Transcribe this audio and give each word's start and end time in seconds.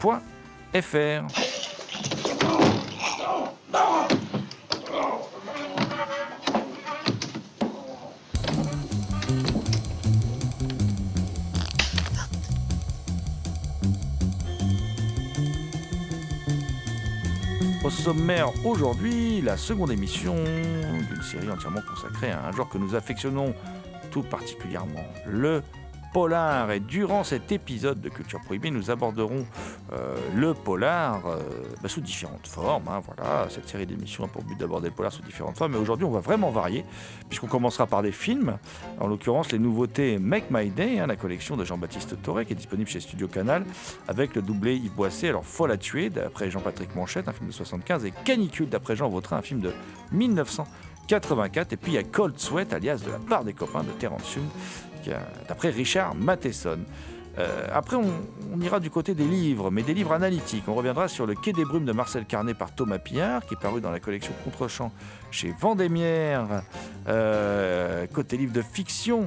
culture-prohibée.blogspot.fr. 0.00 1.26
Au 17.82 17.90
sommaire 17.90 18.48
aujourd'hui, 18.64 19.40
la 19.40 19.56
seconde 19.56 19.90
émission 19.90 20.34
d'une 20.34 21.22
série 21.22 21.50
entièrement 21.50 21.80
consacrée 21.88 22.30
à 22.30 22.46
un 22.46 22.52
genre 22.52 22.68
que 22.68 22.78
nous 22.78 22.94
affectionnons 22.94 23.54
tout 24.10 24.22
particulièrement, 24.22 25.04
le 25.26 25.62
polar. 26.12 26.70
Et 26.72 26.80
durant 26.80 27.24
cet 27.24 27.52
épisode 27.52 28.00
de 28.00 28.08
Culture 28.08 28.40
Prohibée, 28.40 28.70
nous 28.70 28.90
aborderons 28.90 29.46
euh, 29.92 30.16
le 30.34 30.54
polar 30.54 31.26
euh, 31.26 31.38
bah, 31.82 31.88
sous 31.88 32.00
différentes 32.00 32.46
formes. 32.46 32.88
hein, 32.88 33.00
voilà, 33.04 33.46
cette 33.50 33.68
série 33.68 33.86
d'émissions 33.86 34.24
a 34.24 34.28
pour 34.28 34.42
but 34.42 34.58
d'aborder 34.58 34.88
le 34.88 34.94
polar 34.94 35.12
sous 35.12 35.22
différentes 35.22 35.56
formes. 35.56 35.72
Mais 35.72 35.78
aujourd'hui, 35.78 36.04
on 36.04 36.10
va 36.10 36.20
vraiment 36.20 36.50
varier, 36.50 36.84
puisqu'on 37.28 37.46
commencera 37.46 37.86
par 37.86 38.02
des 38.02 38.12
films. 38.12 38.58
En 39.00 39.06
l'occurrence, 39.06 39.52
les 39.52 39.58
nouveautés 39.58 40.18
Make 40.18 40.50
My 40.50 40.68
Day, 40.70 40.98
hein, 40.98 41.06
la 41.06 41.16
collection 41.16 41.56
de 41.56 41.64
Jean-Baptiste 41.64 42.20
Toré, 42.22 42.46
qui 42.46 42.52
est 42.52 42.56
disponible 42.56 42.88
chez 42.88 43.00
Studio 43.00 43.28
Canal, 43.28 43.64
avec 44.08 44.34
le 44.34 44.42
doublé 44.42 44.76
Yves 44.76 44.92
Boisset. 44.94 45.28
Alors, 45.28 45.44
Folle 45.44 45.72
à 45.72 45.76
tuer, 45.76 46.10
d'après 46.10 46.50
Jean-Patrick 46.50 46.94
Manchette, 46.94 47.28
un 47.28 47.32
film 47.32 47.48
de 47.48 47.52
75, 47.54 48.04
et 48.04 48.12
Canicule, 48.24 48.68
d'après 48.68 48.96
Jean 48.96 49.08
Vautrin, 49.08 49.36
un 49.38 49.42
film 49.42 49.60
de 49.60 49.72
1984. 50.12 51.72
Et 51.72 51.76
puis, 51.76 51.92
il 51.92 51.94
y 51.94 51.98
a 51.98 52.02
Cold 52.02 52.38
Sweat, 52.38 52.72
alias 52.72 53.02
de 53.04 53.10
la 53.10 53.18
part 53.18 53.44
des 53.44 53.52
copains 53.52 53.82
de 53.82 53.90
Terence 53.98 54.36
a- 54.36 54.89
d'après 55.48 55.70
Richard 55.70 56.14
Matheson. 56.14 56.78
Euh, 57.38 57.66
après, 57.72 57.96
on, 57.96 58.60
ira 58.60 58.80
du 58.80 58.90
côté 58.90 59.14
des 59.14 59.24
livres, 59.24 59.70
mais 59.70 59.82
des 59.82 59.94
livres 59.94 60.12
analytiques. 60.12 60.64
On 60.66 60.74
reviendra 60.74 61.08
sur 61.08 61.26
Le 61.26 61.34
Quai 61.34 61.52
des 61.52 61.64
Brumes 61.64 61.84
de 61.84 61.92
Marcel 61.92 62.26
Carnet 62.26 62.54
par 62.54 62.74
Thomas 62.74 62.98
Pillard, 62.98 63.46
qui 63.46 63.54
est 63.54 63.60
paru 63.60 63.80
dans 63.80 63.90
la 63.90 64.00
collection 64.00 64.32
Contrechamp 64.44 64.92
chez 65.30 65.54
Vendémiaire. 65.58 66.62
Euh, 67.08 68.06
côté 68.08 68.36
livre 68.36 68.52
de 68.52 68.62
fiction, 68.62 69.26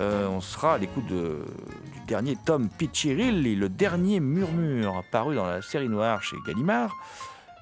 euh, 0.00 0.26
on 0.28 0.40
sera 0.40 0.74
à 0.74 0.78
l'écoute 0.78 1.06
du 1.06 2.00
dernier 2.06 2.36
tome 2.44 2.68
Pichirilli, 2.68 3.54
Le 3.54 3.68
Dernier 3.68 4.20
Murmure, 4.20 5.02
paru 5.10 5.36
dans 5.36 5.46
la 5.46 5.62
série 5.62 5.88
noire 5.88 6.22
chez 6.22 6.36
Gallimard. 6.46 6.94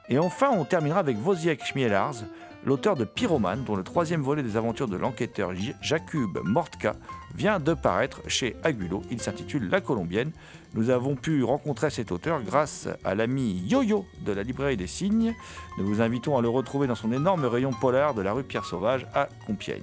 Et 0.08 0.18
enfin, 0.18 0.50
on 0.50 0.64
terminera 0.64 1.00
avec 1.00 1.16
Wozziak 1.24 1.64
Schmielars, 1.64 2.24
l'auteur 2.64 2.96
de 2.96 3.04
Pyromane, 3.04 3.64
dont 3.64 3.76
le 3.76 3.82
troisième 3.82 4.22
volet 4.22 4.42
des 4.42 4.56
aventures 4.56 4.88
de 4.88 4.96
l'enquêteur 4.96 5.54
J- 5.54 5.74
Jakub 5.80 6.38
Mortka 6.44 6.94
vient 7.34 7.58
de 7.58 7.74
paraître 7.74 8.20
chez 8.28 8.56
Agulot. 8.62 9.02
Il 9.10 9.20
s'intitule 9.20 9.68
La 9.68 9.80
Colombienne. 9.80 10.32
Nous 10.74 10.90
avons 10.90 11.16
pu 11.16 11.42
rencontrer 11.44 11.90
cet 11.90 12.12
auteur 12.12 12.42
grâce 12.42 12.88
à 13.04 13.14
l'ami 13.14 13.62
Yo-Yo 13.68 14.06
de 14.24 14.32
la 14.32 14.42
librairie 14.42 14.76
des 14.76 14.86
Signes. 14.86 15.34
Nous 15.78 15.86
vous 15.86 16.00
invitons 16.00 16.38
à 16.38 16.42
le 16.42 16.48
retrouver 16.48 16.86
dans 16.86 16.94
son 16.94 17.12
énorme 17.12 17.44
rayon 17.44 17.72
polar 17.72 18.14
de 18.14 18.22
la 18.22 18.32
rue 18.32 18.44
Pierre 18.44 18.64
Sauvage 18.64 19.06
à 19.14 19.28
Compiègne. 19.46 19.82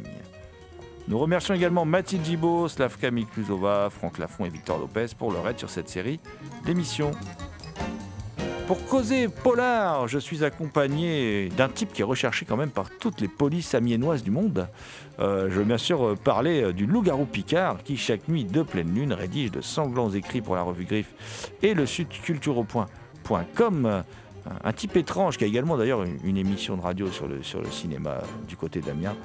Nous 1.08 1.18
remercions 1.18 1.56
également 1.56 1.86
Mathilde 1.86 2.24
Gibaud, 2.24 2.68
Slavka 2.68 3.10
Mikluzova, 3.10 3.90
Franck 3.90 4.20
Lafont 4.20 4.46
et 4.46 4.50
Victor 4.50 4.78
Lopez 4.78 5.08
pour 5.18 5.32
leur 5.32 5.48
aide 5.48 5.58
sur 5.58 5.70
cette 5.70 5.90
série 5.90 6.20
d'émissions. 6.66 7.12
Pour 8.70 8.86
causer 8.86 9.30
polar, 9.30 10.08
je 10.08 10.20
suis 10.20 10.44
accompagné 10.44 11.50
d'un 11.58 11.70
type 11.70 11.92
qui 11.92 12.02
est 12.02 12.06
recherché 12.06 12.46
quand 12.46 12.56
même 12.56 12.70
par 12.70 12.92
toutes 13.00 13.20
les 13.20 13.28
polices 13.28 13.74
amiénoises 13.74 14.22
du 14.22 14.30
monde. 14.30 14.68
Euh, 15.20 15.50
je 15.50 15.56
veux 15.56 15.64
bien 15.64 15.80
sûr 15.80 16.16
parler 16.24 16.62
euh, 16.62 16.72
du 16.72 16.86
loup-garou 16.86 17.26
Picard 17.26 17.82
qui, 17.84 17.98
chaque 17.98 18.28
nuit 18.28 18.44
de 18.44 18.62
pleine 18.62 18.94
lune, 18.94 19.12
rédige 19.12 19.50
de 19.50 19.62
sanglants 19.62 20.12
écrits 20.12 20.42
pour 20.42 20.56
la 20.56 20.62
revue 20.62 20.86
Griffe 20.86 21.52
et 21.64 21.74
le 21.74 21.88
site 21.88 22.10
Un 24.64 24.72
type 24.72 24.98
étrange 24.98 25.40
qui 25.40 25.46
a 25.46 25.48
également 25.48 25.76
d'ailleurs 25.76 26.04
une, 26.24 26.38
émission 26.38 26.78
de 26.78 26.82
radio 26.84 27.08
sur 27.08 27.28
le, 27.28 27.42
cinéma 27.72 28.22
du 28.48 28.56
côté 28.56 28.82
d'Amiens, 28.82 29.16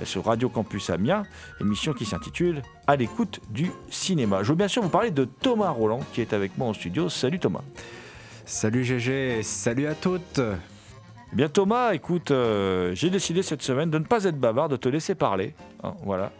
euh, 0.00 0.04
sur 0.04 0.26
Radio 0.26 0.48
Campus 0.48 0.90
Amiens, 0.90 1.24
émission 1.60 1.92
qui 1.92 2.04
s'intitule 2.04 2.62
À 2.86 2.94
l'écoute 2.94 3.40
du 3.50 3.72
cinéma. 3.90 4.44
Je 4.44 4.50
veux 4.50 4.56
bien 4.56 4.68
sûr 4.68 4.80
vous 4.80 4.90
parler 4.90 5.10
de 5.10 5.24
Thomas 5.24 5.70
Roland 5.70 6.02
qui 6.12 6.20
est 6.20 6.32
avec 6.32 6.56
moi 6.56 6.68
en 6.68 6.72
studio. 6.72 7.08
Salut 7.08 7.40
Thomas. 7.40 7.62
Salut 8.44 8.84
GG, 8.84 9.42
salut 9.42 9.86
à 9.86 9.94
toutes. 9.94 10.40
Eh 10.40 11.36
bien 11.36 11.48
Thomas, 11.48 11.92
écoute, 11.94 12.30
euh, 12.30 12.94
j'ai 12.94 13.08
décidé 13.08 13.42
cette 13.42 13.62
semaine 13.62 13.90
de 13.90 13.98
ne 13.98 14.04
pas 14.04 14.24
être 14.24 14.38
bavard, 14.38 14.68
de 14.68 14.76
te 14.76 14.88
laisser 14.88 15.14
parler. 15.14 15.54
hein, 15.82 15.94
voilà. 16.02 16.32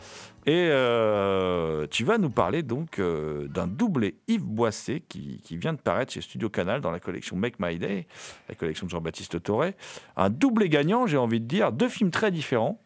Et 0.44 0.68
euh, 0.70 1.86
tu 1.88 2.02
vas 2.04 2.18
nous 2.18 2.28
parler 2.28 2.64
donc 2.64 2.98
euh, 2.98 3.46
d'un 3.46 3.68
doublé 3.68 4.16
Yves 4.26 4.42
Boisset 4.44 5.00
qui, 5.08 5.40
vient 5.52 5.72
de 5.72 5.78
paraître 5.78 6.12
chez 6.12 6.20
Studio 6.20 6.48
Canal 6.50 6.80
dans 6.80 6.90
la 6.90 6.98
collection 6.98 7.36
Make 7.36 7.60
My 7.60 7.78
Day, 7.78 8.06
la 8.48 8.56
collection 8.56 8.86
de 8.86 8.90
Jean-Baptiste 8.90 9.40
Toré. 9.40 9.76
Un 10.16 10.30
doublé 10.30 10.68
gagnant, 10.68 11.06
j'ai 11.06 11.16
envie 11.16 11.40
de 11.40 11.46
dire, 11.46 11.70
deux 11.70 11.88
films 11.88 12.10
très 12.10 12.32
différents 12.32 12.80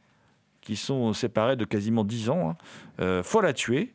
qui 0.60 0.76
sont 0.76 1.14
séparés 1.14 1.56
de 1.56 1.64
quasiment 1.64 2.04
10 2.04 2.28
ans. 2.28 2.56
hein. 3.00 3.22
Folle 3.22 3.46
à 3.46 3.54
tuer, 3.54 3.94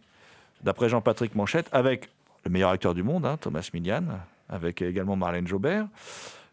d'après 0.64 0.90
Jean-Patrick 0.90 1.36
Manchette, 1.36 1.68
avec 1.72 2.10
le 2.46 2.50
meilleur 2.50 2.72
acteur 2.72 2.96
du 2.96 3.04
monde, 3.04 3.26
hein, 3.28 3.38
Thomas 3.40 3.70
Milian, 3.74 4.04
avec 4.52 4.82
également 4.84 5.16
Marlène 5.16 5.48
Jobert. 5.48 5.88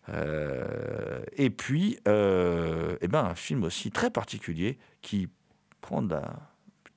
Euh, 0.08 1.20
et 1.36 1.50
puis, 1.50 1.98
euh, 2.08 2.96
eh 3.02 3.08
ben, 3.08 3.24
un 3.24 3.34
film 3.34 3.64
aussi 3.64 3.90
très 3.90 4.10
particulier 4.10 4.78
qui 5.02 5.28
prend 5.80 6.00
de 6.02 6.14
la... 6.14 6.32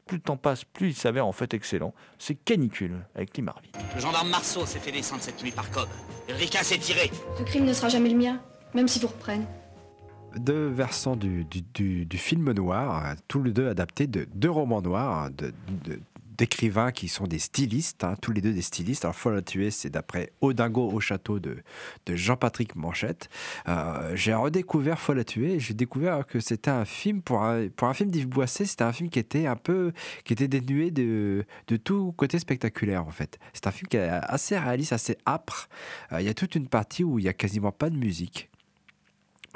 Plus 0.05 0.17
le 0.17 0.23
temps 0.23 0.37
passe, 0.37 0.63
plus 0.65 0.89
il 0.89 0.93
s'avère 0.95 1.25
en 1.25 1.31
fait 1.31 1.53
excellent. 1.53 1.93
C'est 2.19 2.35
Canicule 2.35 2.97
avec 3.15 3.35
Lee 3.37 3.43
Marvin. 3.43 3.67
Le 3.95 4.01
gendarme 4.01 4.29
Marceau 4.29 4.65
s'est 4.65 4.79
fait 4.79 4.91
descendre 4.91 5.21
cette 5.21 5.41
nuit 5.41 5.51
par 5.51 5.69
Cobb. 5.71 5.87
Ulrika 6.29 6.63
s'est 6.63 6.77
tiré. 6.79 7.09
Ce 7.37 7.43
crime 7.43 7.65
ne 7.65 7.73
sera 7.73 7.87
jamais 7.89 8.09
le 8.09 8.17
mien, 8.17 8.41
même 8.73 8.87
s'ils 8.87 9.01
vous 9.01 9.07
reprennent. 9.07 9.45
Deux 10.37 10.67
versants 10.67 11.15
du, 11.17 11.43
du- 11.45 11.61
du- 11.73 12.05
du 12.05 12.17
film 12.17 12.51
noir, 12.51 13.05
euh, 13.05 13.13
tous 13.27 13.43
les 13.43 13.51
deux 13.51 13.67
adaptés 13.69 14.07
de 14.07 14.25
deux 14.33 14.49
romans 14.49 14.81
noirs, 14.81 15.25
hein, 15.25 15.29
de- 15.37 15.53
de- 15.85 15.99
d'écrivains 16.41 16.91
qui 16.91 17.07
sont 17.07 17.27
des 17.27 17.37
stylistes, 17.37 18.03
hein, 18.03 18.15
tous 18.19 18.31
les 18.31 18.41
deux 18.41 18.51
des 18.51 18.63
stylistes. 18.63 19.05
Alors, 19.05 19.15
Folle 19.15 19.37
à 19.37 19.41
tuer, 19.43 19.69
c'est 19.69 19.91
d'après 19.91 20.31
Odingo 20.41 20.89
au 20.89 20.99
château 20.99 21.39
de, 21.39 21.57
Jean-Patrick 22.09 22.75
Manchette. 22.75 23.29
Euh, 23.67 24.15
j'ai 24.15 24.33
redécouvert 24.33 24.99
Folle 24.99 25.19
à 25.19 25.23
tuer 25.23 25.53
et 25.53 25.59
j'ai 25.59 25.75
découvert 25.75 26.25
que 26.25 26.39
c'était 26.39 26.71
un 26.71 26.83
film, 26.83 27.21
pour 27.21 27.43
un, 27.43 27.93
film 27.93 28.09
d'Yves 28.09 28.27
Boisset, 28.27 28.65
c'était 28.65 28.83
un 28.83 28.91
film 28.91 29.11
qui 29.11 29.19
était 29.19 29.45
un 29.45 29.55
peu, 29.55 29.91
qui 30.23 30.33
était 30.33 30.47
dénué 30.47 30.89
de, 30.89 31.45
tout 31.83 32.11
côté 32.13 32.39
spectaculaire 32.39 33.05
en 33.05 33.11
fait. 33.11 33.37
C'est 33.53 33.67
un 33.67 33.71
film 33.71 33.87
qui 33.87 33.97
est 33.97 34.09
assez 34.09 34.57
réaliste, 34.57 34.93
assez 34.93 35.17
âpre. 35.27 35.69
Euh, 36.11 36.21
Il 36.21 36.25
y 36.25 36.29
a 36.29 36.33
toute 36.33 36.55
une 36.55 36.67
partie 36.67 37.03
où 37.03 37.19
il 37.19 37.25
y 37.25 37.29
a 37.29 37.33
quasiment 37.33 37.71
pas 37.71 37.91
de 37.91 37.97
musique. 37.97 38.50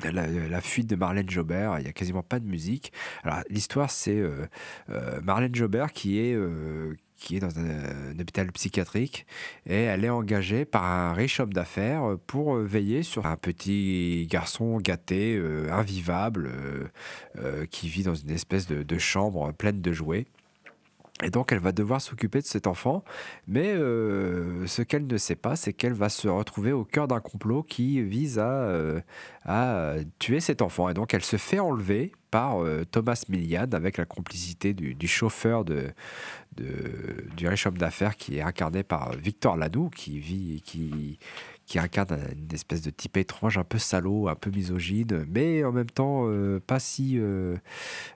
La, 0.04 0.62
fuite 0.62 0.88
de 0.88 0.96
Marlène 0.96 1.30
Jobert, 1.30 1.80
il 1.80 1.84
n'y 1.84 1.90
a 1.90 1.94
quasiment 1.94 2.24
pas 2.24 2.40
de 2.40 2.46
musique. 2.46 2.92
Alors 3.24 3.40
l'histoire, 3.50 3.90
c'est 3.90 4.20
euh, 4.20 4.46
euh, 4.90 5.22
Marlène 5.22 5.56
Jobert 5.56 5.94
qui 5.94 6.20
est, 6.20 6.34
euh, 6.34 6.94
qui 7.16 7.38
est 7.38 7.40
dans 7.40 7.60
un, 7.60 8.20
hôpital 8.20 8.52
psychiatrique 8.52 9.26
et 9.66 9.84
elle 9.84 10.04
est 10.04 10.10
engagée 10.10 10.66
par 10.66 10.84
un 10.84 11.14
riche 11.14 11.40
homme 11.40 11.54
d'affaires 11.54 12.18
pour 12.28 12.56
veiller 12.56 13.04
sur 13.04 13.26
un 13.26 13.38
petit 13.38 14.28
garçon 14.30 14.78
gâté, 14.80 15.42
invivable, 15.72 16.52
qui 17.72 17.88
vit 17.88 18.04
dans 18.04 18.16
une 18.16 18.32
espèce 18.32 18.68
de 18.68 18.98
chambre 18.98 19.54
pleine 19.54 19.82
de 19.82 19.94
jouets. 19.94 20.26
Et 21.24 21.30
donc 21.30 21.54
elle 21.54 21.60
va 21.60 21.72
devoir 21.72 22.02
s'occuper 22.02 22.42
de 22.42 22.46
cet 22.46 22.68
enfant, 22.68 23.06
mais 23.48 23.70
euh, 23.74 24.68
ce 24.68 24.82
qu'elle 24.82 25.08
ne 25.08 25.18
sait 25.18 25.38
pas, 25.38 25.56
c'est 25.56 25.72
qu'elle 25.72 25.94
va 25.94 26.10
se 26.10 26.28
retrouver 26.28 26.74
au 26.74 26.84
cœur 26.84 27.08
d'un 27.08 27.22
complot 27.22 27.64
qui 27.64 28.02
vise 28.02 28.38
à, 28.38 28.50
euh, 28.52 29.00
à 29.46 29.94
tuer 30.20 30.42
cet 30.42 30.62
enfant. 30.62 30.90
Et 30.90 30.94
donc 30.94 31.14
elle 31.14 31.24
se 31.24 31.38
fait 31.38 31.60
enlever 31.60 32.12
par 32.32 32.62
euh, 32.62 32.84
Thomas 32.84 33.24
Millian 33.30 33.68
avec 33.72 33.98
la 33.98 34.04
complicité 34.04 34.74
du, 34.74 34.94
du 34.94 35.08
chauffeur 35.08 35.64
de, 35.64 35.86
de- 36.58 37.24
du 37.38 37.48
riche 37.48 37.66
homme 37.66 37.78
d'affaires 37.78 38.18
qui 38.18 38.38
est 38.38 38.42
incarné 38.42 38.84
par 38.84 39.14
Victor 39.14 39.56
Lanoux, 39.56 39.90
qui 39.90 40.20
vit, 40.20 40.62
qui, 40.66 41.18
qui 41.66 41.80
incarne 41.80 42.18
une 42.38 42.54
espèce 42.54 42.82
de 42.82 42.92
type 42.92 43.18
étrange, 43.18 43.58
un 43.58 43.64
peu 43.64 43.80
salaud, 43.80 44.28
un 44.28 44.36
peu 44.36 44.52
misogyne, 44.52 45.26
mais 45.28 45.64
en 45.64 45.72
même 45.72 45.90
temps 45.90 46.26
euh, 46.28 46.60
pas 46.66 46.80
si 46.80 47.18
euh, 47.18 47.56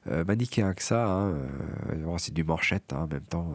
euh, 0.08 0.24
manichéen 0.24 0.74
que 0.74 0.84
ça. 0.84 1.08
hein. 1.08 1.32
Euh, 1.32 1.96
bon, 2.04 2.18
c'est 2.20 2.34
du 2.34 2.44
manchette, 2.44 2.94
hein, 2.94 3.02
en 3.04 3.08
même 3.08 3.26
temps. 3.26 3.54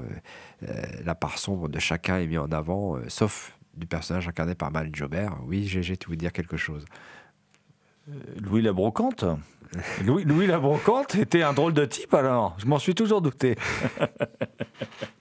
la 1.05 1.15
part 1.15 1.39
sombre 1.39 1.69
de 1.69 1.79
chacun 1.79 2.19
est 2.19 2.27
mise 2.27 2.39
en 2.39 2.51
avant, 2.51 2.99
sauf 3.09 3.57
du 3.77 3.87
personnage 3.87 4.27
incarné 4.29 4.55
par 4.55 4.71
Mal 4.71 4.91
Jobert. 4.95 5.37
Oui, 5.47 5.67
GG, 5.67 5.97
tu 5.97 6.11
veux 6.11 6.17
dire 6.17 6.33
quelque 6.33 6.57
chose 6.57 6.85
Louis 8.41 8.63
la 8.63 8.73
Brocante? 8.73 9.25
Louis, 10.05 10.25
Louis 10.25 10.47
la 10.47 10.59
Brocante 10.61 11.15
était 11.17 11.43
un 11.43 11.53
drôle 11.53 11.73
de 11.73 11.85
type 11.85 12.15
alors. 12.15 12.55
Je 12.59 12.67
m'en 12.67 12.79
suis 12.79 12.95
toujours 12.95 13.23
douté. 13.23 13.57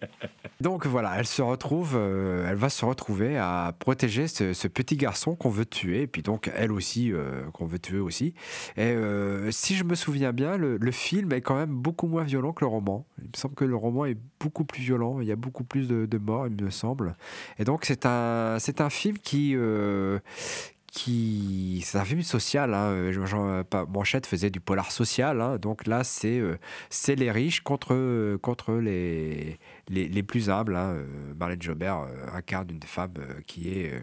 Donc 0.63 0.87
voilà, 0.87 1.15
elle 1.17 1.27
se 1.27 1.41
retrouve, 1.41 1.91
euh, 1.95 2.47
elle 2.49 2.55
va 2.55 2.69
se 2.69 2.85
retrouver 2.85 3.37
à 3.37 3.75
protéger 3.79 4.29
ce, 4.29 4.67
petit 4.69 4.95
garçon 4.95 5.35
qu'on 5.35 5.49
veut 5.49 5.65
tuer, 5.65 6.03
et 6.03 6.07
puis 6.07 6.21
donc 6.21 6.49
elle 6.55 6.71
aussi 6.71 7.11
euh, 7.11 7.43
qu'on 7.51 7.65
veut 7.65 7.79
tuer 7.79 7.99
aussi. 7.99 8.33
Et 8.77 8.83
euh, 8.83 9.51
si 9.51 9.75
je 9.75 9.83
me 9.83 9.93
souviens 9.93 10.31
bien, 10.31 10.55
le, 10.55 10.79
film 10.91 11.33
est 11.33 11.41
quand 11.41 11.57
même 11.57 11.75
beaucoup 11.75 12.07
moins 12.07 12.23
violent 12.23 12.53
que 12.53 12.63
le 12.63 12.69
roman. 12.69 13.05
Il 13.17 13.25
me 13.25 13.35
semble 13.35 13.55
que 13.55 13.65
le 13.65 13.75
roman 13.75 14.05
est 14.05 14.15
beaucoup 14.39 14.63
plus 14.63 14.81
violent. 14.81 15.19
Il 15.19 15.27
y 15.27 15.33
a 15.33 15.35
beaucoup 15.35 15.65
plus 15.65 15.89
de, 15.89 16.05
de 16.05 16.17
morts, 16.17 16.47
il 16.47 16.63
me 16.63 16.69
semble. 16.69 17.17
Et 17.59 17.65
donc 17.65 17.83
c'est 17.83 18.05
un, 18.05 18.55
c'est 18.57 18.79
un 18.79 18.89
film 18.89 19.17
qui 19.17 19.57
qui 20.93 21.81
c'est 21.85 21.97
un 21.97 22.05
film 22.05 22.21
social 22.21 22.73
hein. 22.75 22.91
Euh, 22.91 23.25
Jean- 23.25 23.63
pas- 23.63 23.85
Manchette 23.85 24.27
faisait 24.27 24.51
du 24.51 24.59
polar 24.59 24.91
social 24.91 25.41
hein. 25.41 25.57
donc 25.57 25.87
là 25.87 26.03
c'est 26.03 26.37
euh, 26.39 26.57
les 27.07 27.31
riches 27.31 27.61
contre 27.61 28.37
contre 28.37 28.73
les 28.75 29.57
les, 29.89 30.07
les 30.07 30.23
plus 30.23 30.49
humbles 30.51 30.75
hein. 30.75 30.93
Euh, 30.93 31.05
Marlène 31.35 31.61
Jobert 31.61 32.01
euh, 32.01 32.27
incarne 32.37 32.69
une 32.69 32.83
femme 32.83 33.13
euh, 33.17 33.41
qui 33.47 33.69
est 33.79 33.93
euh, 33.93 33.99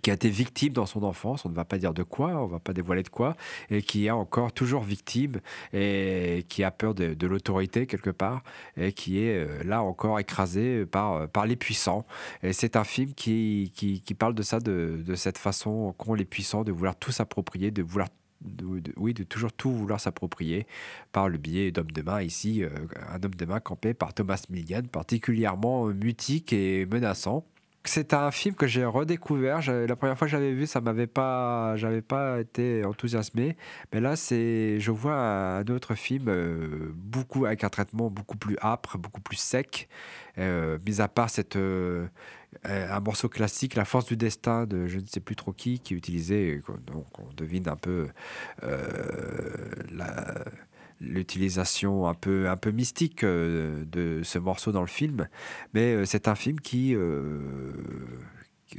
qui 0.00 0.10
a 0.10 0.14
été 0.14 0.28
victime 0.30 0.72
dans 0.72 0.86
son 0.86 1.02
enfance, 1.02 1.44
on 1.44 1.48
ne 1.48 1.54
va 1.54 1.64
pas 1.64 1.78
dire 1.78 1.94
de 1.94 2.02
quoi, 2.02 2.30
on 2.30 2.46
ne 2.46 2.52
va 2.52 2.58
pas 2.58 2.72
dévoiler 2.72 3.02
de 3.02 3.08
quoi, 3.08 3.36
et 3.70 3.82
qui 3.82 4.06
est 4.06 4.10
encore 4.10 4.52
toujours 4.52 4.82
victime 4.82 5.40
et 5.72 6.44
qui 6.48 6.64
a 6.64 6.70
peur 6.70 6.94
de, 6.94 7.26
l'autorité 7.26 7.86
quelque 7.86 8.10
part, 8.10 8.42
et 8.76 8.92
qui 8.92 9.20
est 9.20 9.36
euh, 9.36 9.62
là 9.64 9.82
encore 9.82 10.18
écrasé 10.18 10.86
par, 10.86 11.28
par 11.28 11.46
les 11.46 11.56
puissants. 11.56 12.06
Et 12.42 12.52
c'est 12.52 12.76
un 12.76 12.84
film 12.84 13.12
qui, 13.14 13.72
qui, 13.74 14.14
parle 14.14 14.34
de 14.34 14.42
ça, 14.42 14.60
de, 14.60 15.02
de 15.04 15.14
cette 15.14 15.38
façon 15.38 15.94
qu'ont 15.98 16.14
les 16.14 16.24
puissants 16.24 16.64
de 16.64 16.72
vouloir 16.72 16.96
tout 16.96 17.12
s'approprier, 17.12 17.70
de 17.70 17.82
vouloir 17.82 18.08
oui, 18.96 19.14
de 19.14 19.24
toujours 19.24 19.52
tout 19.52 19.70
vouloir 19.70 20.00
s'approprier 20.00 20.66
par 21.12 21.28
le 21.28 21.38
biais 21.38 21.70
d'homme 21.70 21.90
de 21.90 22.02
main. 22.02 22.22
Ici, 22.22 22.62
euh, 22.62 22.70
un 23.10 23.22
homme 23.22 23.34
de 23.34 23.44
main 23.44 23.60
campé 23.60 23.94
par 23.94 24.14
Thomas 24.14 24.42
Milligan, 24.48 24.82
particulièrement 24.90 25.88
euh, 25.88 25.92
mutique 25.92 26.52
et 26.52 26.86
menaçant. 26.86 27.44
C'est 27.88 28.12
un 28.12 28.30
film 28.30 28.54
que 28.54 28.66
j'ai 28.66 28.84
redécouvert. 28.84 29.62
La 29.66 29.96
première 29.96 30.18
fois 30.18 30.26
que 30.26 30.30
j'avais 30.30 30.52
vu, 30.52 30.66
ça 30.66 30.82
m'avait 30.82 31.06
pas, 31.06 31.74
j'avais 31.76 32.02
pas 32.02 32.38
été 32.38 32.84
enthousiasmé. 32.84 33.56
Mais 33.94 34.00
là, 34.00 34.14
c'est, 34.14 34.78
je 34.78 34.90
vois 34.90 35.14
un 35.16 35.66
autre 35.68 35.94
film 35.94 36.26
euh, 36.28 36.92
beaucoup 36.94 37.46
avec 37.46 37.64
un 37.64 37.70
traitement 37.70 38.10
beaucoup 38.10 38.36
plus 38.36 38.58
âpre, 38.60 38.98
beaucoup 38.98 39.22
plus 39.22 39.38
sec. 39.38 39.88
Euh, 40.36 40.76
mis 40.86 41.00
à 41.00 41.08
part 41.08 41.30
cette, 41.30 41.56
euh, 41.56 42.06
un 42.64 43.00
morceau 43.00 43.30
classique, 43.30 43.74
La 43.74 43.86
Force 43.86 44.04
du 44.04 44.18
Destin 44.18 44.66
de 44.66 44.86
je 44.86 44.98
ne 44.98 45.06
sais 45.06 45.20
plus 45.20 45.34
trop 45.34 45.54
qui, 45.54 45.80
qui 45.80 45.94
utilisait, 45.94 46.60
donc 46.86 47.06
on 47.18 47.32
devine 47.34 47.70
un 47.70 47.76
peu 47.76 48.08
la- 48.62 50.44
l'utilisation 51.00 52.08
un 52.08 52.14
peu, 52.14 52.48
un 52.48 52.56
peu 52.56 52.70
mystique 52.70 53.24
euh, 53.24 53.84
de 53.84 54.22
ce 54.22 54.38
morceau 54.38 54.72
dans 54.72 54.80
le 54.80 54.86
film. 54.86 55.28
Mais 55.74 55.94
euh, 55.94 56.04
c'est 56.04 56.28
un 56.28 56.34
film 56.34 56.60
qui, 56.60 56.94
euh, 56.94 57.42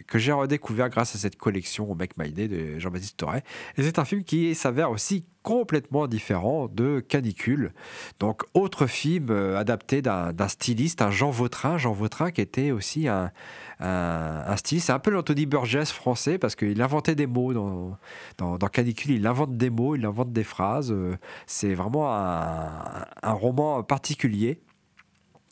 que 0.08 0.20
j'ai 0.20 0.32
redécouvert 0.32 0.90
grâce 0.90 1.16
à 1.16 1.18
cette 1.18 1.38
collection 1.38 1.90
au 1.90 1.96
Make 1.96 2.18
My 2.18 2.32
Day 2.32 2.48
de 2.48 2.80
Jean-Baptiste 2.80 3.18
Torret. 3.18 3.44
Et 3.78 3.84
c'est 3.84 4.00
un 4.00 4.06
film 4.06 4.24
qui 4.24 4.56
s'avère 4.56 4.92
aussi 4.92 5.26
complètement 5.42 6.08
différent 6.08 6.68
de 6.68 7.00
Canicule. 7.00 7.74
Donc, 8.20 8.44
autre 8.54 8.88
film 8.88 9.28
euh, 9.30 9.58
adapté 9.58 10.02
d'un 10.02 10.48
styliste, 10.48 11.02
un 11.02 11.12
Jean 11.12 11.32
Vautrin. 11.32 11.78
Jean 11.78 11.94
Vautrin 11.94 12.32
qui 12.32 12.42
était 12.42 12.72
aussi 12.72 13.08
un, 13.08 13.32
un, 13.80 14.44
un 14.46 14.56
styliste. 14.58 14.90
Un 14.90 15.00
peu 15.00 15.12
l'Anthony 15.12 15.46
Burgess 15.46 15.92
français 15.92 16.38
parce 16.38 16.56
qu'il 16.56 16.82
inventait 16.82 17.16
des 17.16 17.28
mots 17.28 17.54
dans, 17.54 18.68
Canicule. 18.72 19.12
Il 19.12 19.26
invente 19.26 19.58
des 19.58 19.70
mots, 19.70 19.96
il 19.96 20.06
invente 20.06 20.32
des 20.32 20.44
phrases. 20.44 20.92
Euh, 20.92 21.16
C'est 21.48 21.74
vraiment 21.74 22.10
un 22.12 23.34
roman 23.34 23.82
particulier. 23.84 24.60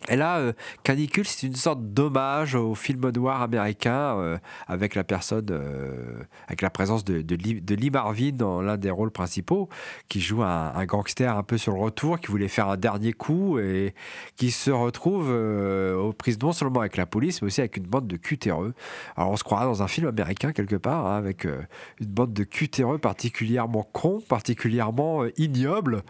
Et 0.09 0.15
là, 0.15 0.37
euh, 0.37 0.53
Canicule, 0.83 1.25
c'est 1.25 1.47
une 1.47 1.55
sorte 1.55 1.81
d'hommage 1.81 2.55
au 2.55 2.75
film 2.75 3.09
noir 3.09 3.41
américain 3.41 4.17
euh, 4.19 4.37
avec 4.67 4.95
la 4.95 5.03
personne, 5.03 5.47
euh, 5.49 6.23
avec 6.47 6.61
la 6.61 6.69
présence 6.69 7.03
de, 7.03 7.21
de, 7.21 7.35
Lee, 7.75 7.89
Marvin 7.89 8.31
dans 8.31 8.61
l'un 8.61 8.77
des 8.77 8.91
rôles 8.91 9.11
principaux, 9.11 9.69
qui 10.07 10.21
joue 10.21 10.43
un, 10.43 10.85
gangster 10.85 11.35
un 11.35 11.43
peu 11.43 11.57
sur 11.57 11.73
le 11.73 11.79
retour, 11.79 12.19
qui 12.19 12.27
voulait 12.27 12.47
faire 12.47 12.69
un 12.69 12.77
dernier 12.77 13.11
coup 13.11 13.59
et 13.59 13.95
qui 14.35 14.51
se 14.51 14.71
retrouve 14.71 15.29
aux 15.29 16.13
prises 16.13 16.39
non 16.39 16.53
seulement 16.53 16.81
avec 16.81 16.95
la 16.95 17.05
police, 17.05 17.41
mais 17.41 17.47
aussi 17.47 17.61
avec 17.61 17.77
une 17.77 17.87
bande 17.87 18.07
de 18.07 18.17
cutéreux. 18.17 18.73
Alors 19.17 19.31
on 19.31 19.35
se 19.35 19.43
croira 19.43 19.65
dans 19.65 19.83
un 19.83 19.87
film 19.87 20.07
américain 20.07 20.53
quelque 20.53 20.75
part, 20.75 21.07
hein, 21.07 21.17
avec 21.17 21.45
une 21.45 22.07
bande 22.07 22.33
de 22.33 22.43
cutéreux 22.43 22.99
particulièrement 22.99 23.83
cons, 23.91 24.21
particulièrement 24.21 25.25
ignobles. 25.37 26.03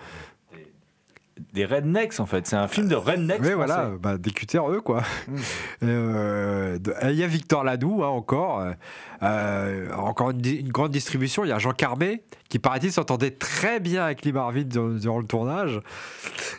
Des 1.53 1.65
rednecks 1.65 2.19
en 2.19 2.25
fait. 2.25 2.47
C'est 2.47 2.55
un 2.55 2.67
film 2.67 2.87
de 2.87 2.95
rednecks. 2.95 3.39
Oui, 3.41 3.51
français. 3.51 3.55
voilà, 3.55 3.91
bah, 3.99 4.17
des 4.17 4.31
cutéreux, 4.31 4.81
quoi. 4.81 5.03
Euh, 5.83 6.79
de- 6.79 6.93
Il 7.09 7.15
y 7.15 7.23
a 7.23 7.27
Victor 7.27 7.63
Lanoux, 7.63 8.03
hein, 8.03 8.07
encore. 8.07 8.59
euh, 8.59 8.71
euh, 9.23 9.91
encore 9.93 10.31
une, 10.31 10.45
une 10.45 10.69
grande 10.69 10.91
distribution. 10.91 11.43
Il 11.45 11.49
y 11.49 11.51
a 11.51 11.59
Jean 11.59 11.71
Carmé, 11.73 12.23
qui 12.49 12.59
paraît-il 12.59 12.91
s'entendait 12.91 13.31
très 13.31 13.79
bien 13.79 14.05
avec 14.05 14.23
Lee 14.23 14.31
Marvin 14.31 14.63
durant, 14.63 15.19
le 15.19 15.25
tournage. 15.25 15.81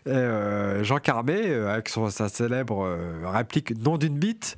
Euh, 0.06 0.84
Jean 0.84 0.98
Carmé, 0.98 1.46
euh, 1.46 1.72
avec 1.72 1.88
son- 1.88 2.10
sa 2.10 2.28
célèbre 2.28 2.84
euh, 2.84 3.22
réplique 3.24 3.76
non 3.82 3.96
d'une 3.96 4.18
bite. 4.18 4.56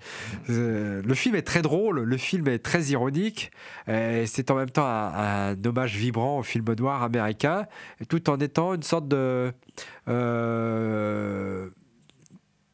Le 0.48 1.14
film 1.14 1.36
est 1.36 1.42
très 1.42 1.62
drôle, 1.62 2.00
le 2.00 2.16
film 2.16 2.48
est 2.48 2.58
très 2.58 2.82
ironique. 2.84 3.50
et 3.86 4.26
C'est 4.26 4.50
en 4.50 4.56
même 4.56 4.70
temps 4.70 4.86
un, 4.86 5.54
hommage 5.64 5.96
vibrant 5.96 6.38
au 6.38 6.42
film 6.42 6.64
noir 6.78 7.02
américain, 7.02 7.66
tout 8.08 8.28
en 8.30 8.38
étant 8.38 8.74
une 8.74 8.82
sorte 8.82 9.08
de. 9.08 9.52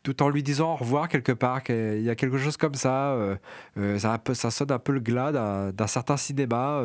tout 0.02 0.22
en 0.22 0.28
lui 0.28 0.42
disant 0.42 0.72
au 0.72 0.76
revoir 0.76 1.08
quelque 1.08 1.32
part. 1.32 1.62
qu'il 1.62 2.02
y 2.02 2.10
a 2.10 2.14
quelque 2.14 2.38
chose 2.38 2.56
comme 2.56 2.74
ça. 2.74 3.16
ça, 3.98 4.50
sonne 4.50 4.72
un 4.72 4.78
peu 4.78 4.92
le 4.92 5.00
glas 5.00 5.32
d'un 5.72 5.86
certain 5.86 6.16
cinéma. 6.16 6.82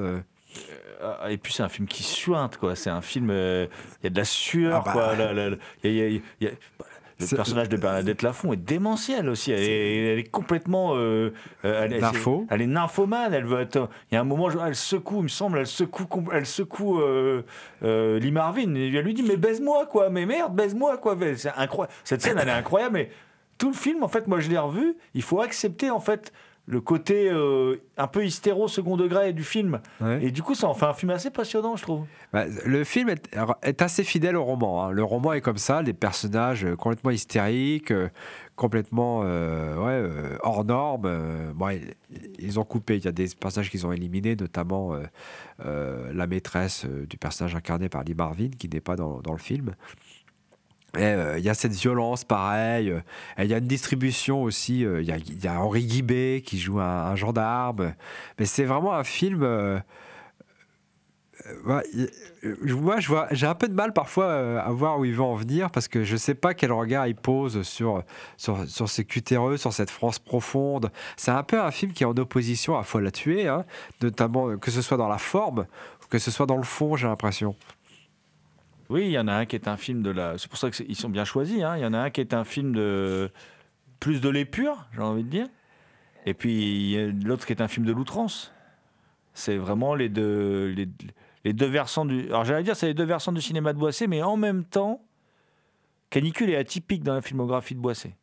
Ah, 1.04 1.32
Et 1.32 1.38
puis 1.38 1.54
c'est 1.54 1.64
un 1.64 1.70
film 1.70 1.88
qui 1.88 2.04
suinte, 2.04 2.58
quoi. 2.58 2.76
C'est 2.76 2.90
un 2.90 3.02
film. 3.02 3.30
euh, 3.32 3.68
Il 4.02 4.06
y 4.06 4.08
a 4.08 4.10
de 4.12 4.18
la 4.18 4.24
sueur, 4.26 4.78
Ah 4.82 4.84
bah. 4.86 4.92
quoi. 4.94 5.16
La- 5.16 5.34
la- 5.34 5.50
la- 5.50 5.56
il 5.84 5.92
y 5.94 6.02
a- 6.02 6.08
il 6.08 6.14
y 6.14 6.18
a- 6.18 6.22
il 6.42 6.48
y 6.48 6.48
a- 6.48 6.54
le 7.20 7.36
personnage 7.36 7.70
de 7.70 7.78
Bernadette 7.78 8.24
Lafont 8.24 8.52
est 8.52 8.58
démentiel 8.58 9.30
aussi. 9.30 9.52
Elle 9.52 9.60
est, 9.62 10.06
elle 10.14 10.20
est 10.20 10.30
complètement. 10.32 10.94
euh, 10.96 11.32
euh, 11.66 11.84
elle, 11.86 11.94
est-. 11.94 12.02
Elle 12.50 12.62
est 12.64 12.68
nymphomane. 12.68 13.32
Elle 13.34 13.46
veut 13.46 13.60
être. 13.62 13.90
Il 14.12 14.16
y 14.16 14.18
a 14.18 14.22
un 14.22 14.24
moment, 14.24 14.50
elle 14.66 14.76
secoue, 14.76 15.18
il 15.20 15.24
me 15.24 15.28
semble, 15.28 15.60
elle 15.60 15.68
secoue, 15.68 16.08
elle 16.34 16.48
secoue 16.48 17.00
euh, 17.00 17.44
euh, 17.84 18.18
Lee 18.20 18.32
Marvin. 18.32 18.74
Et 18.76 18.88
elle 18.96 19.06
lui 19.06 19.14
dit 19.14 19.22
Mais 19.22 19.38
baise-moi, 19.38 19.86
quoi. 19.86 20.10
Mais 20.10 20.26
merde, 20.26 20.56
baise-moi, 20.56 20.98
quoi. 20.98 21.16
C'est 21.36 21.52
incroyable. 21.56 21.94
Cette 22.04 22.24
scène, 22.24 22.40
elle 22.42 22.48
est 22.50 22.52
incroyable. 22.54 22.94
Mais 22.94 23.12
tout 23.60 23.68
le 23.70 23.76
film, 23.76 24.02
en 24.04 24.08
fait, 24.08 24.26
moi, 24.28 24.40
je 24.40 24.50
l'ai 24.50 24.58
revu. 24.58 24.96
Il 25.14 25.22
faut 25.22 25.42
accepter, 25.42 25.92
en 25.92 26.00
fait. 26.00 26.34
Le 26.68 26.80
côté 26.80 27.30
euh, 27.30 27.78
un 27.98 28.08
peu 28.08 28.24
hystéro 28.24 28.68
second 28.68 28.96
degré 28.96 29.34
du 29.34 29.44
film. 29.44 29.82
Ouais. 30.00 30.24
Et 30.26 30.32
du 30.32 30.44
coup, 30.44 30.54
ça 30.56 30.68
en 30.68 30.74
fait 30.74 30.86
un 30.86 30.94
film 30.94 31.10
assez 31.10 31.30
passionnant, 31.32 31.76
je 31.76 31.82
trouve. 31.82 32.06
Bah, 32.32 32.46
le 32.66 32.84
film 32.84 33.10
est, 33.10 33.30
est 33.64 33.82
assez 33.82 34.04
fidèle 34.04 34.38
au 34.38 34.44
roman. 34.44 34.86
hein. 34.86 34.92
Le 34.92 35.04
roman 35.04 35.34
est 35.34 35.42
comme 35.42 35.58
ça, 35.58 35.82
les 35.82 35.94
personnages 35.94 36.64
euh, 36.64 36.76
complètement 36.76 37.12
hystériques, 37.12 37.92
euh, 37.92 38.10
complètement 38.56 39.22
euh, 39.26 39.76
ouais, 39.76 40.38
hors 40.44 40.64
normes. 40.64 41.52
bon, 41.56 41.70
ils, 41.70 41.94
ils 42.38 42.60
ont 42.60 42.64
coupé, 42.64 42.98
il 42.98 43.06
y 43.06 43.08
a 43.08 43.12
des 43.12 43.28
personnages 43.38 43.70
qu'ils 43.72 43.88
ont 43.88 43.92
éliminés, 43.92 44.36
notamment 44.36 44.94
la 45.60 46.28
maîtresse 46.28 46.86
du 46.86 47.18
personnage 47.18 47.56
incarné 47.56 47.90
par 47.90 48.04
Lee 48.04 48.14
Marvin, 48.14 48.50
qui 48.58 48.70
n'est 48.70 48.82
pas 48.82 48.96
dans, 48.96 49.20
dans 49.22 49.32
le 49.32 49.40
film. 49.40 49.74
Euh, 50.98 51.36
Il 51.38 51.44
y 51.44 51.50
a 51.50 51.54
cette 51.54 51.74
violence, 51.74 52.24
pareil. 52.24 52.90
euh, 52.90 53.00
Il 53.40 53.46
y 53.46 53.54
a 53.54 53.58
une 53.58 53.68
distribution 53.68 54.44
aussi. 54.44 54.86
euh, 54.86 55.02
Il 55.02 55.44
y, 55.44 55.48
a, 55.48 55.62
Henri 55.62 55.86
Guibé 55.86 56.44
qui 56.46 56.60
joue 56.60 56.80
un, 56.80 57.16
gendarme. 57.16 57.94
Mais 58.40 58.46
c'est 58.46 58.66
vraiment 58.66 58.94
un 58.94 59.04
film. 59.04 59.82
moi, 61.64 61.82
j'ai 63.32 63.48
un 63.48 63.56
peu 63.56 63.68
de 63.68 63.74
mal 63.74 63.94
parfois 63.94 64.60
à 64.60 64.70
voir 64.72 65.00
où 65.00 65.06
il 65.06 65.14
veut 65.14 65.24
en 65.24 65.36
venir 65.36 65.72
parce 65.72 65.88
que 65.88 66.04
je 66.04 66.18
sais 66.18 66.36
pas 66.36 66.54
quel 66.54 66.72
regard 66.72 67.08
il 67.08 67.16
pose 67.16 67.62
sur, 67.64 68.04
sur, 68.38 68.68
sur 68.68 68.90
ces 68.90 69.06
cutéreux, 69.06 69.58
sur 69.58 69.74
cette 69.74 69.90
France 69.90 70.20
profonde. 70.20 70.92
C'est 71.18 71.32
un 71.32 71.44
peu 71.44 71.60
un 71.62 71.72
film 71.72 71.94
qui 71.94 72.04
est 72.04 72.08
en 72.08 72.18
opposition 72.18 72.78
à 72.78 72.84
Folle 72.84 73.08
à 73.08 73.12
tuer, 73.12 73.48
hein, 73.48 73.66
notamment 74.02 74.58
que 74.58 74.72
ce 74.72 74.82
soit 74.82 74.98
dans 74.98 75.10
la 75.10 75.18
forme, 75.18 75.66
que 76.10 76.20
ce 76.20 76.32
soit 76.32 76.46
dans 76.46 76.58
le 76.58 76.64
fond, 76.64 76.96
j'ai 76.98 77.08
l'impression. 77.08 77.56
Oui, 78.92 79.06
il 79.06 79.12
y 79.12 79.20
en 79.20 79.30
a 79.30 79.34
un 79.34 79.46
qui 79.46 79.56
est 79.56 79.70
un 79.70 79.78
film 79.78 80.04
de 80.04 80.10
la. 80.10 80.38
C'est 80.38 80.50
pour 80.50 80.58
ça 80.58 80.70
qu'ils 80.70 80.98
sont 80.98 81.08
bien 81.08 81.24
choisis. 81.24 81.64
hein. 81.64 81.78
Il 81.78 81.82
y 81.82 81.86
en 81.86 81.94
a 81.94 82.00
un 82.00 82.10
qui 82.10 82.20
est 82.20 82.34
un 82.34 82.44
film 82.44 82.74
de 82.76 83.32
plus 84.02 84.20
de 84.20 84.28
l'épure, 84.28 84.86
j'ai 84.94 85.02
envie 85.02 85.24
de 85.24 85.30
dire. 85.30 85.48
Et 86.26 86.34
puis 86.34 86.98
l'autre 87.24 87.46
qui 87.46 87.54
est 87.54 87.62
un 87.62 87.70
film 87.70 87.86
de 87.86 87.94
l'outrance. 87.94 88.52
C'est 89.34 89.56
vraiment 89.56 89.96
les 89.96 90.10
deux, 90.10 90.76
les 91.46 91.54
deux 91.54 91.66
versants 91.68 92.04
du. 92.04 92.26
Alors 92.28 92.44
j'allais 92.44 92.64
dire, 92.64 92.76
c'est 92.76 92.88
les 92.88 92.94
deux 92.94 93.06
versants 93.06 93.32
du 93.32 93.40
cinéma 93.40 93.72
de 93.72 93.80
Boissé, 93.80 94.08
mais 94.08 94.22
en 94.22 94.36
même 94.36 94.66
temps, 94.66 95.02
Canicule 96.10 96.50
est 96.50 96.58
atypique 96.58 97.02
dans 97.02 97.14
la 97.14 97.22
filmographie 97.22 97.76
de 97.76 97.80
Boissé 97.80 98.14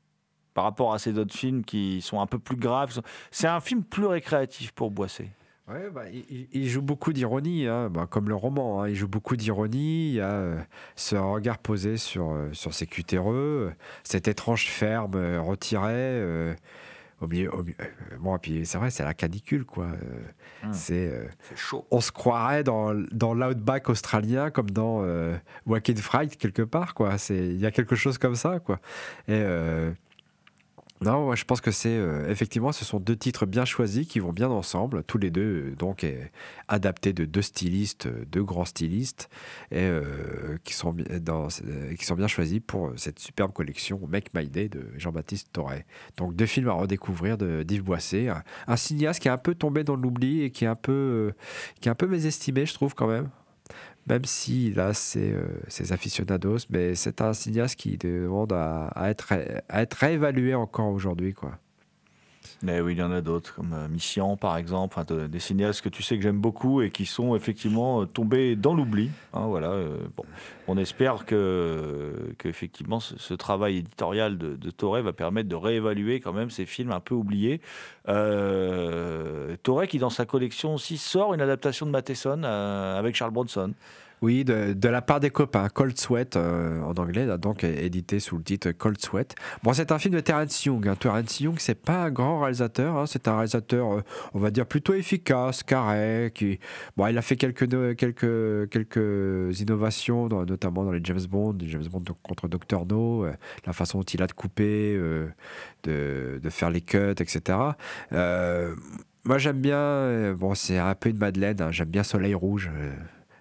par 0.52 0.64
rapport 0.64 0.92
à 0.92 0.98
ces 0.98 1.18
autres 1.18 1.34
films 1.34 1.64
qui 1.64 2.02
sont 2.02 2.20
un 2.20 2.26
peu 2.26 2.38
plus 2.38 2.56
graves. 2.56 3.00
C'est 3.30 3.46
un 3.46 3.60
film 3.60 3.84
plus 3.84 4.04
récréatif 4.04 4.72
pour 4.72 4.90
Boissé. 4.90 5.30
Ouais, 5.68 5.90
bah, 5.90 6.04
il, 6.52 6.68
joue 6.68 6.80
beaucoup 6.80 7.12
d'ironie, 7.12 7.66
hein, 7.66 7.90
bah, 7.90 8.06
comme 8.08 8.30
le 8.30 8.34
roman. 8.34 8.82
hein, 8.82 8.88
il 8.88 8.94
joue 8.94 9.08
beaucoup 9.08 9.37
d'ironie. 9.37 10.08
Il 10.08 10.14
y 10.14 10.20
a 10.20 10.30
euh, 10.30 10.60
ce 10.96 11.14
regard 11.16 11.58
posé 11.58 11.98
sur, 11.98 12.30
euh, 12.30 12.48
sur 12.52 12.72
ces 12.72 12.87
cutéreux, 12.87 13.70
euh, 13.70 13.76
cette 14.02 14.28
étrange 14.28 14.68
ferme 14.68 15.16
retirée. 15.38 16.56
au 17.20 17.26
milieu, 17.26 17.54
au 17.54 17.62
milieu- 17.62 17.76
bon, 18.18 18.38
puis 18.38 18.64
c'est 18.64 18.78
vrai, 18.78 18.90
c'est 18.90 19.04
la 19.04 19.12
canicule, 19.12 19.66
quoi. 19.66 19.88
Hum. 20.64 20.72
C'est, 20.72 21.12
chaud. 21.54 21.87
on 21.90 22.00
se 22.00 22.12
croirait 22.12 22.64
dans, 22.64 22.94
dans 23.12 23.34
l'outback 23.34 23.90
australien, 23.90 24.50
comme 24.50 24.70
dans 24.70 25.04
Walking 25.66 25.98
Fright 25.98 26.38
quelque 26.38 26.62
part, 26.62 26.94
quoi. 26.94 27.16
Il 27.28 27.58
y 27.58 27.66
a 27.66 27.70
quelque 27.70 27.94
chose 27.94 28.16
comme 28.16 28.37
ça, 28.37 28.58
quoi. 28.58 28.80
Et 29.28 29.44
non, 31.00 31.33
je 31.37 31.45
pense 31.45 31.61
que 31.61 31.71
c'est 31.71 31.97
euh, 31.97 32.28
effectivement, 32.28 32.73
ce 32.73 32.85
sont 32.85 32.99
deux 32.99 33.14
titres 33.14 33.47
bien 33.47 33.64
choisis 33.64 34.07
qui 34.07 34.19
vont 34.19 34.33
bien 34.33 34.49
ensemble, 34.49 35.05
tous 35.05 35.19
les 35.19 35.31
deux, 35.31 35.71
euh, 35.71 35.76
donc 35.76 36.05
adaptés 36.67 37.12
de 37.12 37.25
deux 37.25 37.43
stylistes, 37.43 38.07
euh, 38.07 38.25
deux 38.26 38.43
grands 38.43 38.64
stylistes, 38.64 39.28
et 39.71 39.88
qui 40.64 40.75
sont 40.75 40.93
bien 40.93 42.26
choisis 42.26 42.61
pour 42.67 42.93
cette 42.97 43.21
superbe 43.21 43.52
collection 43.52 44.00
Make 44.09 44.35
My 44.35 44.49
Day 44.49 44.69
de 44.69 44.87
Jean-Baptiste 44.97 45.50
Toré. 45.52 45.85
Donc 46.17 46.35
deux 46.35 46.47
films 46.47 46.69
à 46.69 46.73
redécouvrir 46.73 47.38
de 47.38 47.62
d'Yves 47.62 47.85
Boisset, 47.85 48.28
un, 48.67 48.76
cinéaste 48.76 49.21
qui 49.21 49.28
est 49.28 49.31
un 49.33 49.38
peu 49.38 49.55
tombé 49.55 49.85
dans 49.85 49.97
l'oubli 49.97 50.43
et 50.43 50.50
qui 50.50 50.64
est 50.64 50.69
un 50.69 50.75
peu, 50.75 51.33
qui 51.81 51.88
est 51.88 51.93
un 51.93 51.97
peu 51.97 52.07
mésestimé, 52.07 52.67
je 52.67 52.75
trouve 52.75 52.95
quand 52.95 53.07
même. 53.07 53.28
Même 54.09 54.25
s'il 54.25 54.81
a 54.81 54.95
ses, 54.95 55.33
euh, 55.33 55.61
ses 55.69 55.93
aficionados, 55.93 56.59
mais 56.71 56.95
c'est 56.95 57.21
un 57.21 57.33
cinéaste 57.35 57.77
qui 57.79 57.99
demande 57.99 58.53
à, 58.53 58.91
être, 59.11 59.33
à 59.69 59.83
être 59.83 59.95
réévalué 59.95 60.55
encore 60.55 60.88
aujourd'hui. 60.93 61.35
quoi. 61.35 61.59
Mais 62.62 62.81
oui, 62.81 62.95
il 62.95 62.99
y 62.99 63.02
en 63.02 63.12
a 63.12 63.21
d'autres, 63.21 63.55
comme 63.55 63.73
euh, 63.73 63.88
Mission 63.88 64.37
par 64.37 64.57
exemple, 64.57 64.99
des 65.28 65.38
cinéastes 65.38 65.83
que 65.83 65.88
tu 65.88 66.02
sais 66.02 66.17
que 66.17 66.23
j'aime 66.23 66.40
beaucoup 66.40 66.83
et 66.83 66.90
qui 66.90 67.07
sont 67.07 67.37
effectivement 67.37 68.02
euh, 68.02 68.07
tombés 68.07 68.57
dans 68.57 68.75
l'oubli. 68.75 69.11
hein, 69.33 69.47
voilà, 69.47 69.71
euh, 69.71 69.99
bon. 70.17 70.25
On 70.67 70.76
espère 70.76 71.25
que, 71.25 72.35
que 72.37 72.50
ce 72.99 73.35
travail 73.35 73.78
éditorial 73.78 74.37
de, 74.37 74.55
de 74.55 74.71
Toré 74.71 75.00
va 75.00 75.14
permettre 75.14 75.49
de 75.49 75.57
réévaluer 75.57 76.21
quand 76.21 76.35
même 76.35 76.50
ces 76.50 76.67
films 76.67 76.93
un 76.93 77.00
peu 77.00 77.14
oubliés. 77.14 77.62
Euh, 78.09 79.57
Toré 79.62 79.88
qui, 79.88 79.99
dans 79.99 80.11
sa 80.11 80.26
collection 80.26 80.75
aussi, 80.75 80.99
sort 80.99 81.33
une 81.33 81.40
adaptation 81.40 81.87
de 81.87 81.90
Matheson 81.90 82.43
euh, 82.45 82.99
avec 82.99 83.14
Charles 83.14 83.33
Bronson. 83.33 83.73
Oui, 84.20 84.44
de, 84.44 84.88
la 84.88 85.00
part 85.02 85.20
des 85.20 85.30
copains, 85.30 85.68
Cold 85.68 85.96
Sweat 85.98 86.37
euh, 86.37 86.82
en 86.82 86.92
anglais, 86.94 87.26
donc 87.38 87.62
édité 87.62 88.18
sous 88.18 88.37
le 88.38 88.42
titre 88.42 88.72
Cold 88.72 89.00
Sweat. 89.00 89.34
Bon, 89.62 89.72
c'est 89.72 89.92
un 89.92 89.98
film 89.98 90.14
de 90.14 90.20
Terence 90.20 90.64
Young. 90.64 90.88
hein. 90.88 90.96
Terence 90.98 91.40
Young, 91.40 91.54
c'est 91.58 91.76
pas 91.80 92.04
un 92.04 92.10
grand 92.10 92.40
réalisateur, 92.40 92.96
hein. 92.96 93.06
c'est 93.06 93.28
un 93.28 93.34
réalisateur, 93.37 93.92
euh, 93.92 94.00
on 94.34 94.40
va 94.40 94.50
dire 94.50 94.66
plutôt 94.66 94.94
efficace, 94.94 95.62
carré. 95.62 96.32
Qui, 96.34 96.58
bon, 96.96 97.06
il 97.06 97.16
a 97.16 97.22
fait 97.22 97.37
quelques 97.37 97.68
quelques 97.96 98.68
quelques 98.70 99.60
innovations, 99.60 100.28
notamment 100.28 100.84
dans 100.84 100.92
les 100.92 101.00
James 101.04 101.25
Bond, 101.28 101.56
James 101.62 101.87
Bond 101.90 102.02
contre 102.22 102.48
Dr 102.48 102.87
No, 102.87 103.25
euh, 103.25 103.32
la 103.66 103.72
façon 103.72 103.98
dont 103.98 104.04
il 104.04 104.20
a 104.22 104.26
de 104.26 104.32
couper, 104.32 104.96
de, 105.84 106.40
de 106.42 106.50
faire 106.50 106.70
les 106.70 106.80
cuts, 106.80 107.10
etc. 107.20 107.56
Moi, 109.25 109.37
j'aime 109.38 109.60
bien. 109.60 110.32
bon, 110.34 110.54
c'est 110.54 110.78
un 110.78 110.94
peu 110.94 111.10
une 111.10 111.18
Madeleine. 111.18 111.60
hein. 111.60 111.70
j'aime 111.70 111.88
bien 111.88 112.02
Soleil 112.02 112.34
Rouge. 112.34 112.70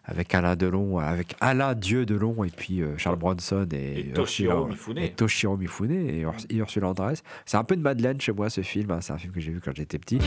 Euh, 0.07 0.11
avec 0.11 0.33
Alain 0.33 0.55
Delon, 0.55 0.97
avec 0.99 1.35
Alain 1.41 1.75
Dieu 1.75 2.05
Delon 2.05 2.43
et 2.43 2.49
puis 2.49 2.81
euh, 2.81 2.97
Charles 2.97 3.17
Bronson 3.17 3.67
et, 3.71 3.99
Et 3.99 4.13
Toshiro 4.13 4.53
Ursula- 4.53 4.69
Mifune. 4.69 4.97
et 4.99 5.09
Toshiro 5.11 5.57
Mifune 5.57 5.91
et, 5.91 6.23
Urs- 6.23 6.45
et 6.49 6.55
Ursula 6.57 6.89
Andress. 6.89 7.23
C'est 7.45 7.57
un 7.57 7.63
peu 7.63 7.75
une 7.75 7.81
Madeleine 7.81 8.19
chez 8.21 8.31
moi 8.31 8.49
ce 8.49 8.61
film. 8.61 8.91
hein. 8.91 8.99
C'est 9.01 9.13
un 9.13 9.17
film 9.17 9.33
que 9.33 9.39
j'ai 9.39 9.51
vu 9.51 9.59
quand 9.61 9.71
j'étais 9.75 9.99
petit. 9.99 10.19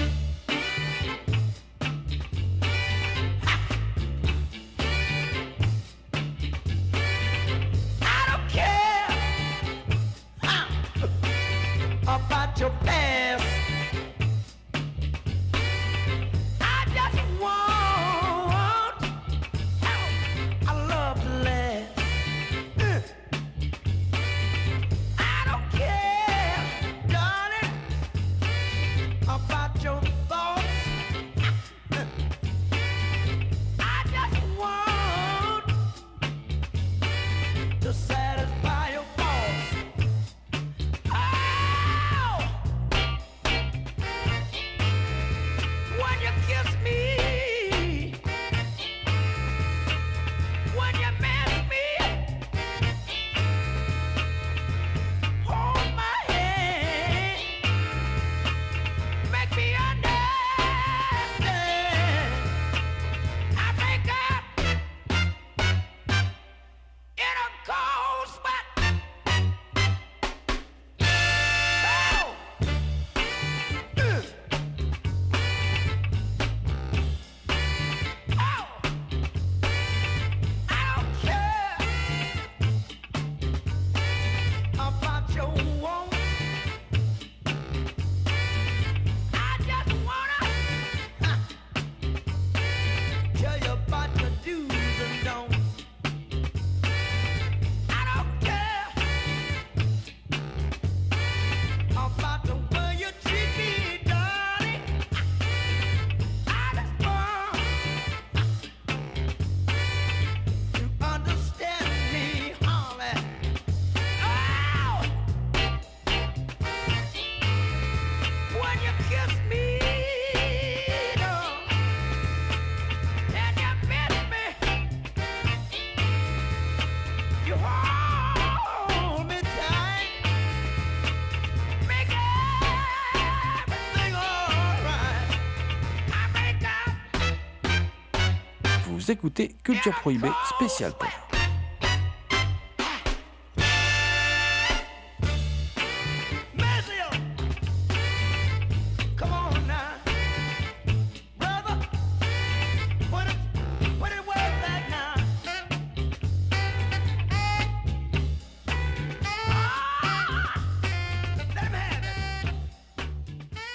Écoutez 139.10 139.56
Culture 139.64 139.94
Prohibée 140.00 140.30
spécial 140.54 140.92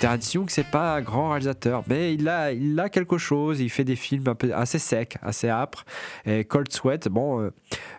Terence 0.05 0.35
Young, 0.35 0.49
c'est 0.51 0.69
pas 0.69 0.97
un 0.97 1.01
grand 1.01 1.29
réalisateur, 1.31 1.83
mais 1.87 2.13
il 2.13 2.29
a, 2.29 2.51
il 2.51 2.79
a 2.79 2.89
quelque 2.89 3.17
chose. 3.17 3.59
Il 3.59 3.71
fait 3.71 3.83
des 3.83 3.95
films 3.95 4.35
assez 4.53 4.77
secs, 4.77 5.17
assez 5.23 5.49
âpres. 5.49 5.83
Et 6.27 6.45
Cold 6.45 6.71
Sweat, 6.71 7.07
bon, 7.07 7.41
euh, 7.41 7.51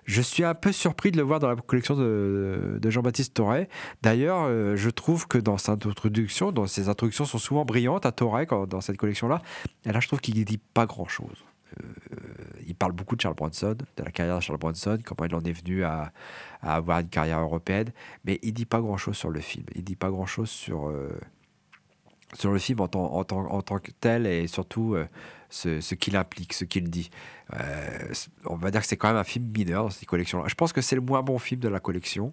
je 0.05 0.23
suis 0.23 0.45
un 0.45 0.55
peu 0.55 0.71
surpris 0.71 1.11
de 1.11 1.17
le 1.17 1.25
voir 1.25 1.41
dans 1.41 1.49
la 1.49 1.57
collection 1.57 1.97
de, 1.97 2.79
Jean-Baptiste 2.85 3.35
Torret. 3.35 3.69
D'ailleurs, 4.03 4.45
euh, 4.45 4.77
je 4.77 4.89
trouve 4.89 5.27
que 5.27 5.37
dans 5.37 5.59
sa 5.59 5.73
introduction, 5.73 6.53
dans 6.53 6.69
ses 6.69 6.89
introductions 6.89 7.25
sont 7.25 7.39
souvent 7.39 7.65
brillantes 7.65 8.07
à 8.07 8.13
quand- 8.13 8.69
dans 8.69 8.81
cette 8.81 8.99
collection-là. 8.99 9.43
Et 9.85 9.91
là, 9.91 9.99
je 9.99 10.07
trouve 10.07 10.21
qu'il 10.21 10.45
dit 10.45 10.59
pas 10.59 10.87
grand-chose. 10.87 11.45
Euh, 11.81 11.87
il 12.69 12.77
parle 12.77 12.93
beaucoup 12.93 13.17
de 13.17 13.21
Charles 13.21 13.35
Bronson, 13.35 13.75
de 13.97 14.05
la 14.05 14.13
carrière 14.13 14.37
de 14.37 14.43
Charles 14.43 14.61
Bronson, 14.61 14.97
comment 15.05 15.29
il 15.29 15.35
en 15.35 15.43
est 15.43 15.61
venu 15.61 15.83
à, 15.83 16.13
avoir 16.63 17.01
une 17.01 17.09
carrière 17.09 17.41
européenne, 17.41 17.91
mais 18.25 18.39
il 18.43 18.55
dit 18.55 18.65
pas 18.65 18.81
grand-chose 18.81 19.17
sur 19.17 19.31
le 19.31 19.41
film. 19.41 19.67
Il 19.75 19.83
dit 19.83 19.97
pas 19.97 20.11
grand-chose 20.11 20.49
sur 20.49 20.93
sur 22.35 22.52
le 22.52 22.59
film 22.59 22.80
en 22.80 22.88
tant, 22.88 23.12
en 23.14 23.21
en 23.21 23.62
tant 23.62 23.78
que 23.78 23.90
tel 23.92 24.26
et 24.26 24.47
surtout 24.47 24.95
euh, 24.95 25.06
ce, 25.49 25.80
ce 25.80 25.95
qu'il 25.95 26.16
implique, 26.16 26.52
ce 26.52 26.64
qu'il 26.64 26.90
dit. 26.90 27.11
Euh, 27.54 28.12
on 28.45 28.56
va 28.56 28.71
dire 28.71 28.80
que 28.80 28.87
c'est 28.87 28.97
quand 28.97 29.09
même 29.09 29.16
un 29.16 29.25
film 29.25 29.47
mineur 29.56 29.85
dans 29.85 29.90
cette 29.90 30.09
collection-là. 30.09 30.49
Je 30.49 30.54
pense 30.54 30.73
que 30.73 30.80
c'est 30.80 30.97
le 30.97 31.02
moins 31.02 31.23
bon 31.23 31.38
film 31.38 31.61
de 31.61 31.68
la 31.68 31.80
collection, 31.80 32.33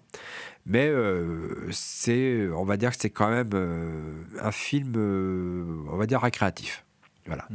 mais 0.66 0.88
euh, 0.88 1.70
on 2.56 2.64
va 2.64 2.76
dire 2.76 2.90
que 2.90 2.96
c'est 2.98 3.10
quand 3.10 3.30
même 3.30 3.50
un 4.40 4.52
film, 4.52 4.94
on 5.90 5.96
va 5.96 6.06
dire 6.06 6.20
récréatif. 6.20 6.84
Voilà. 7.26 7.46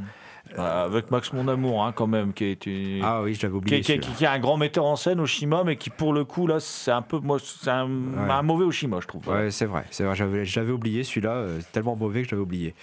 Euh, 0.58 0.86
avec 0.86 1.12
Max 1.12 1.32
Mon 1.34 1.48
Amour, 1.48 1.84
hein, 1.86 1.92
quand 1.94 2.08
même, 2.08 2.34
qui 2.34 2.46
est 2.46 2.66
une- 2.66 3.02
Ah 3.04 3.22
oui, 3.22 3.34
qui, 3.38 3.46
est- 3.46 3.50
qui 3.50 3.76
est- 3.76 3.84
celui-là. 3.84 4.08
qui 4.18 4.24
est 4.24 4.28
un 4.28 4.40
grand 4.40 4.58
metteur 4.58 4.86
en 4.86 4.96
scène, 4.96 5.20
Oshima, 5.20 5.64
mais 5.64 5.76
qui 5.76 5.90
pour 5.92 6.12
le 6.12 6.26
coup 6.26 6.48
là, 6.48 6.60
c'est 6.60 6.92
un 6.92 7.02
peu, 7.04 7.20
moi, 7.20 7.38
c'est 7.44 7.70
un, 7.70 7.88
un 8.30 8.42
mauvais 8.42 8.66
Oshima, 8.66 8.98
je 9.00 9.08
trouve. 9.08 9.28
Ouais, 9.28 9.52
c'est 9.52 9.66
vrai, 9.66 9.86
c'est 9.92 10.04
vrai. 10.04 10.16
J'avais, 10.16 10.46
j'avais 10.46 10.72
oublié 10.72 11.04
celui-là, 11.04 11.32
euh, 11.32 11.60
tellement 11.72 11.96
mauvais 11.96 12.24
que 12.24 12.30
j'avais 12.30 12.42
oublié. 12.42 12.74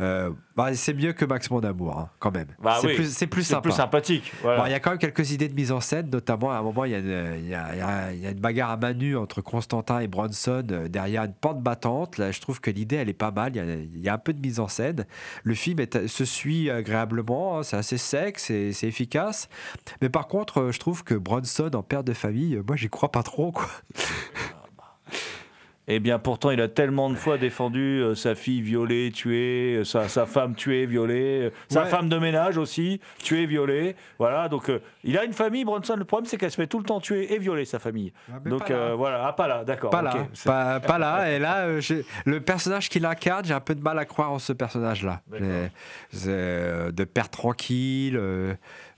Euh, 0.00 0.30
bah, 0.56 0.74
c'est 0.74 0.94
mieux 0.94 1.12
que 1.12 1.24
Max 1.24 1.50
Mon 1.50 1.60
Amour, 1.60 1.98
hein, 1.98 2.10
quand 2.20 2.30
même. 2.32 2.46
Bah 2.62 2.78
c'est, 2.80 2.86
oui, 2.88 2.94
plus, 2.94 3.12
c'est 3.12 3.26
plus 3.26 3.42
c'est 3.42 3.50
sympa. 3.54 3.62
plus 3.62 3.72
sympathique. 3.72 4.32
Voilà. 4.42 4.60
Bon, 4.60 4.66
il 4.66 4.70
y 4.70 4.74
a 4.74 4.80
quand 4.80 4.90
même 4.90 4.98
quelques 4.98 5.32
idées 5.32 5.48
de 5.48 5.54
mise 5.54 5.72
en 5.72 5.80
scène, 5.80 6.08
notamment 6.10 6.52
à 6.52 6.56
un 6.58 6.62
moment, 6.62 6.84
il 6.84 6.92
y 6.92 6.94
a 6.94 6.98
une, 6.98 7.44
y 7.44 7.48
y 7.48 8.20
y 8.20 8.26
a 8.26 8.34
bagarre 8.34 8.70
à 8.70 8.76
main 8.76 8.92
nue 8.94 9.16
entre 9.16 9.40
Constantin 9.40 9.98
et 10.00 10.06
Bronson 10.06 10.64
euh, 10.70 10.88
derrière 10.88 11.24
une 11.24 11.32
porte 11.32 11.60
battante. 11.60 12.18
Là, 12.18 12.30
je 12.30 12.40
trouve 12.40 12.60
que 12.60 12.70
l'idée, 12.70 12.96
elle 12.96 13.08
est 13.08 13.12
pas 13.12 13.30
mal. 13.32 13.52
Il 13.56 14.00
y 14.00 14.08
a, 14.08 14.14
un 14.14 14.18
peu 14.18 14.32
de 14.32 14.40
mise 14.40 14.60
en 14.60 14.68
scène. 14.68 15.04
Le 15.42 15.54
film 15.54 15.80
est- 15.80 16.06
se 16.06 16.24
suit 16.24 16.70
agréablement, 16.70 17.58
hein, 17.58 17.62
c'est 17.62 17.76
assez 17.76 17.98
sec, 17.98 18.38
c'est 18.38 18.72
efficace. 18.82 19.48
Mais 20.00 20.08
par 20.08 20.28
contre, 20.28 20.60
euh, 20.60 20.72
je 20.72 20.78
trouve 20.78 21.02
que 21.04 21.14
Bronson, 21.14 21.70
en 21.74 21.82
père 21.82 22.04
de 22.04 22.12
famille, 22.12 22.60
moi, 22.66 22.76
j'y 22.76 22.88
crois 22.88 23.10
pas 23.10 23.22
trop. 23.22 23.52
Quoi. 23.52 23.68
Eh 25.90 26.00
bien, 26.00 26.18
pourtant, 26.18 26.50
il 26.50 26.60
a 26.60 26.68
tellement 26.68 27.08
de 27.08 27.14
fois 27.14 27.38
défendu 27.38 28.02
euh, 28.02 28.14
sa 28.14 28.34
fille 28.34 28.60
violée, 28.60 29.10
tuée, 29.10 29.76
euh, 29.78 29.84
sa, 29.84 30.06
sa 30.06 30.26
femme 30.26 30.54
tuée, 30.54 30.84
violée, 30.84 31.44
euh, 31.46 31.50
sa 31.68 31.84
Ouais. 31.84 31.88
femme 31.88 32.10
de 32.10 32.18
ménage 32.18 32.58
aussi, 32.58 33.00
tuée, 33.22 33.46
violée. 33.46 33.96
Voilà, 34.18 34.48
donc 34.50 34.70
il 35.02 35.16
a 35.16 35.24
une 35.24 35.32
famille, 35.32 35.64
Bronson. 35.64 35.96
Le 35.96 36.04
problème, 36.04 36.26
c'est 36.26 36.36
qu'elle 36.36 36.50
se 36.50 36.56
fait 36.56 36.66
tout 36.66 36.78
le 36.78 36.84
temps 36.84 37.00
tuer 37.00 37.32
et 37.32 37.38
violer, 37.38 37.64
sa 37.64 37.78
famille. 37.78 38.12
mais 38.44 38.50
donc 38.50 38.70
voilà, 38.70 39.26
ah, 39.26 39.32
pas 39.32 39.48
là, 39.48 39.64
d'accord. 39.64 39.88
Pas 39.90 39.98
ok. 40.00 40.04
là, 40.04 40.14
C'est- 40.34 40.48
pas, 40.48 40.78
pas 40.80 40.98
là. 40.98 41.30
Et 41.32 41.38
là, 41.38 41.66
le 42.26 42.40
personnage 42.40 42.88
qu'il 42.90 43.06
incarne, 43.06 43.44
j'ai 43.46 43.54
un 43.54 43.60
peu 43.60 43.74
de 43.74 43.80
mal 43.82 43.98
à 43.98 44.04
croire 44.04 44.30
en 44.30 44.38
ce 44.38 44.52
personnage-là. 44.52 45.22
De 45.32 47.04
père 47.04 47.30
tranquille. 47.30 48.20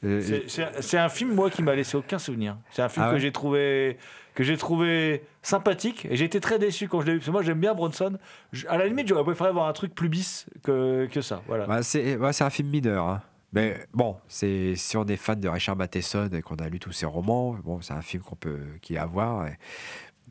Euh, 0.04 0.22
euh, 0.22 0.70
C'est- 0.80 0.98
un 0.98 1.08
film, 1.08 1.34
moi, 1.34 1.50
qui 1.50 1.62
m'a 1.62 1.74
laissé 1.74 1.96
aucun 1.96 2.18
souvenir. 2.18 2.56
C'est 2.70 2.82
un 2.82 2.88
film 2.88 3.06
Ah 3.08 3.12
que 3.12 3.18
j'ai 3.18 3.32
trouvé 3.32 3.98
que 4.34 4.44
j'ai 4.44 4.56
trouvé 4.56 5.24
sympathique 5.42 6.06
et 6.08 6.14
j'ai 6.16 6.24
été 6.24 6.40
très 6.40 6.58
déçu 6.58 6.86
quand 6.88 7.00
je 7.00 7.06
l'ai 7.06 7.12
vu 7.14 7.18
parce 7.18 7.26
que 7.26 7.32
moi 7.32 7.42
j'aime 7.42 7.58
bien 7.58 7.74
Bronson 7.74 8.16
Je- 8.52 8.66
à 8.68 8.78
la 8.78 8.86
limite 8.86 9.08
j'aurais 9.08 9.24
préféré 9.24 9.48
avoir 9.50 9.66
un 9.66 9.72
truc 9.72 9.92
plus 9.92 10.08
bis 10.08 10.46
que, 10.62 11.08
que 11.12 11.20
ça 11.20 11.42
voilà 11.48 11.66
Bah, 11.66 11.82
c'est 11.82 12.16
un 12.16 12.50
film 12.50 12.68
mineur. 12.68 13.04
hein. 13.06 13.22
Mais 13.52 13.84
bon, 13.92 14.16
c'est 14.28 14.76
si 14.76 14.96
on 14.96 15.04
est 15.06 15.16
fan 15.16 15.40
de 15.40 15.48
Richard 15.48 15.74
Matheson 15.76 16.28
et 16.32 16.40
qu'on 16.42 16.54
a 16.56 16.68
lu 16.68 16.78
tous 16.78 16.92
ses 16.92 17.06
romans, 17.06 17.56
bon, 17.64 17.80
c'est 17.80 17.92
un 17.92 18.02
film 18.02 18.22
qu'on 18.22 18.36
peut 18.36 18.60
qui 18.80 18.96
à 18.96 19.04
voir. 19.04 19.48
Et, 19.48 19.58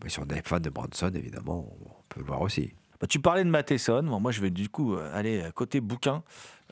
mais 0.01 0.09
si 0.09 0.19
on 0.21 0.25
est 0.27 0.47
fan 0.47 0.61
de 0.61 0.69
Bronson, 0.69 1.11
évidemment, 1.13 1.67
on 1.85 2.03
peut 2.07 2.21
le 2.21 2.25
voir 2.25 2.41
aussi. 2.41 2.73
Bah, 3.01 3.07
tu 3.07 3.19
parlais 3.19 3.43
de 3.43 3.49
Matheson 3.49 4.03
Bon, 4.03 4.21
moi 4.21 4.31
je 4.31 4.39
vais 4.41 4.49
du 4.49 4.69
coup 4.69 4.95
euh, 4.95 5.11
aller 5.13 5.43
côté 5.53 5.81
bouquin 5.81 6.23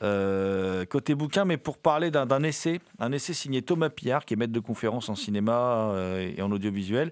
Euh, 0.02 0.84
côté 0.84 1.16
bouquin 1.16 1.44
mais 1.44 1.56
pour 1.56 1.76
parler 1.76 2.12
d'un 2.12 2.42
essai 2.44 2.80
un 3.00 3.10
essai 3.10 3.34
signé 3.34 3.62
Thomas 3.62 3.88
Pillard 3.88 4.24
qui 4.24 4.34
est 4.34 4.36
maître 4.36 4.52
de 4.52 4.60
conférence 4.60 5.08
en 5.08 5.16
cinéma 5.16 5.90
euh, 5.90 6.32
et 6.36 6.40
en 6.40 6.52
audiovisuel. 6.52 7.10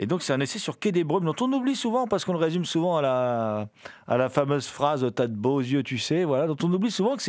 Et 0.00 0.06
donc 0.06 0.22
c'est 0.22 0.32
un 0.32 0.40
essai 0.40 0.58
sur 0.58 0.80
Quai 0.80 0.90
des 0.90 1.04
Brumes 1.04 1.24
dont 1.24 1.34
on 1.40 1.52
oublie 1.52 1.76
souvent 1.76 2.08
parce 2.08 2.24
qu'on 2.24 2.32
le 2.32 2.38
résume 2.38 2.64
souvent 2.64 2.96
à 2.96 3.68
la, 4.08 4.28
fameuse 4.30 4.66
phrase 4.66 5.08
«t'as 5.14 5.28
de 5.28 5.34
beaux 5.34 5.60
yeux, 5.60 5.84
tu 5.84 5.98
sais», 5.98 6.24
voilà, 6.24 6.48
dont 6.48 6.56
on 6.62 6.72
oublie 6.72 6.90
souvent 6.90 7.16
que 7.16 7.22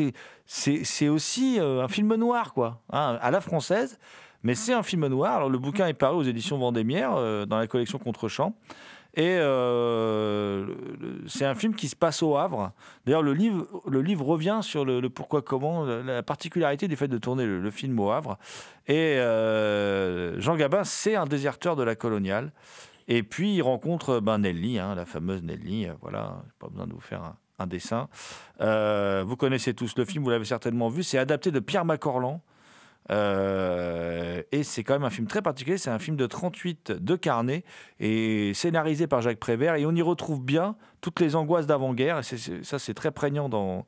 c'est- 0.46 1.08
aussi 1.10 1.60
euh, 1.60 1.84
un 1.84 1.88
film 1.88 2.14
noir, 2.16 2.54
quoi, 2.54 2.82
hein, 2.92 3.18
à 3.22 3.32
la 3.32 3.42
française, 3.42 4.00
mais 4.44 4.54
c'est 4.54 4.74
un 4.74 4.84
film 4.84 5.08
noir. 5.08 5.38
Alors 5.38 5.50
le 5.50 5.58
bouquin 5.58 5.88
est 5.88 5.94
paru 5.94 6.18
aux 6.18 6.24
éditions 6.24 6.60
Vendémiaire, 6.60 7.14
dans 7.48 7.58
la 7.58 7.66
collection 7.66 7.98
Contre-champ, 7.98 8.54
et 9.20 9.38
euh, 9.38 10.66
c'est 11.28 11.44
un 11.44 11.54
film 11.54 11.76
qui 11.76 11.90
se 11.90 11.96
passe 11.98 12.24
au 12.24 12.38
Havre. 12.38 12.72
D'ailleurs, 13.06 13.22
le 13.22 13.34
livre, 13.34 14.26
revient 14.26 14.60
sur 14.62 14.86
le, 14.86 15.10
pourquoi, 15.10 15.42
comment, 15.42 15.84
la- 15.84 16.02
la 16.04 16.24
particularité 16.24 16.88
du 16.88 16.96
fait 16.96 17.10
de 17.10 17.18
tourner 17.18 17.46
le, 17.46 17.70
film 17.70 18.00
au 18.00 18.12
Havre. 18.12 18.38
Et 18.88 19.18
euh, 19.18 20.40
Jean 20.40 20.56
Gabin, 20.56 20.86
c'est 20.86 21.18
un 21.18 21.26
déserteur 21.26 21.76
de 21.76 21.84
la 21.84 21.96
coloniale. 21.96 22.54
Et 23.10 23.22
puis, 23.22 23.56
il 23.56 23.62
rencontre 23.62 24.22
ben, 24.22 24.38
Nelly, 24.38 24.80
hein, 24.80 24.96
la 24.96 25.04
fameuse 25.06 25.44
Nelly. 25.44 25.88
euh, 25.88 25.94
Voilà, 26.02 26.42
pas 26.58 26.70
besoin 26.70 26.88
de 26.88 26.94
vous 26.94 27.02
faire 27.02 27.34
un, 27.60 27.68
dessin. 27.68 28.08
Vous 28.62 29.36
connaissez 29.36 29.74
tous 29.74 29.98
le 29.98 30.06
film, 30.06 30.24
vous 30.24 30.30
l'avez 30.30 30.46
certainement 30.46 30.88
vu. 30.88 31.04
C'est 31.04 31.18
adapté 31.18 31.52
de 31.52 31.60
Pierre 31.60 31.84
Macorlan. 31.84 32.40
Euh, 33.12 34.42
et 34.52 34.64
c'est 34.64 34.84
quand 34.84 34.94
même 34.94 35.04
un 35.04 35.10
film 35.10 35.28
très 35.28 35.42
particulier. 35.42 35.78
C'est 35.78 35.90
un 35.90 36.00
film 36.00 36.18
de 36.18 36.26
38 36.26 36.92
de 36.92 37.16
Carnet 37.16 37.64
et 38.00 38.54
scénarisé 38.54 39.08
par 39.08 39.22
Jacques 39.22 39.40
Prévert. 39.40 39.76
Et 39.76 39.86
on 39.86 39.96
y 39.96 40.02
retrouve 40.02 40.44
bien 40.44 40.76
toutes 41.02 41.20
les 41.20 41.36
angoisses 41.36 41.68
d'avant-guerre. 41.68 42.20
Et 42.20 42.64
ça, 42.64 42.80
c'est 42.80 42.94
très 42.94 43.12
prégnant 43.12 43.50
dans, 43.50 43.86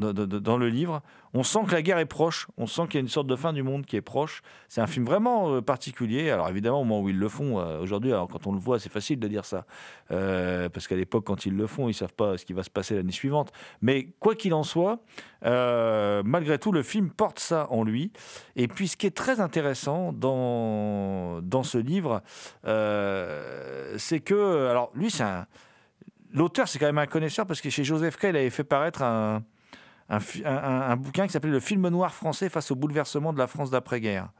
dans, 0.00 0.58
le 0.58 0.68
livre. 0.68 1.02
On 1.34 1.42
sent 1.42 1.60
que 1.66 1.72
la 1.72 1.82
guerre 1.82 1.98
est 1.98 2.06
proche. 2.06 2.48
On 2.56 2.66
sent 2.66 2.82
qu'il 2.86 2.94
y 2.94 2.98
a 2.98 3.00
une 3.00 3.08
sorte 3.08 3.26
de 3.26 3.36
fin 3.36 3.52
du 3.52 3.62
monde 3.62 3.86
qui 3.86 3.96
est 3.96 4.00
proche. 4.02 4.42
C'est 4.68 4.80
un 4.80 4.86
film 4.86 5.04
vraiment 5.04 5.54
euh, 5.54 5.60
particulier. 5.60 6.30
Alors 6.30 6.48
évidemment, 6.48 6.80
au 6.80 6.84
moment 6.84 7.02
où 7.02 7.08
ils 7.08 7.18
le 7.18 7.28
font, 7.28 7.60
euh, 7.60 7.80
aujourd'hui, 7.80 8.12
quand 8.30 8.46
on 8.46 8.52
le 8.52 8.58
voit, 8.58 8.78
c'est 8.78 8.90
facile 8.90 9.20
de 9.20 9.28
dire 9.28 9.44
ça. 9.44 9.64
Euh, 10.10 10.68
parce 10.68 10.88
qu'à 10.88 10.96
l'époque, 10.96 11.24
quand 11.24 11.46
ils 11.46 11.56
le 11.56 11.66
font, 11.66 11.88
ils 11.88 11.94
savent 11.94 12.14
pas 12.14 12.36
ce 12.36 12.44
qui 12.44 12.52
va 12.52 12.62
se 12.62 12.70
passer 12.70 12.96
l'année 12.96 13.12
suivante. 13.12 13.52
Mais 13.82 14.08
quoi 14.18 14.34
qu'il 14.34 14.54
en 14.54 14.64
soit, 14.64 14.98
malgré 15.42 16.58
tout, 16.58 16.72
le 16.72 16.82
film 16.82 17.10
porte 17.10 17.38
ça 17.38 17.68
en 17.70 17.84
lui. 17.84 18.12
Et 18.56 18.66
puis, 18.66 18.88
ce 18.88 18.96
qui 18.96 19.06
est 19.06 19.16
très 19.16 19.40
intéressant 19.40 20.12
dans, 20.12 21.40
dans 21.42 21.62
ce 21.62 21.78
livre, 21.78 22.22
c'est 22.64 24.20
que, 24.20 24.68
alors 24.68 24.90
lui, 24.94 25.10
c'est 25.10 25.22
un, 25.22 25.46
l'auteur, 26.32 26.68
c'est 26.68 26.78
quand 26.78 26.86
même 26.86 26.98
un 26.98 27.06
connaisseur 27.06 27.46
parce 27.46 27.60
que 27.60 27.70
chez 27.70 27.84
Joseph 27.84 28.16
K, 28.16 28.24
il 28.24 28.36
avait 28.36 28.50
fait 28.50 28.64
paraître 28.64 29.02
un, 29.02 29.42
un, 30.10 30.96
bouquin 30.96 31.26
qui 31.26 31.32
s'appelait 31.32 31.50
Le 31.50 31.60
film 31.60 31.88
noir 31.88 32.12
français 32.12 32.48
face 32.48 32.70
au 32.70 32.74
bouleversement 32.74 33.32
de 33.32 33.38
la 33.38 33.46
France 33.46 33.70
d'après-guerre. 33.70 34.30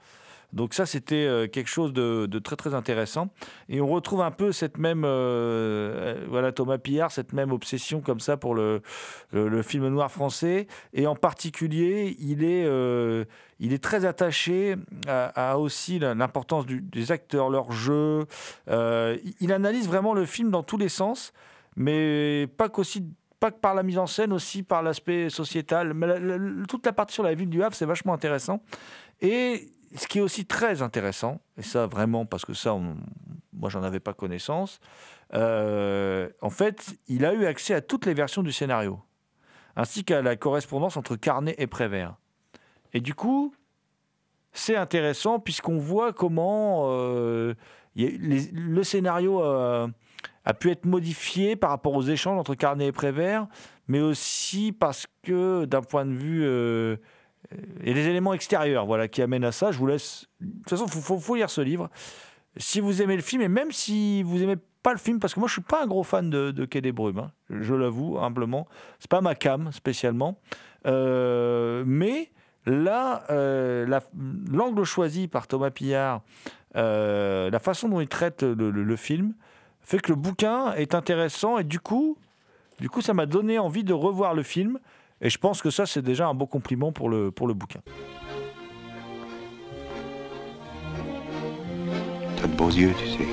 Donc 0.53 0.75
ça, 0.75 0.85
c'était 0.85 1.27
euh, 1.27 1.47
quelque 1.47 1.69
chose 1.69 1.93
de, 1.93 2.27
très 2.41 2.57
très 2.57 2.75
intéressant. 2.75 3.29
Et 3.69 3.81
on 3.81 3.87
retrouve 3.87 4.21
un 4.21 4.31
peu 4.31 4.53
cette 4.53 4.79
même, 4.79 5.03
euh, 5.05 6.25
voilà, 6.29 6.53
Thomas 6.53 6.79
Pillard, 6.79 7.13
cette 7.13 7.33
même 7.33 7.53
obsession 7.53 8.01
comme 8.01 8.21
ça 8.21 8.37
pour 8.37 8.55
le, 8.55 8.83
le, 9.33 9.63
film 9.63 9.87
noir 9.89 10.11
français. 10.11 10.67
Et 10.93 11.07
en 11.07 11.15
particulier, 11.15 12.17
il 12.19 12.43
est, 12.43 12.65
euh, 12.65 13.25
il 13.61 13.73
est 13.73 13.83
très 13.83 14.05
attaché 14.05 14.75
à, 15.07 15.59
aussi 15.59 15.99
l'importance 15.99 16.67
des 16.67 17.13
acteurs, 17.13 17.49
leur 17.49 17.71
jeu. 17.71 18.27
Il 18.69 19.53
analyse 19.53 19.87
vraiment 19.87 20.15
le 20.15 20.27
film 20.27 20.51
dans 20.51 20.63
tous 20.63 20.79
les 20.79 20.89
sens, 20.89 21.33
mais 21.77 22.49
pas 22.57 22.69
qu'aussi 22.69 23.05
pas 23.41 23.51
que 23.51 23.59
par 23.59 23.75
la 23.75 23.83
mise 23.83 23.99
en 23.99 24.07
scène, 24.07 24.33
aussi 24.33 24.63
par 24.63 24.83
l'aspect 24.83 25.31
sociétal. 25.31 25.95
Mais 25.95 26.07
toute 26.69 26.85
la 26.87 26.93
partie 26.93 27.15
sur 27.15 27.23
la 27.23 27.35
ville 27.35 27.49
du 27.49 27.63
Havre, 27.63 27.75
c'est 27.75 27.87
vachement 27.87 28.13
intéressant. 28.13 28.63
Et 29.21 29.71
ce 29.97 30.07
qui 30.07 30.19
est 30.19 30.21
aussi 30.21 30.45
très 30.47 30.83
intéressant, 30.83 31.41
et 31.57 31.63
ça 31.63 31.87
vraiment 31.87 32.27
parce 32.27 32.45
que 32.45 32.55
ça, 32.55 32.75
on- 32.75 32.97
moi 33.53 33.71
j'en 33.71 33.83
avais 33.83 33.99
pas 34.01 34.13
connaissance, 34.13 34.79
euh, 35.35 36.29
en 36.43 36.51
fait, 36.51 36.95
il 37.09 37.25
a 37.25 37.33
eu 37.35 37.47
accès 37.47 37.75
à 37.75 37.81
toutes 37.81 38.07
les 38.07 38.15
versions 38.15 38.43
du 38.43 38.53
scénario, 38.53 39.01
ainsi 39.77 40.05
qu'à 40.05 40.23
la 40.23 40.37
correspondance 40.37 40.97
entre 40.97 41.17
Carnet 41.17 41.55
et 41.59 41.67
Prévert. 41.67 42.17
Et 42.93 43.01
du 43.01 43.15
coup, 43.15 43.55
c'est 44.53 44.77
intéressant 44.77 45.39
puisqu'on 45.39 45.79
voit 45.79 46.13
comment 46.13 46.83
euh, 46.89 47.55
le 47.97 48.83
scénario 48.83 49.43
euh, 49.43 49.87
a 50.45 50.55
pu 50.55 50.71
être 50.71 50.85
modifié 50.87 51.57
par 51.57 51.71
rapport 51.71 51.95
aux 51.95 52.03
échanges 52.03 52.39
entre 52.39 52.55
Carnet 52.55 52.87
et 52.87 52.93
Prévert, 52.93 53.47
mais 53.89 54.01
aussi 54.01 54.73
parce 54.73 55.07
que 55.23 55.65
d'un 55.65 55.83
point 55.83 56.05
de 56.07 56.13
vue... 56.13 56.43
euh, 56.45 56.97
a 57.53 57.93
des 57.93 58.09
éléments 58.09 58.35
extérieurs 58.35 58.87
voilà, 58.87 59.09
qui 59.09 59.23
amènent 59.23 59.45
à 59.45 59.53
ça. 59.53 59.73
Je 59.73 59.79
vous 59.79 59.87
laisse... 59.87 60.27
De 60.41 60.53
toute 60.59 60.71
façon, 60.71 60.87
il 60.87 61.21
faut, 61.21 61.35
lire 61.35 61.51
ce 61.51 61.61
livre. 61.61 61.91
Si 62.57 62.81
vous 62.81 63.03
aimez 63.03 63.17
le 63.17 63.23
film, 63.23 63.43
et 63.43 63.49
même 63.49 63.73
si 63.73 64.23
vous 64.23 64.43
aimez 64.43 64.57
pas 64.83 64.93
le 64.93 64.99
film, 64.99 65.19
parce 65.19 65.35
que 65.35 65.41
moi 65.41 65.49
je 65.49 65.55
suis 65.55 65.63
pas 65.63 65.83
un 65.83 65.87
gros 65.87 66.05
fan 66.05 66.31
de, 66.31 66.51
de 66.53 66.65
Quai 66.65 66.81
des 66.81 66.93
Brumes, 66.93 67.19
hein, 67.19 67.33
je 67.51 67.75
l'avoue 67.75 68.19
humblement, 68.19 68.67
c'est 68.99 69.11
pas 69.11 69.21
ma 69.21 69.35
cam 69.35 69.73
spécialement, 69.73 70.39
Euh, 70.87 71.85
mais 71.87 72.33
là, 72.65 73.25
euh, 73.29 73.87
la- 73.87 74.03
l'angle 74.51 74.85
choisi 74.85 75.29
par 75.29 75.47
Thomas 75.47 75.71
Pillard, 75.71 76.23
la 76.75 77.59
façon 77.59 77.89
dont 77.89 78.01
il 78.01 78.09
traite 78.09 78.43
le 78.43 78.97
film, 78.97 79.35
fait 79.91 80.01
que 80.01 80.13
le 80.13 80.17
bouquin 80.17 80.73
est 80.75 80.95
intéressant 80.95 81.59
et 81.59 81.65
du 81.65 81.81
coup, 81.81 82.17
du 82.79 82.89
coup 82.89 83.01
ça 83.01 83.13
m'a 83.13 83.27
donné 83.27 83.59
envie 83.59 83.83
de 83.83 83.93
revoir 83.93 84.35
le 84.35 84.45
film. 84.45 84.79
Et 85.21 85.29
je 85.29 85.37
pense 85.37 85.61
que 85.61 85.69
ça, 85.69 85.85
c'est 85.85 86.01
déjà 86.01 86.29
un 86.29 86.35
beau 86.35 86.47
compliment 86.47 86.93
pour 86.93 87.11
le, 87.11 87.31
pour 87.31 87.47
le 87.47 87.55
bouquin. 87.55 87.81
T'as 92.37 92.47
de 92.47 92.55
beaux 92.55 92.71
yeux, 92.71 92.95
tu 92.99 93.07
sais. 93.07 93.29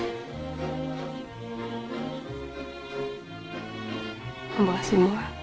Embrassez-moi. 4.60 5.37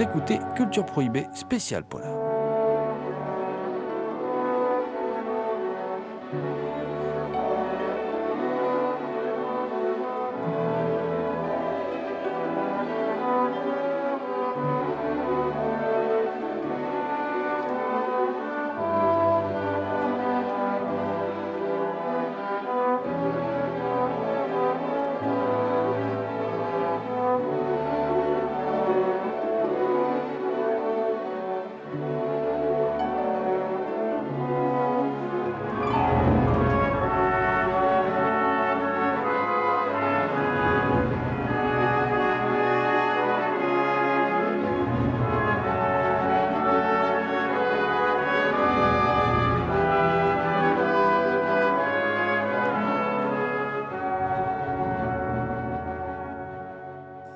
Écoutez 0.00 0.38
Culture 0.54 0.86
Prohibée 0.86 1.26
spécial 1.34 1.84
Polar. 1.84 2.07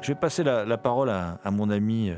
Je 0.02 0.08
vais 0.08 0.16
passer 0.16 0.42
la, 0.42 0.78
parole 0.78 1.10
à, 1.10 1.38
mon 1.52 1.70
ami 1.70 2.10
euh, 2.10 2.16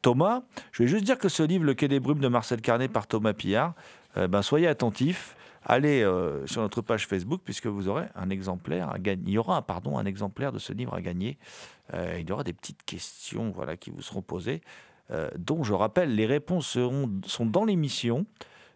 Thomas. 0.00 0.42
Je 0.72 0.82
vais 0.82 0.88
juste 0.88 1.04
dire 1.04 1.18
que 1.18 1.28
ce 1.28 1.42
livre, 1.42 1.64
Le 1.64 1.74
Quai 1.74 1.86
des 1.86 2.00
Brumes 2.00 2.18
de 2.18 2.28
Marcel 2.28 2.62
Carnet 2.62 2.88
par 2.88 3.06
Thomas 3.06 3.34
Pillard, 3.34 3.74
euh, 4.16 4.26
ben, 4.26 4.40
soyez 4.40 4.66
attentifs. 4.66 5.36
Allez 5.62 6.02
euh, 6.02 6.46
sur 6.46 6.62
notre 6.62 6.80
page 6.80 7.06
Facebook 7.06 7.42
puisque 7.44 7.66
vous 7.66 7.88
aurez 7.88 8.06
un 8.14 8.30
exemplaire 8.30 8.90
à 8.90 8.98
gagner. 8.98 9.22
Il 9.26 9.32
y 9.32 9.38
aura 9.38 9.60
pardon, 9.60 9.98
un 9.98 10.06
exemplaire 10.06 10.50
de 10.50 10.58
ce 10.58 10.72
livre 10.72 10.94
à 10.94 11.02
gagner. 11.02 11.38
Il 11.92 12.28
y 12.28 12.32
aura 12.32 12.42
des 12.42 12.52
petites 12.52 12.82
questions 12.84 13.52
voilà, 13.54 13.76
qui 13.76 13.90
vous 13.90 14.02
seront 14.02 14.22
posées, 14.22 14.60
dont 15.38 15.62
je 15.62 15.72
rappelle, 15.72 16.16
les 16.16 16.26
réponses 16.26 16.66
sont 16.66 17.46
dans 17.46 17.64
l'émission. 17.64 18.26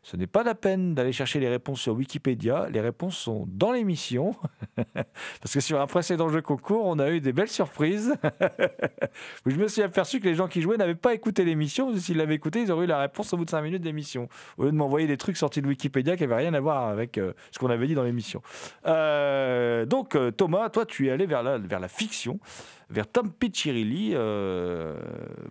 Ce 0.02 0.16
n'est 0.16 0.26
pas 0.26 0.42
la 0.42 0.54
peine 0.54 0.94
d'aller 0.94 1.12
chercher 1.12 1.40
les 1.40 1.48
réponses 1.48 1.80
sur 1.80 1.94
Wikipédia. 1.94 2.68
Les 2.70 2.80
réponses 2.80 3.18
sont 3.18 3.46
dans 3.48 3.72
l'émission. 3.72 4.34
Parce 4.94 5.52
que 5.52 5.60
sur 5.60 5.80
un 5.80 5.86
précédent 5.86 6.30
jeu 6.30 6.40
concours, 6.40 6.86
on 6.86 6.98
a 6.98 7.10
eu 7.10 7.20
des 7.20 7.32
belles 7.32 7.50
surprises. 7.50 8.14
Je 9.46 9.56
me 9.56 9.68
suis 9.68 9.82
aperçu 9.82 10.20
que 10.20 10.24
les 10.24 10.34
gens 10.34 10.48
qui 10.48 10.62
jouaient 10.62 10.78
n'avaient 10.78 10.94
pas 10.94 11.12
écouté 11.12 11.44
l'émission. 11.44 11.94
S'ils 11.96 12.16
l'avaient 12.16 12.36
écouté, 12.36 12.62
ils 12.62 12.72
auraient 12.72 12.84
eu 12.84 12.88
la 12.88 13.00
réponse 13.00 13.32
au 13.34 13.36
bout 13.36 13.44
de 13.44 13.50
5 13.50 13.60
minutes 13.60 13.82
d'émission. 13.82 14.28
Au 14.56 14.64
lieu 14.64 14.72
de 14.72 14.76
m'envoyer 14.76 15.06
des 15.06 15.18
trucs 15.18 15.36
sortis 15.36 15.60
de 15.60 15.66
Wikipédia 15.66 16.16
qui 16.16 16.22
n'avaient 16.22 16.42
rien 16.42 16.54
à 16.54 16.60
voir 16.60 16.88
avec 16.88 17.18
euh, 17.18 17.34
ce 17.50 17.58
qu'on 17.58 17.70
avait 17.70 17.86
dit 17.86 17.94
dans 17.94 18.04
l'émission. 18.04 18.40
Euh, 18.86 19.84
donc, 19.84 20.14
euh, 20.14 20.30
Thomas, 20.30 20.70
toi, 20.70 20.86
tu 20.86 21.08
es 21.08 21.10
allé 21.10 21.26
vers 21.26 21.42
la, 21.42 21.58
vers 21.58 21.80
la 21.80 21.88
fiction, 21.88 22.40
vers 22.88 23.06
Tom 23.06 23.30
Piccirilli, 23.30 24.12
euh, 24.14 24.98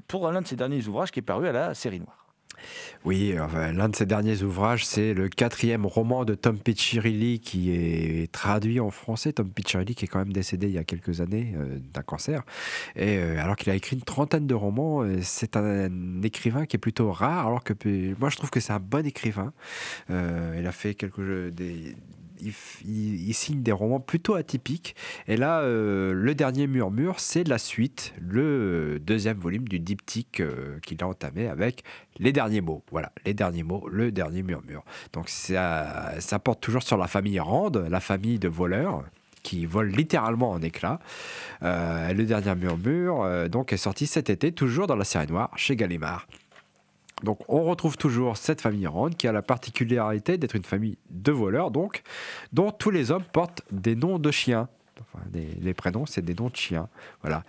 pour 0.08 0.30
l'un 0.32 0.42
de 0.42 0.48
ses 0.48 0.56
derniers 0.56 0.88
ouvrages 0.88 1.12
qui 1.12 1.20
est 1.20 1.24
paru 1.24 1.48
à 1.48 1.52
la 1.52 1.74
série 1.74 2.00
noire. 2.00 2.19
Oui, 3.06 3.34
l'un 3.74 3.90
de 3.90 3.96
ses 3.96 4.06
derniers 4.06 4.44
ouvrages, 4.44 4.86
c'est 4.86 5.14
le 5.14 5.30
quatrième 5.30 5.86
roman 5.86 6.26
de 6.26 6.36
Tom 6.36 6.60
Piccirilli 6.60 7.40
qui 7.40 7.72
est 7.72 8.32
traduit 8.32 8.80
en 8.80 8.92
français. 8.92 9.34
Tom 9.34 9.50
Piccirilli 9.50 9.96
qui 9.96 10.06
est 10.06 10.08
quand 10.08 10.20
même 10.20 10.34
décédé 10.34 10.68
il 10.68 10.74
y 10.74 10.78
a 10.78 10.84
quelques 10.84 11.22
années 11.22 11.54
euh, 11.56 11.80
d'un 11.94 12.02
cancer. 12.02 12.44
Et 12.96 13.18
euh, 13.18 13.42
alors 13.42 13.56
qu'il 13.56 13.70
a 13.72 13.76
écrit 13.76 13.96
une 13.96 14.04
trentaine 14.04 14.48
de 14.48 14.54
romans, 14.54 15.04
euh, 15.04 15.20
c'est 15.22 15.56
un, 15.56 16.22
écrivain 16.22 16.66
qui 16.66 16.76
est 16.76 16.80
plutôt 16.80 17.12
rare. 17.12 17.48
Alors 17.48 17.64
que 17.64 17.74
moi, 18.20 18.30
je 18.30 18.38
trouve 18.38 18.50
que 18.50 18.60
c'est 18.60 18.74
un 18.74 18.80
bon 18.80 19.06
écrivain. 19.06 19.54
Il 20.10 20.66
a 20.66 20.72
fait 20.72 20.96
quelques 20.96 21.50
des 21.54 21.96
il, 22.42 23.34
signe 23.34 23.62
des 23.62 23.72
romans 23.72 24.00
plutôt 24.00 24.36
atypiques. 24.36 24.96
Et 25.28 25.38
là, 25.38 25.62
euh, 25.62 26.14
le 26.14 26.36
dernier 26.36 26.68
murmure, 26.68 27.20
c'est 27.20 27.48
la 27.48 27.58
suite, 27.58 28.14
le 28.20 29.00
deuxième 29.00 29.38
volume 29.38 29.68
du 29.68 29.80
diptyque 29.80 30.40
euh, 30.40 30.80
qu'il 30.80 31.04
a 31.04 31.08
entamé 31.08 31.48
avec 31.48 31.84
les 32.18 32.32
derniers 32.32 32.62
mots. 32.62 32.84
Voilà, 32.92 33.12
les 33.26 33.34
derniers 33.34 33.64
mots, 33.64 33.88
le 33.90 34.12
dernier 34.12 34.44
murmure. 34.44 34.84
Donc 35.14 35.30
ça, 35.30 36.20
ça 36.20 36.40
porte 36.40 36.62
toujours 36.62 36.84
sur 36.84 36.98
la 36.98 37.08
famille 37.08 37.40
Rand, 37.40 37.72
la 37.72 38.00
famille 38.00 38.40
de 38.40 38.48
voleurs 38.48 39.04
qui 39.42 39.66
volent 39.66 39.96
littéralement 39.96 40.52
en 40.52 40.62
éclats. 40.62 41.00
Euh, 41.64 42.14
le 42.14 42.26
dernier 42.26 42.56
murmure 42.56 43.50
donc 43.50 43.72
est 43.72 43.78
sorti 43.78 44.06
cet 44.06 44.30
été, 44.30 44.52
toujours 44.52 44.88
dans 44.88 44.98
la 44.98 45.06
série 45.06 45.28
noire, 45.28 45.52
chez 45.56 45.76
Gallimard. 45.76 46.28
Donc 47.24 47.40
on 47.48 47.64
retrouve 47.64 47.98
toujours 47.98 48.38
cette 48.38 48.62
famille 48.62 48.88
Rand 48.88 49.10
qui 49.10 49.28
a 49.28 49.32
la 49.32 49.42
particularité 49.42 50.38
d'être 50.38 50.56
une 50.56 50.64
famille 50.64 50.98
de 51.10 51.32
voleurs, 51.32 51.72
donc, 51.72 52.04
dont 52.54 52.72
tous 52.72 52.92
les 52.92 53.12
hommes 53.12 53.24
portent 53.24 53.62
des 53.72 53.96
noms 53.96 54.20
de 54.20 54.32
chiens. 54.32 54.68
Les 55.34 55.74
prénoms, 55.74 56.06
c'est 56.06 56.24
des 56.24 56.34
noms 56.34 56.50
de 56.50 56.56
chiens. 56.56 56.88
Voilà. 57.22 57.44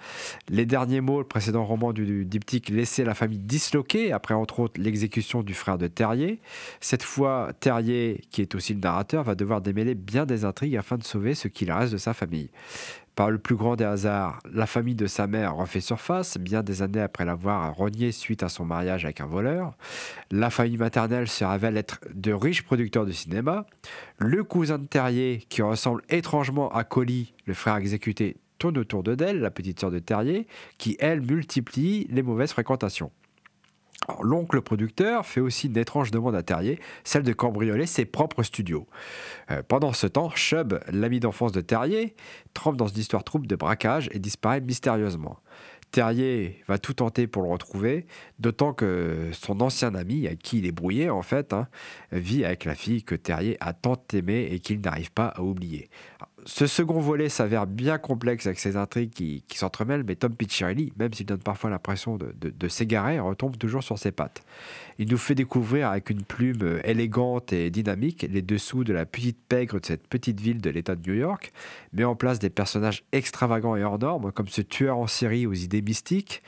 Les 0.48 0.66
derniers 0.66 1.00
mots, 1.00 1.18
le 1.18 1.26
précédent 1.26 1.64
roman 1.64 1.92
du, 1.92 2.04
du 2.04 2.24
diptyque, 2.24 2.68
laissait 2.68 3.04
la 3.04 3.14
famille 3.14 3.38
disloquée, 3.38 4.12
après 4.12 4.34
entre 4.34 4.60
autres 4.60 4.80
l'exécution 4.80 5.42
du 5.42 5.54
frère 5.54 5.78
de 5.78 5.86
Terrier. 5.86 6.40
Cette 6.80 7.02
fois, 7.02 7.52
Terrier, 7.60 8.22
qui 8.30 8.42
est 8.42 8.54
aussi 8.54 8.74
le 8.74 8.80
narrateur, 8.80 9.24
va 9.24 9.34
devoir 9.34 9.60
démêler 9.60 9.94
bien 9.94 10.26
des 10.26 10.44
intrigues 10.44 10.76
afin 10.76 10.96
de 10.96 11.04
sauver 11.04 11.34
ce 11.34 11.48
qu'il 11.48 11.70
reste 11.72 11.92
de 11.92 11.98
sa 11.98 12.14
famille. 12.14 12.50
Par 13.16 13.30
le 13.30 13.38
plus 13.38 13.56
grand 13.56 13.76
des 13.76 13.84
hasards, 13.84 14.38
la 14.52 14.66
famille 14.66 14.94
de 14.94 15.06
sa 15.06 15.26
mère 15.26 15.56
refait 15.56 15.80
surface, 15.80 16.38
bien 16.38 16.62
des 16.62 16.82
années 16.82 17.00
après 17.00 17.24
l'avoir 17.24 17.74
renié 17.74 18.12
suite 18.12 18.42
à 18.42 18.48
son 18.48 18.64
mariage 18.64 19.04
avec 19.04 19.20
un 19.20 19.26
voleur. 19.26 19.74
La 20.30 20.48
famille 20.48 20.78
maternelle 20.78 21.28
se 21.28 21.44
révèle 21.44 21.76
être 21.76 22.00
de 22.14 22.32
riches 22.32 22.62
producteurs 22.62 23.06
de 23.06 23.12
cinéma. 23.12 23.66
Le 24.18 24.44
cousin 24.44 24.78
de 24.78 24.86
Terrier, 24.86 25.44
qui 25.48 25.62
ressemble 25.62 26.02
étrangement 26.08 26.70
à 26.70 26.84
Collie, 26.84 27.34
le 27.46 27.54
frère 27.54 27.76
exécuté, 27.76 28.36
tourne 28.58 28.78
autour 28.78 29.02
de 29.02 29.14
Dell, 29.14 29.40
la 29.40 29.50
petite 29.50 29.80
sœur 29.80 29.90
de 29.90 29.98
Terrier, 29.98 30.46
qui, 30.78 30.96
elle, 31.00 31.20
multiplie 31.20 32.06
les 32.10 32.22
mauvaises 32.22 32.52
fréquentations. 32.52 33.10
L'oncle 34.22 34.60
producteur 34.62 35.26
fait 35.26 35.40
aussi 35.40 35.66
une 35.66 35.76
étrange 35.76 36.10
demande 36.10 36.34
à 36.34 36.42
Terrier, 36.42 36.80
celle 37.04 37.22
de 37.22 37.32
cambrioler 37.32 37.86
ses 37.86 38.04
propres 38.04 38.42
studios. 38.42 38.86
Euh, 39.50 39.62
pendant 39.66 39.92
ce 39.92 40.06
temps, 40.06 40.30
Chubb, 40.30 40.80
l'ami 40.90 41.20
d'enfance 41.20 41.52
de 41.52 41.60
Terrier, 41.60 42.14
trempe 42.54 42.76
dans 42.76 42.88
une 42.88 42.98
histoire 42.98 43.24
trouble 43.24 43.46
de 43.46 43.56
braquage 43.56 44.08
et 44.12 44.18
disparaît 44.18 44.60
mystérieusement. 44.60 45.38
Terrier 45.90 46.62
va 46.68 46.78
tout 46.78 46.94
tenter 46.94 47.26
pour 47.26 47.42
le 47.42 47.48
retrouver, 47.48 48.06
d'autant 48.38 48.72
que 48.72 49.30
son 49.32 49.60
ancien 49.60 49.94
ami, 49.94 50.28
à 50.28 50.36
qui 50.36 50.58
il 50.58 50.66
est 50.66 50.72
brouillé 50.72 51.10
en 51.10 51.22
fait, 51.22 51.52
hein, 51.52 51.66
vit 52.12 52.44
avec 52.44 52.64
la 52.64 52.74
fille 52.74 53.02
que 53.02 53.16
Terrier 53.16 53.56
a 53.60 53.72
tant 53.72 54.00
aimée 54.12 54.48
et 54.52 54.60
qu'il 54.60 54.80
n'arrive 54.80 55.10
pas 55.10 55.26
à 55.26 55.42
oublier. 55.42 55.90
Ce 56.46 56.66
second 56.66 57.00
volet 57.00 57.28
s'avère 57.28 57.66
bien 57.66 57.98
complexe 57.98 58.46
avec 58.46 58.58
ses 58.58 58.76
intrigues 58.76 59.10
qui, 59.12 59.44
s'entremêlent, 59.54 60.04
mais 60.04 60.16
Tom 60.16 60.34
Piccirilli, 60.34 60.92
même 60.96 61.12
s'il 61.12 61.26
donne 61.26 61.42
parfois 61.42 61.70
l'impression 61.70 62.18
de 62.18 62.68
s'égarer, 62.68 63.20
retombe 63.20 63.56
toujours 63.56 63.82
sur 63.82 63.98
ses 63.98 64.12
pattes. 64.12 64.42
Il 65.00 65.08
nous 65.08 65.16
fait 65.16 65.34
découvrir 65.34 65.88
avec 65.88 66.10
une 66.10 66.24
plume 66.24 66.60
euh, 66.60 66.80
élégante 66.84 67.54
et 67.54 67.70
dynamique 67.70 68.26
les 68.30 68.42
dessous 68.42 68.84
de 68.84 68.92
la 68.92 69.06
petite 69.06 69.38
pègre 69.48 69.80
de 69.80 69.86
cette 69.86 70.06
petite 70.06 70.38
ville 70.38 70.60
de 70.60 70.68
l'État 70.68 70.94
de 70.94 71.10
New 71.10 71.16
York, 71.16 71.54
met 71.94 72.04
en 72.04 72.14
place 72.14 72.38
des 72.38 72.50
personnages 72.50 73.02
extravagants 73.10 73.76
et 73.76 73.82
hors 73.82 73.98
normes, 73.98 74.30
comme 74.30 74.48
ce 74.48 74.60
tueur 74.60 74.98
en 74.98 75.06
série 75.06 75.46
aux 75.46 75.54
idées 75.54 75.80
mystiques. 75.80 76.42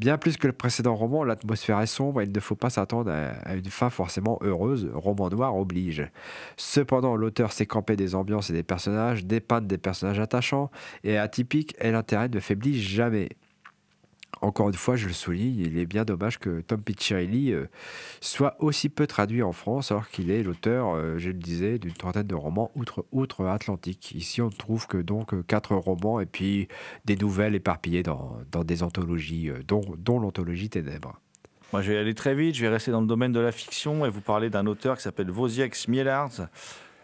Bien 0.00 0.18
plus 0.18 0.36
que 0.36 0.48
le 0.48 0.52
précédent 0.52 0.96
roman, 0.96 1.22
l'atmosphère 1.22 1.80
est 1.80 1.86
sombre 1.86 2.22
et 2.22 2.24
il 2.24 2.32
ne 2.32 2.40
faut 2.40 2.56
pas 2.56 2.70
s'attendre 2.70 3.12
à, 3.12 3.54
une 3.54 3.66
fin 3.66 3.88
forcément 3.88 4.40
heureuse, 4.42 4.90
roman 4.92 5.30
noir 5.30 5.56
oblige. 5.56 6.10
Cependant, 6.56 7.14
l'auteur 7.14 7.52
s'est 7.52 7.66
campé 7.66 7.94
des 7.94 8.16
ambiances 8.16 8.50
et 8.50 8.52
des 8.52 8.64
personnages, 8.64 9.24
dépeindre 9.24 9.68
des 9.68 9.78
personnages 9.78 10.18
attachants 10.18 10.72
et 11.04 11.18
atypiques, 11.18 11.76
et 11.78 11.92
l'intérêt 11.92 12.28
ne 12.28 12.40
faiblit 12.40 12.82
jamais. 12.82 13.28
Encore 14.42 14.68
une 14.68 14.74
fois, 14.74 14.96
je 14.96 15.06
le 15.06 15.14
souligne, 15.14 15.58
il 15.58 15.78
est 15.78 15.86
bien 15.86 16.04
dommage 16.04 16.38
que 16.38 16.60
Tom 16.60 16.82
Piccirilli 16.82 17.52
euh, 17.52 17.66
soit 18.20 18.56
aussi 18.58 18.90
peu 18.90 19.06
traduit 19.06 19.42
en 19.42 19.52
France, 19.52 19.90
alors 19.90 20.08
qu'il 20.08 20.30
est 20.30 20.42
l'auteur, 20.42 20.94
euh, 20.94 21.16
je 21.16 21.28
le 21.28 21.34
disais, 21.34 21.78
d'une 21.78 21.94
trentaine 21.94 22.26
de 22.26 22.34
romans 22.34 22.70
outre, 22.74 23.06
outre-Atlantique. 23.12 24.12
Ici, 24.12 24.42
on 24.42 24.46
ne 24.46 24.50
trouve 24.50 24.86
que 24.86 24.98
donc 24.98 25.32
euh, 25.32 25.42
quatre 25.42 25.74
romans 25.74 26.20
et 26.20 26.26
puis 26.26 26.68
des 27.06 27.16
nouvelles 27.16 27.54
éparpillées 27.54 28.02
dans, 28.02 28.38
des 28.64 28.82
anthologies, 28.82 29.50
dont, 29.66 29.82
l'anthologie 30.18 30.68
Ténèbres. 30.68 31.18
Moi, 31.72 31.82
je 31.82 31.92
vais 31.92 31.98
aller 31.98 32.14
très 32.14 32.34
vite. 32.34 32.54
Je 32.54 32.62
vais 32.62 32.68
rester 32.68 32.90
dans 32.90 33.00
le 33.00 33.06
domaine 33.06 33.32
de 33.32 33.40
la 33.40 33.52
fiction 33.52 34.06
et 34.06 34.10
vous 34.10 34.20
parler 34.20 34.50
d'un 34.50 34.66
auteur 34.66 34.96
qui 34.96 35.02
s'appelle 35.02 35.30
Wojciech 35.30 35.74
Smielarz, 35.74 36.46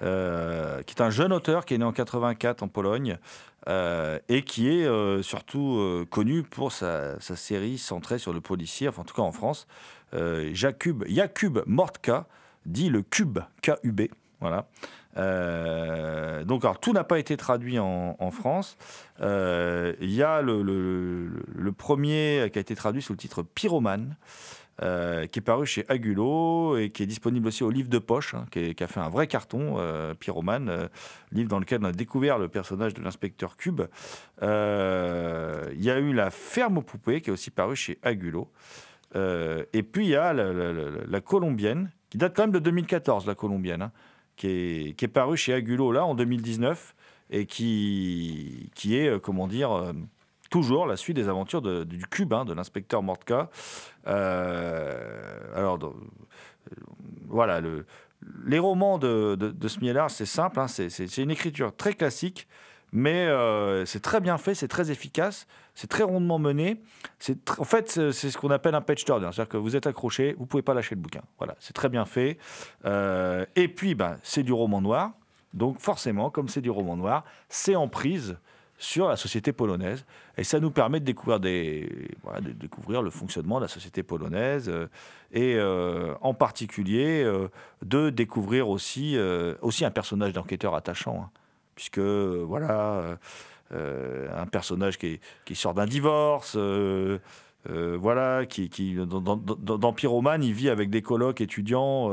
euh, 0.02 0.82
qui 0.82 0.94
est 0.96 1.02
un 1.02 1.10
jeune 1.10 1.32
auteur 1.32 1.64
qui 1.64 1.74
est 1.74 1.78
né 1.78 1.84
en 1.84 1.92
84 1.92 2.62
en 2.62 2.68
Pologne 2.68 3.18
euh, 3.68 4.18
et 4.28 4.42
qui 4.42 4.68
est 4.68 4.84
euh, 4.84 5.22
surtout 5.22 5.76
euh, 5.78 6.06
connu 6.08 6.42
pour 6.42 6.72
sa, 6.72 7.20
série 7.20 7.78
centrée 7.78 8.18
sur 8.18 8.32
le 8.32 8.40
policier, 8.40 8.88
enfin 8.88 9.02
en 9.02 9.04
tout 9.04 9.14
cas 9.14 9.22
en 9.22 9.32
France, 9.32 9.66
euh, 10.14 10.50
Jakub, 10.52 11.04
Mortka, 11.66 12.26
dit 12.66 12.88
le 12.88 13.02
Cube, 13.02 13.38
K-U-B. 13.62 14.02
Voilà. 14.40 14.66
Donc, 16.44 16.64
alors, 16.64 16.80
tout 16.80 16.92
n'a 16.92 17.04
pas 17.04 17.18
été 17.18 17.36
traduit 17.36 17.78
en, 17.78 18.30
France. 18.32 18.76
Il 19.20 20.12
y 20.12 20.22
a 20.22 20.42
le- 20.42 20.62
le 20.62 21.72
premier 21.72 22.50
qui 22.52 22.58
a 22.58 22.60
été 22.60 22.74
traduit 22.74 23.02
sous 23.02 23.12
le 23.12 23.18
titre 23.18 23.42
Pyromane, 23.42 24.16
euh, 24.82 25.26
qui 25.26 25.38
est 25.38 25.42
paru 25.42 25.64
chez 25.64 25.84
Agulot 25.88 26.76
et 26.76 26.90
qui 26.90 27.04
est 27.04 27.06
disponible 27.06 27.46
aussi 27.46 27.62
au 27.62 27.70
livre 27.70 27.88
de 27.88 27.98
poche, 27.98 28.34
hein, 28.34 28.46
qui, 28.50 28.74
a 28.82 28.86
fait 28.88 29.00
un 29.00 29.08
vrai 29.08 29.28
carton, 29.28 29.76
euh, 29.78 30.14
Pyromane, 30.14 30.68
euh, 30.68 30.88
livre 31.30 31.48
dans 31.48 31.60
lequel 31.60 31.80
on 31.82 31.84
a 31.84 31.92
découvert 31.92 32.38
le 32.38 32.48
personnage 32.48 32.92
de 32.92 33.00
l'inspecteur 33.00 33.56
Cube. 33.56 33.82
Euh, 34.42 35.70
Il 35.74 35.84
y 35.84 35.90
a 35.90 35.98
eu 36.00 36.12
La 36.12 36.30
ferme 36.30 36.78
aux 36.78 36.82
poupées, 36.82 37.20
qui 37.20 37.30
est 37.30 37.32
aussi 37.32 37.50
paru 37.50 37.76
chez 37.76 37.98
Agulot. 38.02 38.50
Et 39.14 39.82
puis 39.82 40.06
il 40.06 40.10
y 40.10 40.16
a 40.16 40.32
la, 40.32 41.20
colombienne, 41.20 41.92
qui 42.10 42.18
date 42.18 42.34
quand 42.34 42.42
même 42.42 42.52
de 42.52 42.58
2014, 42.58 43.26
la 43.26 43.34
colombienne, 43.34 43.82
hein, 43.82 43.92
qui, 44.36 44.48
est, 44.48 44.96
qui 44.96 45.04
est 45.04 45.08
parue 45.08 45.36
chez 45.36 45.52
Agulot 45.52 45.92
là 45.92 46.04
en 46.04 46.14
2019 46.14 46.94
et 47.30 47.46
qui, 47.46 48.70
est, 48.84 49.20
comment 49.20 49.46
dire, 49.46 49.92
toujours 50.52 50.86
la 50.86 50.96
suite 50.96 51.16
des 51.16 51.28
aventures 51.28 51.62
du 51.62 52.06
cube, 52.06 52.32
hein, 52.34 52.44
de 52.44 52.52
l'inspecteur 52.52 53.02
Mortka. 53.02 53.48
Euh, 54.06 55.38
alors, 55.56 55.78
euh, 55.82 55.90
voilà, 57.26 57.60
le, 57.60 57.86
les 58.44 58.58
romans 58.58 58.98
de, 58.98 59.34
de, 59.34 59.68
c'est 60.08 60.26
simple, 60.26 60.60
hein, 60.60 60.68
c'est- 60.68 61.16
une 61.18 61.30
écriture 61.30 61.74
très 61.74 61.94
classique, 61.94 62.46
mais 62.92 63.26
euh, 63.26 63.86
c'est 63.86 64.00
très 64.00 64.20
bien 64.20 64.36
fait, 64.36 64.54
c'est 64.54 64.68
très 64.68 64.90
efficace, 64.90 65.46
c'est 65.74 65.88
très 65.88 66.02
rondement 66.02 66.38
mené. 66.38 66.82
Tr- 67.22 67.58
en 67.58 67.64
fait, 67.64 67.90
c'est 68.12 68.30
ce 68.30 68.36
qu'on 68.36 68.50
appelle 68.50 68.74
un 68.74 68.82
page 68.82 69.04
turner, 69.06 69.30
c'est-à-dire 69.32 69.48
que 69.48 69.56
vous 69.56 69.74
êtes 69.74 69.86
accroché, 69.86 70.36
vous 70.38 70.44
pouvez 70.44 70.62
pas 70.62 70.74
lâcher 70.74 70.94
le 70.94 71.00
bouquin. 71.00 71.22
Voilà, 71.38 71.56
c'est 71.60 71.72
très 71.72 71.88
bien 71.88 72.04
fait. 72.04 72.36
Euh, 72.84 73.46
et 73.56 73.68
puis, 73.68 73.94
ben, 73.94 74.18
c'est 74.22 74.42
du 74.42 74.52
roman 74.52 74.82
noir, 74.82 75.12
donc 75.54 75.80
forcément, 75.80 76.28
comme 76.28 76.48
c'est 76.48 76.60
du 76.60 76.70
roman 76.70 76.96
noir, 76.98 77.24
c'est 77.48 77.74
en 77.74 77.88
prise 77.88 78.36
sur 78.82 79.08
la 79.08 79.14
société 79.14 79.52
polonaise. 79.52 80.04
Et 80.36 80.42
ça 80.42 80.58
nous 80.58 80.72
permet 80.72 80.98
de 80.98 81.04
découvrir, 81.04 81.38
des, 81.38 81.88
de 82.40 82.50
découvrir 82.50 83.00
le 83.00 83.10
fonctionnement 83.10 83.58
de 83.58 83.62
la 83.66 83.68
société 83.68 84.02
polonaise 84.02 84.68
euh, 84.68 84.88
et 85.32 85.54
euh, 85.54 86.14
en 86.20 86.34
particulier 86.34 87.22
euh, 87.22 87.46
de 87.82 88.10
découvrir 88.10 88.68
aussi, 88.68 89.16
aussi 89.60 89.84
un 89.84 89.92
personnage 89.92 90.32
d'enquêteur 90.32 90.74
attachant. 90.74 91.22
hein. 91.26 91.30
puisque, 91.76 92.00
voilà, 92.00 93.16
un 93.70 94.46
personnage 94.46 94.98
qui, 94.98 95.20
qui 95.44 95.54
sort 95.54 95.74
d'un 95.74 95.86
divorce. 95.86 96.56
voilà, 97.66 98.46
qui, 98.46 98.68
qui 98.68 98.96
dans, 98.96 99.20
dans, 99.20 99.36
dans- 99.36 99.92
Pyromane, 99.92 100.42
il 100.42 100.54
vit 100.54 100.70
avec 100.70 100.90
des 100.90 101.02
colocs 101.02 101.40
étudiants 101.40 102.08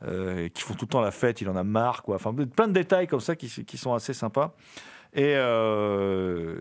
qui 0.00 0.62
font 0.62 0.74
tout 0.74 0.86
le 0.86 0.90
temps 0.90 1.02
la 1.02 1.10
fête, 1.10 1.42
il 1.42 1.48
en 1.50 1.56
a 1.56 1.62
marre, 1.62 2.02
quoi. 2.02 2.16
Enfin, 2.16 2.32
plein 2.32 2.68
de 2.68 2.72
détails 2.72 3.06
comme 3.06 3.20
ça 3.20 3.36
qui 3.36 3.76
sont 3.76 3.92
assez 3.92 4.14
sympas. 4.14 4.54
Et 5.14 5.34
euh, 5.36 6.56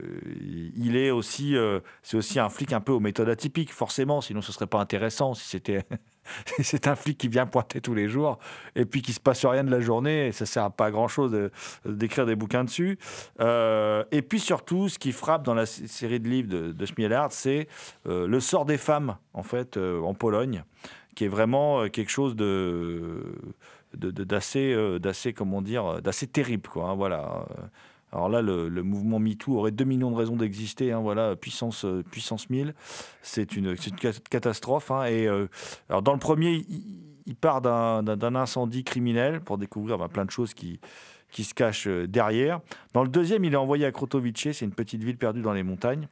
il 0.75 0.95
est 0.95 1.11
aussi, 1.11 1.55
euh, 1.55 1.79
c'est 2.01 2.17
aussi 2.17 2.39
un 2.39 2.49
flic 2.49 2.71
un 2.73 2.79
peu 2.79 2.91
aux 2.93 2.99
méthodes 2.99 3.29
atypiques, 3.29 3.73
forcément, 3.73 4.21
sinon 4.21 4.41
ce 4.41 4.51
serait 4.51 4.67
pas 4.67 4.79
intéressant 4.79 5.33
si 5.33 5.47
c'était, 5.47 5.83
c'est 6.61 6.87
un 6.87 6.95
flic 6.95 7.17
qui 7.17 7.27
vient 7.27 7.45
pointer 7.45 7.81
tous 7.81 7.93
les 7.93 8.07
jours 8.07 8.39
et 8.75 8.85
puis 8.85 9.01
qui 9.01 9.11
se 9.13 9.19
passe 9.19 9.45
rien 9.45 9.63
de 9.63 9.71
la 9.71 9.81
journée, 9.81 10.27
et 10.27 10.31
ça 10.31 10.45
sert 10.45 10.63
à 10.63 10.69
pas 10.69 10.91
grand 10.91 11.07
chose 11.07 11.31
de- 11.31 11.51
d'écrire 11.85 12.25
des 12.25 12.35
bouquins 12.35 12.63
dessus. 12.63 12.97
Euh, 13.41 14.03
et 14.11 14.21
puis 14.21 14.39
surtout, 14.39 14.87
ce 14.89 14.97
qui 14.97 15.11
frappe 15.11 15.43
dans 15.43 15.53
la 15.53 15.65
série 15.65 16.19
de 16.19 16.29
livres 16.29 16.49
de, 16.49 16.71
de 16.71 16.85
c'est 17.31 17.67
euh, 18.07 18.27
le 18.27 18.39
sort 18.39 18.65
des 18.65 18.77
femmes, 18.77 19.17
en 19.33 19.43
fait, 19.43 19.75
euh, 19.77 19.99
en 20.01 20.13
Pologne, 20.13 20.63
qui 21.15 21.25
est 21.25 21.29
vraiment 21.29 21.81
euh, 21.81 21.87
quelque 21.89 22.11
chose 22.11 22.35
de 22.35 23.23
d'assez, 23.93 24.73
euh, 24.73 24.99
d'assez, 24.99 25.33
comment 25.33 25.61
dire, 25.61 26.01
d'assez 26.01 26.27
terrible, 26.27 26.69
quoi. 26.69 26.89
hein, 26.89 26.95
voilà. 26.95 27.45
Alors 28.13 28.29
là, 28.29 28.41
le, 28.41 28.69
mouvement 28.83 29.19
MeToo 29.19 29.57
aurait 29.57 29.71
2 29.71 29.83
millions 29.83 30.11
de 30.11 30.15
raisons 30.15 30.35
d'exister. 30.35 30.91
hein, 30.91 30.99
voilà, 30.99 31.35
puissance, 31.35 31.83
euh, 31.85 32.03
puissance 32.09 32.49
1000. 32.49 32.73
C'est 33.21 33.55
une, 33.55 33.75
catastrophe. 34.29 34.91
hein, 34.91 35.05
et 35.05 35.27
euh, 35.27 35.47
alors 35.89 36.01
dans 36.01 36.13
le 36.13 36.19
premier, 36.19 36.65
il, 37.25 37.35
part 37.35 37.61
d'un, 37.61 38.35
incendie 38.35 38.83
criminel 38.83 39.41
pour 39.41 39.57
découvrir 39.57 39.97
bah, 39.97 40.07
plein 40.07 40.25
de 40.25 40.31
choses 40.31 40.53
qui, 40.53 40.79
se 41.33 41.53
cachent 41.53 41.87
euh, 41.87 42.07
derrière. 42.07 42.61
Dans 42.93 43.03
le 43.03 43.09
deuxième, 43.09 43.43
il 43.43 43.53
est 43.53 43.57
envoyé 43.57 43.85
à 43.85 43.91
Krotowice, 43.91 44.53
c'est 44.53 44.65
une 44.65 44.71
petite 44.71 45.03
ville 45.03 45.17
perdue 45.17 45.41
dans 45.41 45.53
les 45.53 45.63
montagnes. 45.63 46.07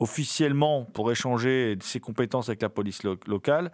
Officiellement 0.00 0.84
pour 0.84 1.12
échanger 1.12 1.78
ses 1.80 2.00
compétences 2.00 2.48
avec 2.48 2.60
la 2.60 2.68
police 2.68 3.04
lo- 3.04 3.20
locale. 3.28 3.70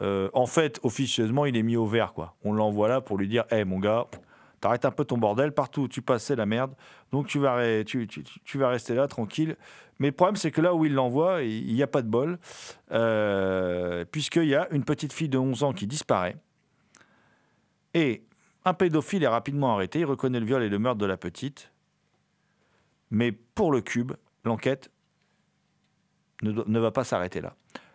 En 0.00 0.46
fait, 0.46 0.78
officieusement, 0.84 1.44
il 1.44 1.56
est 1.56 1.64
mis 1.64 1.74
au 1.74 1.86
vert. 1.86 2.12
On 2.44 2.52
l'envoie 2.52 2.86
là 2.86 3.00
pour 3.00 3.18
lui 3.18 3.26
dire 3.26 3.44
Hé, 3.50 3.64
mon 3.64 3.80
gars, 3.80 4.06
t'arrêtes 4.62 4.84
un 4.84 4.90
peu 4.90 5.04
ton 5.04 5.18
bordel. 5.18 5.52
Partout 5.52 5.82
où 5.82 5.88
tu 5.88 6.00
passes, 6.00 6.24
c'est 6.24 6.36
la 6.36 6.46
merde. 6.46 6.72
Donc, 7.10 7.26
tu 7.26 7.38
vas, 7.38 7.56
rester 7.56 8.94
là, 8.94 9.08
tranquille. 9.08 9.56
Mais 9.98 10.08
le 10.08 10.14
problème, 10.14 10.36
c'est 10.36 10.50
que 10.50 10.60
là 10.60 10.74
où 10.74 10.86
il 10.86 10.94
l'envoie, 10.94 11.42
il 11.42 11.74
n'y 11.74 11.82
a 11.82 11.86
pas 11.86 12.00
de 12.00 12.08
bol. 12.08 12.38
Euh, 12.92 14.04
Puisqu'il 14.10 14.46
y 14.46 14.54
a 14.54 14.68
une 14.70 14.84
petite 14.84 15.12
fille 15.12 15.28
de 15.28 15.36
11 15.36 15.64
ans 15.64 15.72
qui 15.72 15.86
disparaît. 15.86 16.36
Et 17.92 18.24
un 18.64 18.72
pédophile 18.72 19.24
est 19.24 19.28
rapidement 19.28 19.74
arrêté. 19.74 20.00
Il 20.00 20.06
reconnaît 20.06 20.40
le 20.40 20.46
viol 20.46 20.62
et 20.62 20.68
le 20.68 20.78
meurtre 20.78 20.98
de 20.98 21.06
la 21.06 21.16
petite. 21.16 21.72
Mais 23.10 23.32
pour 23.32 23.72
le 23.72 23.80
cube, 23.80 24.12
l'enquête 24.44 24.90
ne 26.42 26.78
va 26.78 26.90
pas 26.90 27.04
s'arrêter 27.04 27.40
là. 27.40 27.54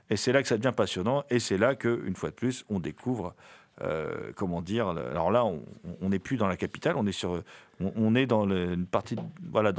Et 0.09 0.15
c'est 0.15 0.31
là 0.31 0.41
que 0.41 0.47
ça 0.47 0.57
devient 0.57 0.73
passionnant, 0.75 1.25
et 1.29 1.39
c'est 1.39 1.57
là 1.57 1.75
que, 1.75 2.01
une 2.05 2.15
fois 2.15 2.29
de 2.29 2.35
plus, 2.35 2.63
on 2.69 2.79
découvre 2.79 3.35
euh, 3.83 4.31
comment 4.35 4.61
dire 4.61 4.87
Alors 4.87 5.29
là, 5.31 5.45
on 5.45 6.09
n'est 6.09 6.19
plus 6.19 6.37
dans 6.37 6.47
la 6.47 6.57
capitale, 6.57 6.95
on 6.97 7.05
est 7.05 7.11
sur, 7.11 7.43
on, 7.79 8.15
est 8.15 8.25
dans 8.25 8.47
une 8.49 8.87
partie, 8.87 9.15
voilà, 9.51 9.71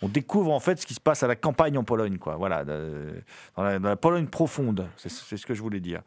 on 0.00 0.08
découvre 0.08 0.52
en 0.52 0.60
fait 0.60 0.80
ce 0.80 0.86
qui 0.86 0.94
se 0.94 1.00
passe 1.00 1.24
à 1.24 1.26
la 1.26 1.34
campagne 1.34 1.76
en 1.76 1.82
Pologne, 1.82 2.18
quoi. 2.18 2.36
Voilà, 2.36 2.64
dans 2.64 3.62
la, 3.62 3.96
Pologne 3.96 4.26
profonde, 4.26 4.86
c'est 4.96 5.08
ce 5.08 5.46
que 5.46 5.54
je 5.54 5.62
voulais 5.62 5.80
dire. 5.80 6.02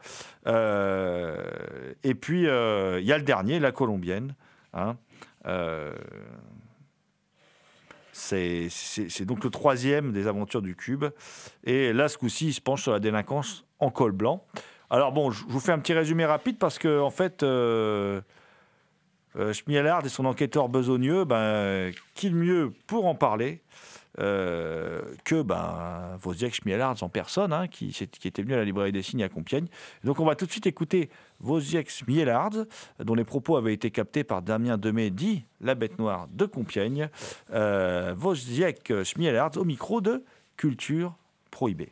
Euh, 0.48 1.43
et 2.04 2.15
puis 2.15 2.48
euh, 2.48 3.02
il 3.02 3.06
y 3.06 3.12
a 3.12 3.17
le 3.17 3.24
dernier, 3.24 3.60
la 3.60 3.71
colombienne. 3.71 4.34
hein. 4.74 4.95
C'est 8.13 9.26
donc 9.26 9.43
le 9.43 9.50
troisième 9.50 10.13
des 10.13 10.28
aventures 10.28 10.62
du 10.62 10.74
cube. 10.74 11.04
Et 11.65 11.91
là, 11.91 12.08
ce 12.08 12.17
coup-ci, 12.17 12.48
il 12.48 12.54
se 12.54 12.62
penche 12.62 12.84
sur 12.84 12.93
la 12.93 13.00
délinquance 13.02 13.65
en 13.80 13.91
col 13.91 14.13
blanc. 14.13 14.45
Alors 14.89 15.12
bon, 15.12 15.32
je 15.32 15.43
vous 15.48 15.60
fais 15.60 15.71
un 15.71 15.80
petit 15.80 15.93
résumé 15.93 16.26
rapide 16.26 16.58
parce 16.58 16.78
que 16.78 17.00
en 17.00 17.10
fait, 17.10 17.43
euh, 17.43 18.21
euh, 19.38 19.54
Schmielard 19.54 20.06
et 20.06 20.10
son 20.10 20.26
enquêteur 20.26 20.69
besogneux, 20.69 21.26
ben, 21.26 21.91
qui 22.13 22.30
mieux 22.30 22.71
pour 22.88 23.06
en 23.06 23.15
parler 23.15 23.62
euh, 24.19 25.02
que 25.26 25.41
ben, 25.41 26.17
Wozniak 26.24 26.54
Schmielard 26.54 26.95
en 27.02 27.10
personne, 27.10 27.52
hein, 27.52 27.67
qui, 27.67 27.93
était 28.24 28.41
venu 28.41 28.54
à 28.54 28.58
la 28.58 28.63
librairie 28.63 28.93
des 28.93 29.02
signes 29.02 29.24
à 29.24 29.30
Compiègne. 29.30 29.67
Donc 30.06 30.21
on 30.21 30.26
va 30.26 30.36
tout 30.36 30.45
de 30.45 30.52
suite 30.52 30.67
écouter 30.67 31.10
Wozniak 31.41 31.89
Schmielard, 31.89 32.52
dont 33.00 33.15
les 33.15 33.26
propos 33.26 33.58
avaient 33.58 33.74
été 33.74 33.91
captés 33.91 34.24
par 34.24 34.41
Damien 34.41 34.78
Demey, 34.78 35.10
dit 35.10 35.43
La 35.60 35.76
Bête 35.76 36.00
Noire 36.00 36.28
de 36.32 36.45
Compiègne. 36.45 37.10
Euh, 37.54 38.15
Wozniak 38.15 39.04
Schmielard 39.04 39.52
au 39.58 39.65
micro 39.65 40.00
de 40.00 40.24
Culture 40.56 41.13
Prohibée. 41.52 41.91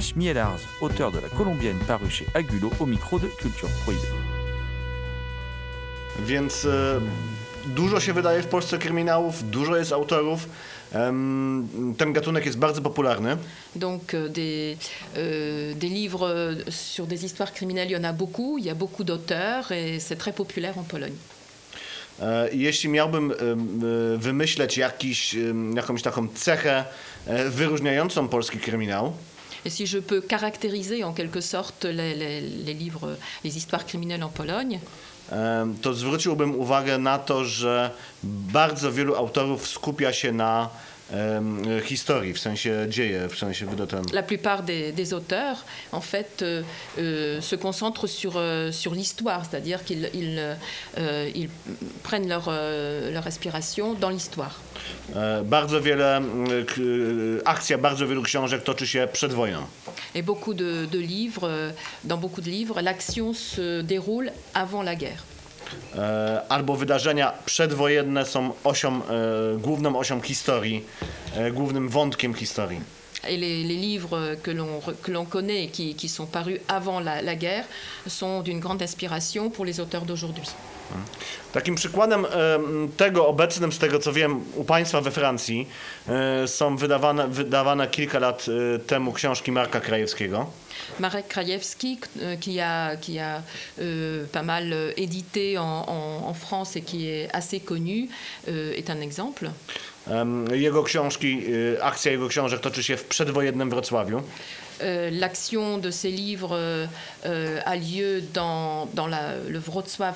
Śmielarz, 0.00 0.60
auteur 0.80 1.12
de 1.12 1.20
La 1.20 1.28
Colombienne 1.28 1.78
paru 1.86 2.10
chez 2.10 2.26
Agulo 2.34 2.70
au 2.80 2.86
micro 2.86 3.18
de 3.18 3.28
Culture 3.28 3.68
Prohibée. 3.84 4.12
Więc 6.26 6.66
dużo 7.66 8.00
się 8.00 8.12
wydaje 8.12 8.42
w 8.42 8.46
Polsce 8.46 8.78
kryminałów, 8.78 9.50
dużo 9.50 9.76
jest 9.76 9.92
autorów. 9.92 10.48
Em, 10.92 11.94
ten 11.98 12.12
gatunek 12.12 12.46
jest 12.46 12.58
bardzo 12.58 12.82
popularny. 12.82 13.36
Donc 13.76 14.14
euh, 14.14 14.32
des, 14.32 14.76
euh, 15.16 15.74
des 15.74 15.92
livres 15.92 16.28
sur 16.70 17.06
des 17.06 17.24
histoires 17.24 17.52
criminelles, 17.52 17.90
il 17.90 17.92
y 17.92 17.96
en 17.96 18.04
a 18.04 18.12
beaucoup, 18.12 18.58
il 18.58 18.64
y 18.64 18.70
a 18.70 18.74
beaucoup 18.74 19.04
d'auteurs 19.04 19.72
et 19.72 20.00
c'est 20.00 20.16
très 20.16 20.32
populaire 20.32 20.78
en 20.78 20.84
Pologne. 20.84 21.16
E, 22.22 22.48
jeśli 22.52 22.88
miałbym 22.88 23.32
e, 23.32 23.34
wymyśleć 24.18 24.76
jakiś, 24.78 25.36
jakąś 25.74 26.02
taką 26.02 26.28
cechę 26.28 26.84
e, 27.26 27.50
wyróżniającą 27.50 28.28
polski 28.28 28.58
kryminał, 28.58 29.12
Et 29.66 29.72
si 29.72 29.82
je 29.82 30.00
peux 30.02 30.22
caractériser 30.28 31.02
en 31.02 31.12
quelque 31.14 31.40
sorte 31.40 31.84
les, 31.92 32.14
les- 32.16 32.40
les 32.66 32.74
livres, 32.78 33.16
les 33.44 33.56
histoires 33.56 33.84
criminelles 33.86 34.22
en 34.22 34.28
Pologne, 34.32 34.78
to 35.82 35.94
zwróciłbym 35.94 36.54
uwagę 36.54 36.98
na 36.98 37.18
to, 37.18 37.44
że 37.44 37.90
bardzo 38.22 38.92
wielu 38.92 39.16
autorów 39.16 39.68
skupia 39.68 40.12
się 40.12 40.32
na 40.32 40.68
em, 41.12 41.62
historii, 41.84 42.32
w 42.34 42.38
sensie 42.38 42.86
dzieje, 42.88 43.28
w 43.28 43.36
sensie 43.38 43.66
wydatem. 43.66 44.02
la 44.12 44.22
plupart 44.22 44.62
des, 44.62 44.92
des 44.92 45.12
auteurs, 45.12 45.64
en 45.92 46.00
fait, 46.00 46.42
euh, 46.42 46.62
euh, 46.98 47.40
se 47.40 47.56
concentrent 47.56 48.06
sur, 48.08 48.32
euh, 48.36 48.72
sur 48.72 48.94
l'histoire, 48.94 49.44
c'est-à-dire 49.50 49.84
qu'ils 49.84 50.10
ils, 50.14 50.56
euh, 50.98 51.30
ils 51.34 51.48
prennent 52.02 52.28
leur, 52.28 52.46
euh, 52.48 53.12
leur 53.12 53.26
inspiration 53.26 53.94
dans 53.94 54.10
l'histoire. 54.10 54.60
E, 55.16 55.42
Bardzo 55.44 55.80
wiele, 55.82 56.20
k- 56.66 57.42
akcja 57.44 57.78
bardzo 57.78 58.06
wielu 58.06 58.22
książek 58.22 58.62
toczy 58.62 58.86
się 58.86 59.08
przed 59.12 59.32
wojną. 59.34 59.62
Et 60.14 60.22
beaucoup 60.24 60.54
de, 60.54 60.86
de 60.86 60.98
livres, 60.98 61.44
euh, 61.44 61.72
dans 62.04 62.18
beaucoup 62.20 62.40
de 62.44 62.50
livres, 62.50 62.80
l'action 62.82 63.34
se 63.34 63.82
déroule 63.82 64.30
avant 64.54 64.82
la 64.84 64.94
guerre. 64.96 65.22
E, 65.94 66.42
Albo 66.48 66.76
wydarzenia 66.76 67.32
przedwojenne 67.46 68.26
są 68.26 68.52
osią, 68.64 68.94
e, 68.94 69.00
główną 69.58 69.98
osią 69.98 70.20
historii, 70.20 70.84
e, 71.36 71.50
głównym 71.50 71.88
wątkiem 71.88 72.34
historii. 72.34 72.80
Et 73.24 73.40
les, 73.40 73.64
les 73.64 73.76
livres 73.76 74.36
que 75.02 75.10
l'on 75.12 75.26
connaît 75.26 75.64
et 75.64 75.70
qui, 75.70 75.94
qui 75.94 76.08
sont 76.08 76.26
parus 76.30 76.60
avant 76.68 77.00
la, 77.00 77.22
la 77.22 77.34
guerre 77.34 77.64
sont 78.08 78.42
d'une 78.42 78.60
grande 78.60 78.82
inspiration 78.82 79.50
pour 79.50 79.64
les 79.64 79.80
auteurs 79.80 80.04
d'aujourd'hui. 80.04 80.44
Takim 81.52 81.74
przykładem 81.74 82.26
tego 82.96 83.28
obecnym, 83.28 83.72
z 83.72 83.78
tego 83.78 83.98
co 83.98 84.12
wiem, 84.12 84.40
u 84.54 84.64
Państwa 84.64 85.00
we 85.00 85.10
Francji 85.10 85.68
są 86.46 86.76
wydawane, 86.76 87.28
wydawane 87.28 87.88
kilka 87.88 88.18
lat 88.18 88.46
temu 88.86 89.12
książki 89.12 89.52
Marka 89.52 89.80
Krajewskiego. 89.80 90.46
Marek 91.00 91.28
Krajewski, 91.28 91.98
euh, 92.22 92.36
qui 92.36 92.60
a, 92.60 92.96
qui 92.96 93.18
a 93.18 93.42
euh, 93.80 94.24
pas 94.32 94.42
mal 94.42 94.72
euh, 94.72 94.92
édité 94.96 95.58
en, 95.58 95.64
en- 95.88 96.28
en 96.28 96.34
France 96.34 96.76
et 96.76 96.82
qui 96.82 97.08
est 97.08 97.28
assez 97.32 97.60
connu, 97.60 98.08
est 98.48 98.90
un 98.90 99.00
exemple. 99.00 99.50
Em, 100.10 100.46
Jego 100.54 100.82
książki, 100.82 101.42
akcja 101.82 102.12
jego 102.12 102.28
książek 102.28 102.60
toczy 102.60 102.82
się 102.82 102.96
w 102.96 103.04
przedwojennym 103.04 103.70
Wrocławiu. 103.70 104.22
L'action 105.10 105.78
de 105.80 105.90
ces 105.90 106.10
livres 106.12 106.54
a 107.64 107.74
lieu 107.74 108.20
dans, 108.34 108.86
dans 108.94 109.08
la- 109.10 109.34
le 109.48 109.58
Wrocław 109.58 110.14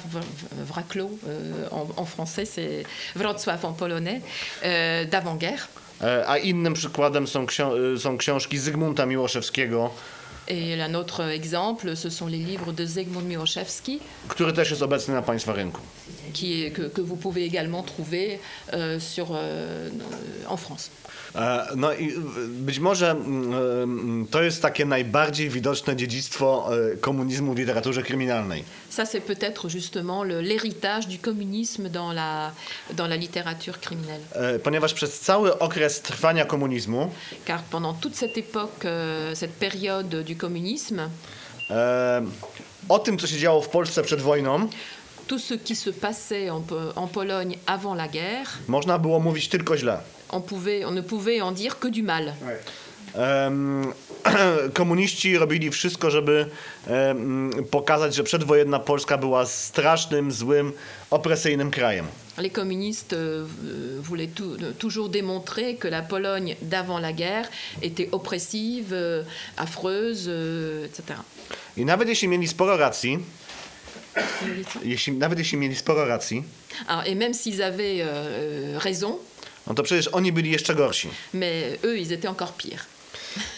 Wrocław, 0.67 1.11
en, 1.71 1.87
en 1.97 2.05
français, 2.07 2.45
c'est 2.47 2.85
Wrocław 3.17 3.65
en 3.65 3.73
polonais, 3.73 4.21
d'avant-guerre. 5.11 5.69
E, 6.03 6.25
A 6.29 6.39
innym 6.39 6.75
przykładem 6.75 7.27
są, 7.27 7.47
e, 7.95 7.99
są 7.99 8.19
książki 8.19 8.59
Zygmunta 8.59 9.07
Miłoszewskiego, 9.07 9.91
Et 10.51 10.83
un 10.83 10.95
autre 10.95 11.23
exemple, 11.31 11.97
ce 11.97 12.11
sont 12.11 12.27
les 12.27 12.39
livres 12.39 12.73
de 12.73 12.85
Zygmunt 12.85 13.23
Miłoszewski, 13.23 14.01
który 14.29 14.53
też 14.53 14.71
jest 14.71 14.83
obecny 14.83 15.15
na 15.15 15.23
Państwa 15.23 15.53
rynku. 15.53 15.81
qui 16.33 16.73
que 16.73 17.01
vous 17.01 17.17
pouvez 17.17 17.45
également 17.45 17.83
trouver 17.83 18.41
euh, 18.73 18.99
sur, 19.01 19.29
euh, 19.33 19.89
en 20.49 20.57
France. 20.57 20.91
E, 21.35 21.67
No 21.77 21.93
i 21.93 22.15
być 22.49 22.79
może 22.79 23.11
mm, 23.11 23.55
mm, 23.55 24.27
to 24.27 24.43
jest 24.43 24.63
takie 24.63 24.85
najbardziej 24.85 25.49
widoczne 25.49 25.97
dziedzictwo 25.97 26.71
e, 26.93 26.97
komunizmu 26.97 27.55
w 27.55 27.59
literaturze 27.59 28.03
kryminalnej. 28.03 28.65
Ça, 28.91 29.05
c'est 29.05 29.21
peut-être 29.21 29.69
justement 29.75 30.25
l'héritage 30.25 31.07
du 31.07 31.19
communisme 31.19 31.89
dans 31.89 32.15
la, 32.15 32.51
dans 32.93 33.09
la 33.11 33.17
littérature 33.17 33.81
criminelle. 33.81 34.23
E, 34.33 34.59
Ponieważ 34.59 34.95
przez 34.95 35.21
cały 35.21 35.59
okres 35.59 36.01
trwania 36.01 36.45
komunizmu 36.45 37.11
Car 37.47 37.63
pendant 37.63 38.01
toute 38.01 38.17
cette 38.17 38.39
époque, 38.39 38.85
euh, 38.85 39.35
cette 39.39 39.53
période 39.53 40.25
du 40.25 40.37
communisme, 40.37 41.09
o 42.89 42.99
tym, 42.99 43.19
co 43.19 43.27
się 43.27 43.39
działo 43.39 43.63
w 43.63 43.69
Polsce 43.69 44.03
przed 44.03 44.21
wojną, 44.21 44.69
tout 45.27 45.43
ce 45.43 45.55
qui 45.59 45.77
se 45.77 45.93
passait 45.93 46.51
en 46.97 47.09
Pologne 47.09 47.57
avant 47.67 47.95
la 47.97 48.09
guerre, 48.09 48.49
można 48.69 48.99
było 48.99 49.21
mówić 49.21 49.49
tylko 49.49 49.77
źle. 49.77 49.99
On, 50.33 50.41
pouvait, 50.41 50.85
on 50.85 50.91
ne 50.91 51.01
pouvait 51.03 51.41
en 51.43 51.53
dire 51.53 51.79
que 51.79 51.89
du 51.89 52.03
mal. 52.03 52.35
Em, 53.15 53.93
Komuniści 54.75 55.39
robili 55.39 55.71
wszystko, 55.71 56.11
żeby 56.11 56.47
em, 56.87 57.51
pokazać, 57.71 58.15
że 58.15 58.23
przedwojenna 58.25 58.79
Polska 58.79 59.19
była 59.19 59.47
strasznym, 59.47 60.33
złym, 60.33 60.73
opresyjnym 61.11 61.71
krajem. 61.71 62.07
Les 62.39 62.51
communistes 62.53 63.13
euh, 63.13 63.47
voulaient 64.01 64.35
tou- 64.35 64.57
euh, 64.57 64.73
toujours 64.79 65.09
démontrer 65.11 65.77
que 65.79 65.89
la 65.91 66.03
Pologne 66.03 66.57
d'avant 66.63 66.99
la 67.03 67.13
guerre 67.13 67.49
était 67.83 68.09
oppressive, 68.13 68.93
euh, 68.93 69.25
affreuse, 69.57 70.27
euh, 70.29 70.87
etc. 70.87 71.03
I 71.77 71.85
nawet 71.85 72.09
jeśli 72.09 72.29
mieli 72.29 72.49
sporo 72.49 72.77
racji, 72.77 73.19
jeśli, 74.85 75.13
nawet 75.13 75.39
jeśli 75.39 75.59
mieli 75.59 75.77
sporo 75.77 76.05
racji, 76.05 76.45
Alors, 76.89 77.05
et 77.07 77.15
même 77.15 77.35
s'ils 77.35 77.63
avaient 77.63 78.05
raison, 78.79 79.19
no 79.71 79.75
to 79.75 79.83
przecież 79.83 80.09
oni 80.09 80.33
byli 80.33 80.51
jeszcze 80.51 80.75
gorsi. 80.75 81.09
mais 81.35 81.79
eux, 81.85 81.99
ils 81.99 82.13
étaient 82.13 82.29
encore 82.29 82.53
pires. 82.57 82.85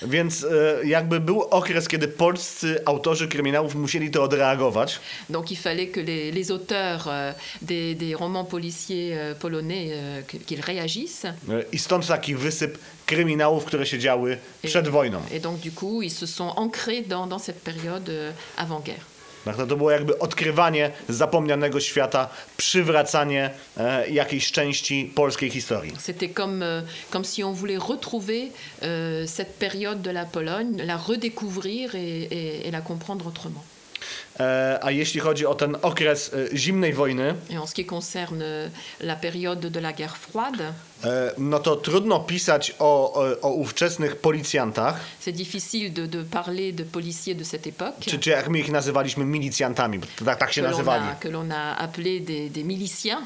Więc 0.02 0.44
e, 0.44 0.86
jakby 0.86 1.20
był 1.20 1.42
okres, 1.42 1.88
kiedy 1.88 2.08
polscy 2.08 2.80
autorzy 2.84 3.28
kryminałów 3.28 3.74
musieli 3.74 4.10
to 4.10 4.22
odreagować. 4.22 4.98
Donc 5.30 5.50
il 5.50 5.56
fallait 5.58 5.86
que 5.94 6.00
les, 6.00 6.32
les 6.34 6.50
auteurs 6.50 7.08
euh, 7.08 7.32
des, 7.62 7.94
des 7.94 8.14
romans 8.14 8.44
policiers 8.50 9.14
euh, 9.16 9.34
polonais, 9.34 9.88
euh, 9.92 10.22
que- 10.26 10.38
qu'ils 10.46 10.60
réagissent. 10.60 11.24
E, 11.24 11.64
I 11.72 11.78
stąd 11.78 12.06
taki 12.06 12.34
wysyp 12.34 12.78
kryminałów, 13.06 13.64
które 13.64 13.86
się 13.86 13.98
działy 13.98 14.38
przed 14.62 14.88
wojną. 14.88 15.20
Et 15.30 15.42
donc 15.42 15.56
du 15.60 15.72
coup, 15.72 16.02
ils 16.02 16.12
se 16.18 16.26
sont 16.26 16.52
ancrés 16.56 17.02
dans, 17.08 17.26
dans 17.28 17.42
cette 17.46 17.60
période 17.64 18.08
euh, 18.08 18.32
avant-guerre. 18.56 19.04
To 19.68 19.76
było 19.76 19.90
jakby 19.90 20.18
odkrywanie 20.18 20.90
zapomnianego 21.08 21.80
świata, 21.80 22.28
przywracanie 22.56 23.50
e, 23.76 24.08
jakiejś 24.10 24.52
części 24.52 25.12
polskiej 25.14 25.50
historii. 25.50 25.92
C'était 25.98 26.28
comme, 26.34 26.62
euh, 26.62 26.82
comme 27.12 27.24
si 27.24 27.42
on 27.44 27.52
voulait 27.52 27.78
retrouver 27.78 28.42
euh, 28.82 29.26
cette 29.26 29.52
période 29.58 30.00
de 30.02 30.10
la 30.12 30.24
Pologne, 30.24 30.82
la 30.86 30.96
redécouvrir 30.96 31.94
et, 31.94 32.22
et- 32.30 32.68
et 32.68 32.70
la 32.70 32.80
comprendre 32.80 33.26
autrement. 33.26 33.64
E, 34.42 34.78
a 34.82 34.90
jeśli 34.90 35.20
chodzi 35.20 35.46
o 35.46 35.54
ten 35.54 35.76
okres 35.82 36.30
e, 36.34 36.56
zimnej 36.56 36.92
wojny, 36.92 37.34
Et 37.50 37.58
en 37.58 37.66
ce 37.66 37.74
qui 37.74 37.84
concerne 37.84 38.42
euh, 38.42 38.68
la 39.00 39.16
période 39.16 39.60
de 39.60 39.80
la 39.80 39.92
guerre 39.92 40.16
froide, 40.16 40.72
e, 41.04 41.32
no 41.38 41.58
to 41.58 41.76
trudno 41.76 42.20
pisać 42.20 42.74
o, 42.78 43.12
o, 43.14 43.40
o 43.42 43.52
ówczesnych 43.52 44.16
policjantach, 44.16 45.00
c'est 45.20 45.36
difficile 45.36 45.92
de, 45.92 46.06
de 46.06 46.22
parler 46.22 46.72
de 46.72 46.84
policiers 46.84 47.34
de 47.38 47.44
cette 47.44 47.66
époque, 47.66 47.94
czy, 48.00 48.18
czy 48.18 48.30
jak 48.30 48.48
my 48.48 48.58
ich 48.58 48.70
nazywaliśmy 48.70 49.24
milicjantami, 49.24 49.98
bo 49.98 50.06
tak, 50.24 50.38
tak 50.38 50.52
się 50.52 50.62
que 50.62 50.68
nazywali, 50.68 51.04
a, 51.04 51.14
que 51.14 51.28
l'on 51.28 51.52
a 51.52 51.76
appelé 51.78 52.20
des, 52.20 52.50
des 52.50 52.64
miliciens, 52.64 53.22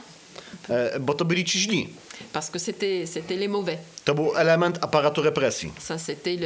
e, 0.70 1.00
bo 1.00 1.14
to 1.14 1.24
byli 1.24 1.44
ci 1.44 1.60
źli. 1.60 1.88
parce 2.32 2.50
que 2.50 2.58
c'était 2.58 3.06
c'était 3.06 3.36
les 3.36 3.48
mauvais. 3.48 3.78
To 4.04 4.14
był 4.14 4.36
element 4.36 4.78
aparatu 4.80 5.20
represji. 5.20 5.72
Ça, 5.78 5.98
c'était 5.98 6.36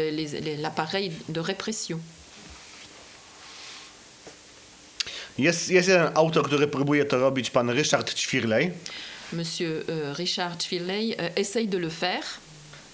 l'appareil 0.59 1.13
de 1.29 1.41
répression. 1.41 2.01
Jest, 5.39 5.71
jest 5.71 5.89
jeden 5.89 6.09
autor, 6.15 6.47
który 6.47 6.67
próbuje 6.69 7.05
to 7.05 7.19
robić, 7.19 7.51
pan 7.51 7.71
Ryszard 7.71 8.15
Ćwirlej, 8.15 8.71
Monsieur 9.33 9.85
euh, 9.89 10.19
Richard 10.19 10.65
Chvirley 10.65 11.15
euh, 11.17 11.31
essaye 11.39 11.67
de 11.69 11.79
le 11.79 11.91
faire, 11.91 12.25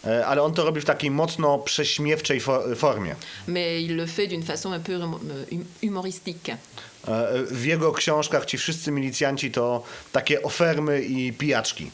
e, 0.05 0.27
ale 0.27 0.43
on 0.43 0.53
to 0.53 0.65
robi 0.65 0.81
w 0.81 0.85
takiej 0.85 1.11
mocno 1.11 1.59
prześmiewczej 1.59 2.41
fo- 2.41 2.77
formie. 2.77 3.15
mais 3.49 3.83
il 3.83 3.97
le 3.97 4.07
fait 4.07 4.29
d'une 4.31 4.43
façon 4.45 4.73
un 4.73 4.81
peu 4.81 4.97
hum- 4.99 5.19
hum- 5.53 5.65
humoristique. 5.83 6.49
E, 6.49 6.57
W 7.51 7.65
jego 7.65 7.93
książkach 7.93 8.45
ci 8.47 8.59
wszyscy 8.59 8.91
milicjanci 8.93 9.51
to 9.51 9.83
takie 10.13 10.43
ofermy 10.43 11.03
i 11.03 11.33
pijaczki. 11.33 11.91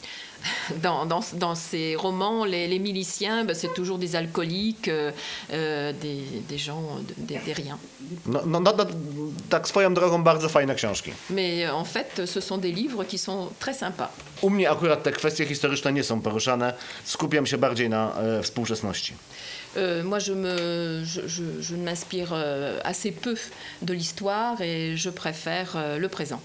Dans, 0.83 1.07
dans, 1.07 1.21
dans 1.33 1.55
ses 1.55 1.97
romans, 1.97 2.45
les, 2.45 2.69
les 2.69 2.79
miliciens, 2.79 3.45
ben, 3.45 3.55
c'est 3.55 3.75
toujours 3.75 3.99
des 3.99 4.17
alcooliques, 4.17 4.89
euh, 4.89 5.11
euh, 5.53 5.93
des, 5.93 6.23
des 6.49 6.59
gens, 6.59 6.83
de- 7.09 7.15
des, 7.19 7.39
des 7.47 7.53
riens. 7.53 7.79
No, 8.27 8.41
no, 8.47 8.61
no, 8.61 8.73
no, 8.73 8.85
tak 9.49 9.69
swoją 9.69 9.95
drogą 9.95 10.23
bardzo 10.25 10.49
fajne 10.49 10.75
książki. 10.75 11.13
Mais 11.31 11.65
euh, 11.67 11.75
en 11.75 11.85
fait, 11.85 12.23
ce 12.27 12.41
sont 12.41 12.59
des 12.61 12.73
livres 12.73 13.05
qui 13.05 13.19
sont 13.19 13.49
très 13.59 13.75
sympas. 13.75 14.11
U 14.43 14.51
mnie 14.51 14.71
akurat 14.71 15.03
te 15.03 15.13
kwestie 15.13 15.47
historyczne 15.47 15.93
nie 15.93 16.03
są 16.05 16.21
poruszane. 16.21 16.75
Skupiam 17.05 17.47
się 17.47 17.59
bardziej 17.59 17.89
na 17.89 18.13
e, 18.17 18.43
współczesności. 18.43 19.13
Euh, 19.77 20.05
moi, 20.05 20.19
je, 20.21 20.35
me, 20.35 20.57
je, 21.05 21.23
je, 21.29 21.63
je 21.63 21.77
m'inspire 21.77 22.35
assez 22.85 23.13
peu 23.13 23.35
de 23.83 23.95
l'histoire 23.95 24.61
et 24.61 24.97
je 24.97 25.11
préfère 25.11 25.77
le 25.99 26.09
présent. 26.09 26.41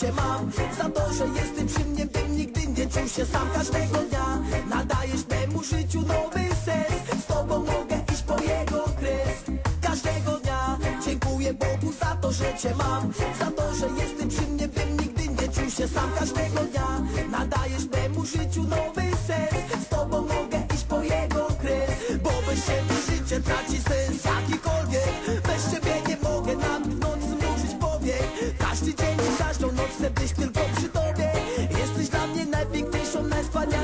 Cię 0.00 0.12
mam. 0.12 0.50
Za 0.78 0.88
to, 0.90 1.12
że 1.12 1.24
jesteś 1.26 1.72
przy 1.74 1.84
mnie, 1.84 2.06
bym 2.06 2.36
nigdy 2.36 2.60
nie 2.66 2.86
czuł 2.86 3.08
się 3.08 3.26
sam. 3.26 3.48
Każdego 3.54 3.98
dnia 3.98 4.38
nadajesz 4.70 5.26
memu 5.30 5.62
życiu 5.62 6.00
nowy 6.00 6.40
sens. 6.64 7.22
Z 7.22 7.26
Tobą 7.26 7.58
mogę 7.58 8.00
iść 8.12 8.22
po 8.22 8.34
jego 8.34 8.84
kres. 8.98 9.58
Każdego 9.82 10.38
dnia 10.38 10.78
dziękuję 11.04 11.54
Bogu 11.54 11.92
za 12.00 12.16
to, 12.16 12.32
że 12.32 12.58
Cię 12.58 12.74
mam. 12.74 13.12
Za 13.38 13.50
to, 13.50 13.74
że 13.74 13.86
jesteś 14.02 14.34
przy 14.34 14.50
mnie, 14.50 14.68
bym 14.68 14.96
nigdy 15.00 15.28
nie 15.28 15.48
czuł 15.48 15.70
się 15.70 15.88
sam. 15.88 16.10
Każdego 16.18 16.60
dnia 16.60 17.02
nadajesz 17.30 17.84
memu 17.92 18.26
życiu 18.26 18.62
nowy 18.62 19.02
sens. 19.26 19.84
Z 19.86 19.88
Tobą 19.88 20.20
mogę 20.20 20.62
iść 20.74 20.84
po 20.84 21.02
jego 21.02 21.46
kres. 21.60 21.90
Bo 22.22 22.30
bez 22.46 22.66
Ciebie 22.66 22.96
życie 23.08 23.40
traci 23.40 23.82
sens 23.82 24.07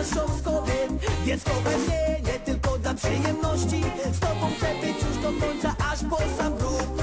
najwspanialszą 0.04 0.38
z 0.38 0.42
kobiet. 0.42 0.90
Więc 1.24 1.44
kochaj 1.44 2.22
nie 2.26 2.40
tylko 2.40 2.78
dla 2.78 2.94
przyjemności. 2.94 3.82
Z 4.12 4.18
Tobą 4.20 4.46
chcę 4.56 4.66
być 4.80 4.96
już 5.08 5.22
do 5.22 5.46
końca, 5.46 5.74
aż 5.92 5.98
po 6.10 6.16
sam 6.38 6.56
grób 6.56 7.02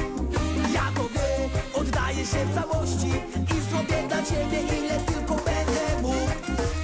Ja 0.73 0.91
Tobie 0.95 1.49
oddaję 1.73 2.25
się 2.25 2.45
w 2.45 2.55
całości. 2.55 3.11
I 3.57 3.71
zrobię 3.71 4.07
dla 4.07 4.23
Ciebie 4.23 4.61
ile 4.77 4.99
tylko 4.99 5.35
będę 5.35 6.01
mógł. 6.01 6.31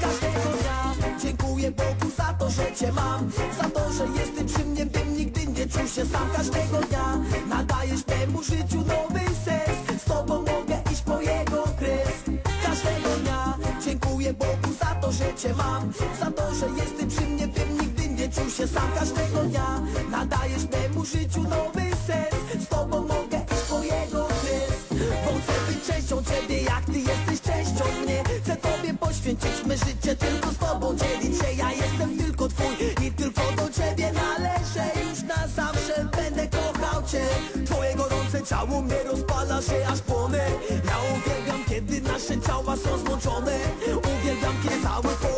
Każdego 0.02 0.58
dnia 0.62 0.94
dziękuję 1.22 1.72
Bogu 1.72 2.12
za 2.18 2.34
to, 2.40 2.50
że 2.50 2.76
Cię 2.76 2.92
mam. 2.92 3.32
Za 3.62 3.70
to, 3.70 3.94
że 3.94 4.06
jesteś 4.20 4.54
przy 4.54 4.66
mnie, 4.66 4.86
bym 4.86 5.18
nigdy 5.18 5.48
nie 5.48 5.66
czuł 5.66 5.88
się 5.88 6.06
sam. 6.06 6.30
Każdego 6.36 6.78
dnia 6.90 7.18
nadajesz 7.50 8.04
temu 8.04 8.44
życiu 8.44 8.78
nowy 8.78 9.27
Za 16.20 16.32
to, 16.32 16.56
że 16.56 16.66
jesteś 16.78 17.16
przy 17.16 17.26
mnie, 17.28 17.48
bym 17.48 17.82
nigdy 17.82 18.08
nie 18.10 18.30
czuł 18.30 18.50
się 18.50 18.68
sam. 18.68 18.92
Każdego 19.00 19.44
dnia 19.44 19.82
nadajesz 20.12 20.64
temu 20.72 21.06
życiu 21.06 21.44
nowy 21.44 21.82
sens. 22.08 22.64
Z 22.66 22.68
Tobą 22.68 23.02
mogę 23.02 23.38
iść 23.38 23.62
po 23.70 23.84
jego 23.84 24.28
kres. 24.28 25.00
Bo 25.26 25.32
chcę 25.40 25.54
być 25.68 25.86
częścią 25.88 26.24
Ciebie, 26.24 26.62
jak 26.62 26.86
Ty 26.86 27.00
jesteś 27.00 27.42
częścią 27.42 27.84
mnie. 28.04 28.24
Chcę 28.44 28.56
Tobie 28.56 28.94
poświęcić 28.94 29.66
me 29.66 29.78
życie, 29.78 30.16
tylko 30.16 30.52
z 30.52 30.58
Tobą 30.58 30.96
dzielić 30.96 31.42
się. 31.42 31.54
Ja 31.58 31.72
jestem 31.72 32.18
tylko 32.18 32.48
Twój 32.48 32.76
i 33.08 33.12
tylko 33.12 33.42
do 33.42 33.70
Ciebie 33.70 34.12
należę. 34.14 34.86
Już 35.10 35.22
na 35.24 35.48
zawsze 35.48 36.08
będę 36.18 36.48
kochał 36.48 37.04
Cię. 37.04 37.26
Twoje 37.66 37.96
gorące 37.96 38.44
ciało 38.44 38.82
mnie 38.82 39.04
rozpala 39.12 39.62
się 39.62 39.88
aż 39.88 40.00
płonę. 40.00 40.46
Ja 40.70 40.98
uwielbiam, 41.18 41.66
kiedy 41.70 42.02
nasze 42.02 42.42
ciała 42.42 42.76
są 42.78 42.98
złączone. 43.06 43.58
Uwielbiam, 43.88 44.54
kiedy 44.64 44.82
cały 44.84 45.16
w 45.16 45.37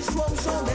przyszłą 0.00 0.22
żonę 0.44 0.72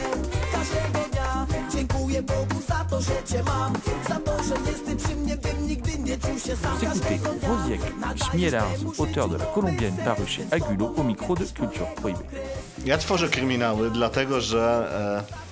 Każdego 0.52 1.08
dnia 1.12 1.46
dziękuję 1.72 2.22
Bogu 2.22 2.62
za 2.68 2.84
to, 2.84 3.00
że 3.00 3.22
Cię 3.24 3.42
mam 3.42 3.72
Za 4.08 4.14
to, 4.20 4.42
że 4.42 4.54
jesteś 4.70 5.04
przy 5.04 5.16
mnie, 5.16 5.36
bym 5.36 5.68
nigdy 5.68 5.98
nie 5.98 6.18
czuł 6.18 6.38
się 6.38 6.56
sam 6.56 6.78
Vous 6.78 6.84
écoutez 6.84 6.88
Każdego 6.88 7.28
dnia 7.28 7.48
Wozniak 7.48 7.80
Schmielars, 8.18 8.80
auteur 8.98 9.28
de 9.28 9.36
La 9.36 9.46
Colombienne, 9.46 10.04
paru 10.04 10.26
chez 10.26 10.52
Agulot, 10.52 10.98
au 10.98 11.04
micro 11.04 11.34
de 11.34 11.44
Culture 11.44 11.94
Prohibée. 11.94 12.24
Ja 12.84 12.98
tworzę 12.98 13.28
kryminały 13.28 13.90
dlatego, 13.90 14.40
że. 14.40 15.24
E, 15.30 15.44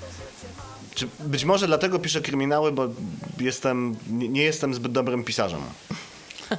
czy 0.95 1.09
być 1.21 1.45
może 1.45 1.67
dlatego 1.67 1.99
piszę 1.99 2.21
kryminały, 2.21 2.73
bo 2.73 2.89
jestem, 3.41 3.97
nie, 4.11 4.29
nie 4.29 4.43
jestem 4.43 4.75
zbyt 4.75 4.93
dobrym 4.93 5.25
pisarzem. 5.25 5.61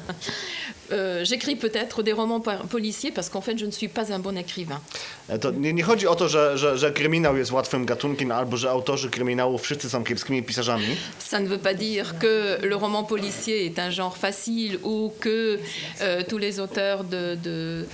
Euh, 0.92 1.24
J'écris 1.26 1.56
peut-être 1.56 2.04
des 2.04 2.14
romans 2.14 2.42
policiers 2.70 3.12
parce 3.12 3.30
qu'en 3.30 3.42
fait, 3.42 3.58
je 3.58 3.66
ne 3.66 3.72
suis 3.72 3.88
pas 3.88 4.12
un 4.14 4.20
bon 4.20 4.38
écrivain. 4.38 4.82
E, 5.30 5.40
To 5.40 5.52
nie, 5.52 5.74
nie 5.74 5.84
chodzi 5.84 6.08
o 6.08 6.16
to, 6.16 6.28
że, 6.30 6.58
że, 6.58 6.78
że 6.78 6.92
kryminał 6.92 7.38
jest 7.38 7.52
łatwym 7.52 7.86
gatunkiem, 7.86 8.32
albo 8.32 8.58
że 8.58 8.70
autorzy 8.70 9.10
kryminałów 9.10 9.62
wszyscy 9.62 9.90
są 9.90 10.04
kiepskimi 10.04 10.44
pisarzami. 10.44 10.86
Ça 11.32 11.40
ne 11.40 11.48
veut 11.48 11.62
pas 11.64 11.74
dire 11.78 12.14
que 12.20 12.58
le 12.68 12.76
roman 12.76 13.04
policier 13.06 13.66
est 13.66 13.80
un 13.80 13.92
genre 13.92 14.18
facile 14.18 14.78
ou 14.84 15.14
que 15.20 15.60
euh, 16.02 16.24
tous 16.30 16.38
les 16.40 16.60
auteurs 16.60 17.04
de, 17.04 17.38
de, 17.44 17.86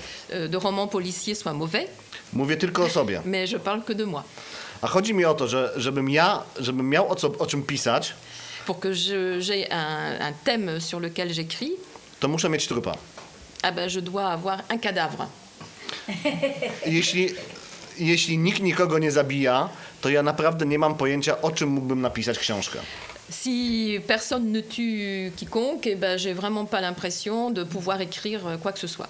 de 0.48 0.58
romans 0.58 0.88
policiers 0.88 1.36
soient 1.36 1.54
mauvais, 1.58 1.88
Mówię 2.34 2.58
tylko 2.58 2.84
o 2.84 2.90
sobie. 2.90 3.22
mais 3.26 3.50
je 3.52 3.60
parle 3.60 3.82
que 3.84 3.94
de 3.94 4.06
moi. 4.06 4.24
A 4.82 4.88
chodzi 4.88 5.14
mi 5.14 5.26
o 5.26 5.34
to, 5.34 5.48
że 5.48 5.74
żebym 5.78 6.10
ja, 6.10 6.44
żebym 6.60 6.90
miał 6.90 7.10
o, 7.12 7.16
co, 7.16 7.28
o 7.40 7.46
czym 7.46 7.64
pisać, 7.64 8.14
Pour 8.66 8.80
que 8.80 8.94
j'ai 9.40 9.68
un, 9.72 10.28
un 10.30 10.34
thème 10.44 10.80
sur 10.80 11.00
lequel 11.00 11.30
j'écris, 11.34 11.72
to 12.20 12.28
muszę 12.28 12.50
mieć 12.50 12.68
trupa. 12.68 12.94
ah 13.64 13.72
ben, 13.76 13.90
je 13.90 14.02
dois 14.02 14.26
avoir 14.34 14.64
un 14.74 14.80
cadavre. 14.80 15.26
Jeśli, 16.86 17.30
jeśli 17.98 18.38
nikt 18.38 18.60
nikogo 18.62 19.00
nie 19.00 19.12
zabija, 19.12 19.70
to 20.02 20.10
ja 20.10 20.24
naprawdę 20.24 20.66
nie 20.66 20.80
mam 20.80 20.96
pojęcia, 20.96 21.42
o 21.42 21.52
czym 21.52 21.70
mógłbym 21.70 22.02
napisać 22.02 22.40
książkę. 22.40 22.80
Si 23.44 24.00
personne 24.08 24.46
ne 24.52 24.62
tue 24.64 25.32
quiconque, 25.40 25.88
eh 25.88 26.00
ben, 26.00 26.18
j'ai 26.20 26.34
vraiment 26.34 26.70
pas 26.70 26.82
l'impression 26.82 27.52
de 27.54 27.64
pouvoir 27.64 28.02
écrire 28.02 28.48
euh, 28.48 28.58
quoi 28.58 28.72
que 28.74 28.80
ce 28.80 28.88
soit. 28.88 29.08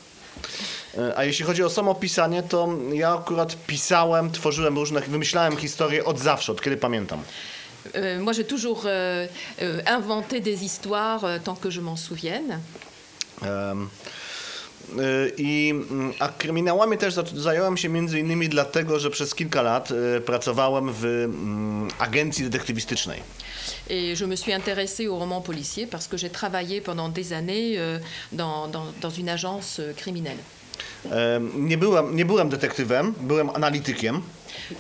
E, 0.98 1.18
A 1.18 1.24
jeśli 1.24 1.46
chodzi 1.46 1.64
o 1.64 1.70
samo 1.70 1.96
pisanie, 1.96 2.44
to 2.44 2.70
ja 2.94 3.14
akurat 3.14 3.56
pisałem, 3.68 4.32
tworzyłem 4.32 4.76
różne, 4.76 5.02
wymyślałem 5.02 5.58
historie 5.58 6.06
od 6.06 6.20
zawsze, 6.20 6.52
od 6.52 6.62
kiedy 6.62 6.78
pamiętam. 6.78 7.20
Euh, 7.96 8.22
moi, 8.24 8.34
j'ai 8.34 8.46
toujours 8.46 8.82
euh, 8.86 9.28
euh, 9.62 9.82
inventé 9.98 10.42
des 10.42 10.64
histoires 10.64 11.24
euh, 11.26 11.40
tant 11.44 11.56
que 11.60 11.70
je 11.72 11.82
m'en 11.82 11.96
souvienne. 11.98 12.60
Y, 14.90 15.34
I, 15.38 15.70
mm, 15.70 16.14
a 16.20 16.28
kryminałami 16.30 16.98
też 16.98 17.14
za- 17.14 17.24
zająłem 17.36 17.78
się 17.78 17.90
między 17.90 18.20
innymi 18.20 18.50
dlatego, 18.50 19.00
że 19.00 19.10
przez 19.10 19.36
kilka 19.36 19.62
lat 19.62 19.92
y, 19.92 20.22
pracowałem 20.22 20.94
w 20.94 21.06
mm, 21.06 21.88
agencji 22.00 22.44
detektywistycznej. 22.50 23.20
Et 23.90 24.20
je 24.20 24.28
me 24.28 24.36
suis 24.38 24.54
intéressée 24.56 25.08
aux 25.10 25.20
romans 25.20 25.42
policiers 25.46 25.88
parce 25.92 26.08
que 26.08 26.18
j'ai 26.18 26.30
travaillé 26.30 26.82
pendant 26.82 27.10
des 27.14 27.34
années 27.34 27.78
euh, 27.78 28.00
dans, 28.32 28.68
dans- 28.72 28.92
dans 29.02 29.12
une 29.20 29.30
agence 29.30 29.80
euh, 29.80 29.94
criminelle. 29.96 30.38
Nie 31.56 31.78
byłem, 31.78 32.16
nie 32.16 32.26
byłem 32.26 32.50
detektywem, 32.50 33.14
byłem 33.22 33.50
analitykiem, 33.50 34.22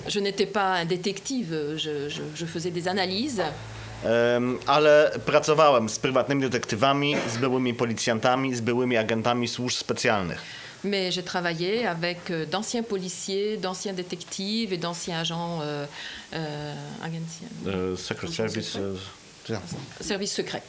Je 0.08 0.20
n'étais 0.22 0.48
pas 0.52 0.82
un 0.82 0.86
détective, 0.86 1.52
je, 1.76 2.10
je- 2.10 2.36
je 2.36 2.46
faisais 2.46 2.72
des 2.74 2.88
analyses, 2.88 3.42
ale 4.68 5.12
pracowałem 5.26 5.90
z 5.90 6.00
prywatnymi 6.00 6.42
detektywami, 6.42 7.16
z 7.34 7.38
byłymi 7.38 7.74
policjantami, 7.74 8.56
z 8.56 8.62
byłymi 8.62 8.98
agentami 8.98 9.48
służb 9.48 9.78
specjalnych. 9.78 10.42
mais 10.84 11.12
j'ai 11.14 11.24
travaillé 11.24 11.86
avec 11.86 12.20
euh, 12.32 12.46
d'anciens 12.46 12.84
policiers, 12.84 13.58
d'anciens 13.58 13.94
détectives 13.94 14.72
et 14.72 14.78
d'anciens 14.78 15.20
agents 15.20 15.60
euh, 15.62 15.86
euh, 16.34 16.74
agencien- 17.04 17.52
E, 17.68 17.98
Secret 17.98 18.30
Service. 18.32 18.78
Service 20.02 20.34
secret. 20.34 20.64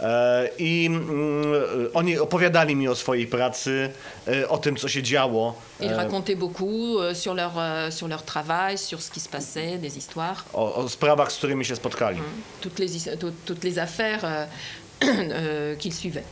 E, 0.00 0.50
I 0.58 0.86
mm, 0.90 1.90
oni 1.94 2.18
opowiadali 2.18 2.76
mi 2.76 2.88
o 2.88 2.94
swojej 2.94 3.26
pracy, 3.26 3.90
e, 4.28 4.48
o 4.48 4.58
tym, 4.58 4.76
co 4.76 4.88
się 4.88 5.02
działo. 5.02 5.54
Ils 5.80 5.92
e, 5.92 5.96
racontaient 5.96 6.38
beaucoup 6.38 6.98
sur, 7.14 7.34
leur, 7.34 7.52
sur 7.90 8.08
leur 8.08 8.22
travail, 8.22 8.78
sur 8.78 9.02
ce 9.02 9.10
qui 9.10 9.20
se 9.20 9.28
passait, 9.28 9.78
des 9.78 9.96
histoires, 9.98 10.44
o, 10.52 10.74
o 10.74 10.88
sprawach, 10.88 11.32
z 11.32 11.36
którymi 11.36 11.64
się 11.64 11.76
spotkali. 11.76 12.20
toutes 12.60 12.78
les, 12.78 12.90
toutes 13.44 13.64
les 13.64 13.78
affaires 13.78 14.48
euh, 15.02 15.76
qu'ils 15.76 15.94
suivaient. 15.94 16.24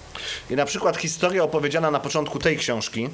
I 0.51 0.55
na 0.57 0.65
przykład 0.65 0.97
historia 0.97 1.43
opowiedziana 1.45 1.91
na 1.91 2.01
początku 2.01 2.39
tej 2.39 2.57
książki. 2.57 3.09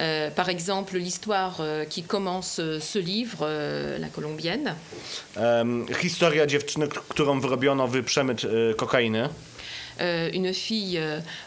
Euh, 0.00 0.30
par 0.34 0.48
exemple, 0.48 0.98
l'histoire 0.98 1.60
euh, 1.60 1.88
qui 1.88 2.02
commence 2.02 2.58
euh, 2.62 2.80
ce 2.80 2.98
livre, 2.98 3.46
La 3.98 4.08
Colombienne, 4.08 4.74
em, 5.36 5.86
historia 6.02 6.46
dziewczyny, 6.46 6.88
którą 7.08 7.40
wyrobiono 7.40 7.88
w 7.88 8.02
przemyt 8.04 8.44
e, 8.44 8.74
kokainy. 8.74 9.28
euh, 10.00 10.30
une 10.34 10.54
fille 10.54 10.98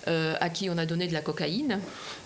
euh, 0.07 0.35
à 0.39 0.49
qui 0.49 0.69
on 0.69 0.77
a 0.77 0.85
donné 0.85 1.07
de 1.07 1.13
la 1.13 1.21
cocaïne. 1.21 1.79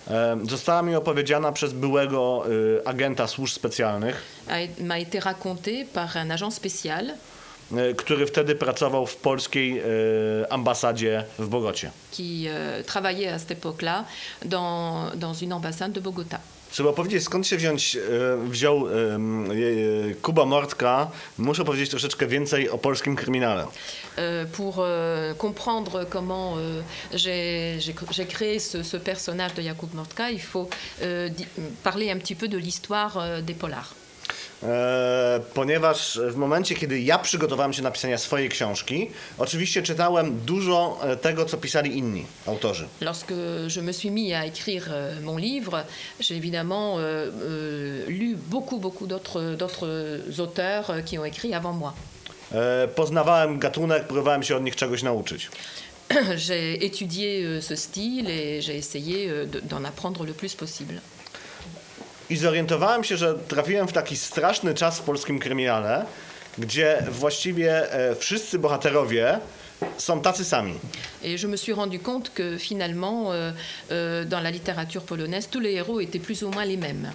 E, 0.10 0.38
Została 0.50 0.82
mi 0.82 0.96
opowiedziana 0.96 1.52
przez 1.52 1.74
byłego 1.74 2.44
e, 2.84 2.88
agenta 2.88 3.28
służb 3.28 3.54
specjalnych, 3.56 4.16
a- 4.50 4.84
m'a 4.84 5.00
été 5.00 5.20
racontée 5.20 5.86
par 5.94 6.18
un 6.18 6.32
agent 6.32 6.52
spécial. 6.54 7.10
e, 7.10 7.14
który 7.98 8.26
wtedy 8.26 8.56
pracował 8.56 9.06
w 9.06 9.16
polskiej 9.16 9.80
e, 9.80 9.84
ambasadzie 10.50 11.24
w 11.40 11.48
Bogocie. 11.48 11.92
qui 12.12 12.48
euh, 12.48 12.86
travaillait 12.86 13.34
à 13.34 13.40
cette 13.40 13.52
époque-là 13.52 14.04
dans, 14.46 15.12
dans 15.16 15.42
une 15.44 15.54
ambassade 15.54 15.92
de 15.92 16.00
Bogota. 16.02 16.40
Trzeba 16.72 16.94
powiedzieć, 16.94 17.24
skąd 17.24 17.48
się 17.48 17.58
wziąć, 17.58 17.96
e, 17.96 18.00
wziął 18.50 18.88
e, 18.88 18.92
e, 18.92 19.18
Kuba 20.22 20.46
Mortka. 20.46 21.12
Muszę 21.38 21.66
powiedzieć 21.66 21.90
troszeczkę 21.90 22.28
więcej 22.28 22.70
o 22.70 22.78
polskim 22.78 23.16
kryminale. 23.16 23.68
Pour 24.58 24.76
comprendre 25.38 26.06
comment 26.10 26.58
j'ai- 27.14 28.26
créé 28.28 28.60
ce, 28.60 28.84
ce 28.84 28.98
personnage 29.00 29.54
de 29.56 29.62
Jakub 29.64 29.94
Mortka, 29.94 30.30
il 30.30 30.40
faut 30.42 30.70
parler 31.84 32.12
un 32.12 32.20
petit 32.20 32.36
peu 32.36 32.48
de 32.48 32.58
l'histoire 32.58 33.42
des 33.44 33.56
polars. 33.56 33.94
E, 34.64 35.40
ponieważ 35.54 36.20
w 36.30 36.36
momencie, 36.36 36.76
kiedy 36.76 37.00
ja 37.00 37.20
przygotowałem 37.20 37.74
się 37.74 37.82
do 37.82 37.90
napisania 37.90 38.18
swojej 38.18 38.50
książki, 38.50 39.10
oczywiście 39.38 39.84
czytałem 39.84 40.40
dużo 40.46 41.00
e, 41.04 41.18
tego, 41.18 41.46
co 41.46 41.58
pisali 41.58 41.98
inni 41.98 42.26
autorzy. 42.48 42.88
Lorsque 43.02 43.34
je 43.76 43.82
me 43.82 43.94
suis 43.94 44.12
mis 44.12 44.34
à 44.34 44.46
écrire 44.46 44.88
euh, 44.92 45.22
mon 45.24 45.38
livre, 45.38 45.84
j'ai 46.20 46.36
évidemment 46.38 46.98
lu 48.08 48.36
beaucoup, 48.36 48.80
beaucoup 48.80 49.08
d'autres 49.08 49.56
d'autres 49.56 49.88
auteurs 50.40 50.92
qui 51.06 51.20
ont 51.20 51.26
écrit 51.26 51.54
avant 51.54 51.74
moi. 51.74 51.94
E, 52.52 52.88
poznawałem 52.88 53.60
gatunek, 53.60 54.04
próbowałem 54.04 54.44
się 54.44 54.56
od 54.56 54.64
nich 54.64 54.76
czegoś 54.76 55.04
nauczyć. 55.04 55.50
j'ai 56.48 56.86
étudié 56.86 57.62
ce 57.62 57.76
style 57.76 58.30
et 58.30 58.62
j'ai 58.62 58.78
essayé 58.78 59.28
de- 59.46 59.60
d'en 59.60 59.84
apprendre 59.86 60.26
le 60.26 60.34
plus 60.34 60.56
possible. 60.56 61.02
I 62.30 62.38
zorientowałem 62.38 63.04
się, 63.04 63.18
że 63.18 63.34
trafiłem 63.48 63.88
w 63.88 63.94
taki 63.94 64.18
straszny 64.18 64.74
czas 64.74 65.00
w 65.00 65.02
polskim 65.02 65.40
kryminale, 65.40 66.06
gdzie 66.58 67.04
właściwie 67.12 67.92
e, 67.94 68.16
wszyscy 68.16 68.60
bohaterowie 68.60 69.40
są 69.98 70.22
tacy 70.22 70.46
sami. 70.46 70.74
Et 71.24 71.42
je 71.42 71.48
me 71.48 71.58
suis 71.58 71.78
rendu 71.78 72.00
compte 72.00 72.30
que 72.34 72.58
finalement, 72.60 73.32
euh, 73.32 73.54
euh, 73.92 74.26
dans 74.30 74.44
la 74.44 74.50
littérature 74.52 75.02
polonaise, 75.04 75.48
tous 75.50 75.62
les 75.64 75.74
héros 75.74 76.00
étaient 76.02 76.24
plus 76.26 76.44
ou 76.44 76.50
moins 76.52 76.66
les 76.68 76.78
mêmes. 76.78 77.12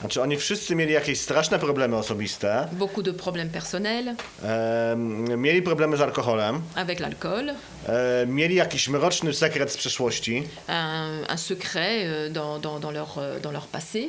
Znaczy 0.00 0.22
oni 0.22 0.36
wszyscy 0.36 0.74
mieli 0.76 0.92
jakieś 0.92 1.20
straszne 1.20 1.58
problemy 1.58 1.96
osobiste, 1.96 2.68
Beaucoup 2.72 3.02
de 3.02 3.12
problèmes 3.12 3.50
personnels 3.50 4.16
e, 4.44 4.96
mieli 5.36 5.62
problemy 5.62 5.96
z 5.96 6.00
alkoholem, 6.00 6.60
avec 6.74 7.00
l'alcool, 7.00 7.48
e, 7.50 8.26
mieli 8.26 8.54
jakiś 8.54 8.88
mroczny 8.88 9.34
sekret 9.34 9.72
z 9.72 9.76
przeszłości, 9.76 10.42
un, 10.68 11.32
un 11.32 11.38
secret 11.38 12.06
dans, 12.30 12.60
dans- 12.62 12.80
dans 12.80 12.94
leur, 12.94 13.18
dans 13.42 13.52
leur 13.52 13.66
passé. 13.66 14.08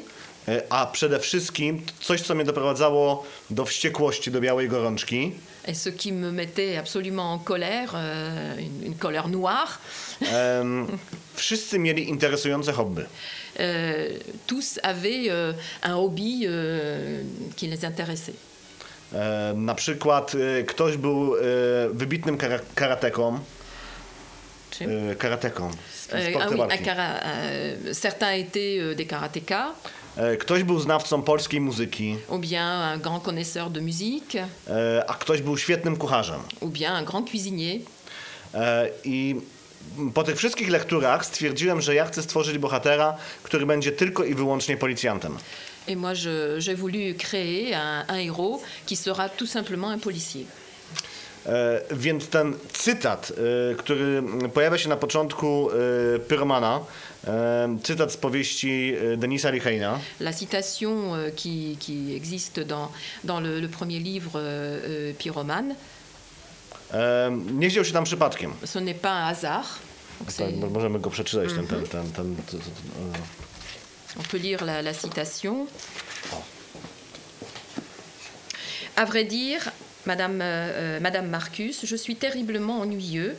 E, 0.49 0.61
a 0.69 0.85
przede 0.85 1.19
wszystkim 1.19 1.81
coś, 2.01 2.21
co 2.21 2.35
mnie 2.35 2.45
doprowadzało 2.45 3.25
do 3.49 3.65
wściekłości, 3.65 4.31
do 4.31 4.41
białej 4.41 4.67
gorączki. 4.69 5.31
Et 5.67 5.77
ce 5.77 5.91
qui 5.91 6.13
me 6.13 6.31
mettait 6.31 6.77
absolument 6.77 7.33
en 7.33 7.39
colère, 7.39 7.91
euh, 7.95 8.57
une, 8.59 8.85
une 8.85 8.95
colère 8.95 9.27
noire, 9.27 9.79
wszyscy 11.35 11.79
mieli 11.79 12.09
interesujące 12.09 12.71
hobby. 12.71 13.01
euh, 13.59 14.19
tous 14.47 14.79
avaient 14.83 15.29
euh, 15.29 15.53
un 15.83 15.93
hobby 15.95 16.47
qui 17.55 17.67
les 17.67 17.85
intéressait. 17.85 18.35
Na 19.55 19.75
przykład 19.75 20.35
e, 20.35 20.63
ktoś 20.63 20.97
był 20.97 21.35
e, 21.35 21.39
wybitnym 21.93 22.37
kara 22.37 22.59
karateką. 22.75 23.39
Czym? 24.71 24.89
Karateką. 25.17 25.71
sportem 26.07 26.41
ah 26.41 26.51
oui, 26.51 26.57
walki. 26.57 26.83
kara- 26.83 27.21
certains 27.93 28.31
étaient 28.33 28.95
des 28.95 29.07
karatékas, 29.07 29.73
Ktoś 30.39 30.63
był 30.63 30.79
znawcą 30.79 31.21
polskiej 31.21 31.61
muzyki, 31.61 32.17
ou 32.29 32.39
bien 32.39 32.93
un 32.95 32.99
grand 33.01 33.23
connaisseur 33.23 33.69
de 33.69 33.81
musique, 33.81 34.35
e, 34.67 35.03
a 35.07 35.13
ktoś 35.13 35.41
był 35.41 35.57
świetnym 35.57 35.97
kucharzem. 35.97 36.39
ou 36.61 36.69
bien 36.69 36.93
un 36.95 37.05
grand 37.05 37.29
cuisinier. 37.31 37.81
E, 38.53 38.89
I 39.03 39.35
po 40.13 40.23
tych 40.23 40.37
wszystkich 40.37 40.69
lekturach 40.69 41.25
stwierdziłem, 41.25 41.81
że 41.81 41.95
ja 41.95 42.05
chcę 42.05 42.23
stworzyć 42.23 42.57
bohatera, 42.57 43.17
który 43.43 43.65
będzie 43.65 43.91
tylko 43.91 44.23
i 44.23 44.35
wyłącznie 44.35 44.77
policjantem. 44.77 45.37
Et 45.87 45.97
moi, 45.97 46.13
j'ai 46.57 46.75
voulu 46.75 47.15
créer 47.17 47.73
un, 47.73 48.05
un 48.09 48.17
héros 48.17 48.61
qui 48.85 48.95
sera 48.95 49.29
tout 49.29 49.49
simplement 49.49 49.87
un 49.95 49.99
policier. 49.99 50.45
E, 51.45 51.81
Więc 51.91 52.27
ten 52.27 52.53
cytat, 52.73 53.31
e, 53.71 53.75
który 53.75 54.23
pojawia 54.53 54.77
się 54.77 54.89
na 54.89 54.97
początku 54.97 55.69
e, 55.71 56.19
Pyromana, 56.19 56.79
cytat 57.83 58.11
z 58.11 58.17
powieści 58.17 58.93
Denisa 59.17 59.49
Lichejna, 59.49 59.99
La 60.19 60.33
citation 60.33 61.13
qui, 61.35 61.77
qui 61.79 62.15
existe 62.15 62.63
dans, 62.63 62.89
dans 63.23 63.43
le, 63.43 63.59
le 63.61 63.67
premier 63.69 63.99
livre 64.03 64.39
Pyromane, 65.17 65.75
nie 67.51 67.67
wziął 67.69 67.85
się 67.85 67.93
tam 67.93 68.03
przypadkiem. 68.03 68.53
ce 68.65 68.79
n'est 68.79 68.99
pas 69.01 69.11
un 69.11 69.25
hasard. 69.35 69.79
Donc 70.19 70.33
Tak, 70.33 70.71
możemy 70.71 70.99
go 70.99 71.09
przeczytać, 71.09 71.49
ten, 71.53 71.67
ten, 71.67 71.85
ten, 71.85 72.11
ten, 72.11 72.35
to- 72.51 72.57
On 74.19 74.23
peut 74.23 74.41
lire 74.43 74.61
la, 74.65 74.81
la 74.81 74.93
citation. 74.93 75.67
À 78.95 79.05
vrai 79.05 79.25
dire, 79.25 79.71
Madame, 80.05 80.39
euh, 80.41 80.99
Madame 80.99 81.27
Marcus, 81.29 81.85
je 81.85 81.95
suis 81.95 82.15
terriblement 82.15 82.79
ennuyeux 82.81 83.35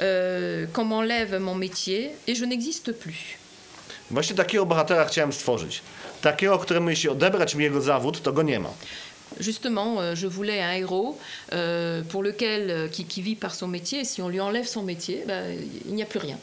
euh, 0.00 0.66
qu'on 0.72 0.84
m'enlève 0.84 1.38
mon 1.38 1.54
métier 1.54 2.10
et 2.26 2.34
je 2.34 2.44
n'existe 2.44 2.92
plus. 2.92 3.38
Właśnie 4.10 4.36
takiego 4.36 4.66
bohatera 4.66 5.04
chciałem 5.04 5.32
stworzyć. 5.32 5.82
Takiego, 6.22 6.58
któremu 6.58 6.90
jeśli 6.90 7.08
odebrać 7.08 7.54
mi 7.54 7.64
jego 7.64 7.80
zawód, 7.80 8.22
to 8.22 8.32
go 8.32 8.42
nie 8.42 8.60
ma. 8.60 8.70
Justement, 9.38 10.00
euh, 10.00 10.14
je 10.16 10.26
voulais 10.26 10.60
un 10.60 10.72
héros 10.72 11.16
euh, 11.52 12.02
pour 12.02 12.22
lequel, 12.22 12.70
euh, 12.70 12.88
qui, 12.88 13.04
qui 13.04 13.22
vit 13.22 13.36
par 13.36 13.54
son 13.54 13.68
métier, 13.68 14.00
et 14.00 14.04
si 14.04 14.20
on 14.22 14.28
lui 14.28 14.40
enlève 14.40 14.66
son 14.66 14.82
métier, 14.82 15.22
ben, 15.26 15.56
il 15.86 15.94
n'y 15.94 16.02
a 16.02 16.06
plus 16.06 16.18
rien. 16.18 16.36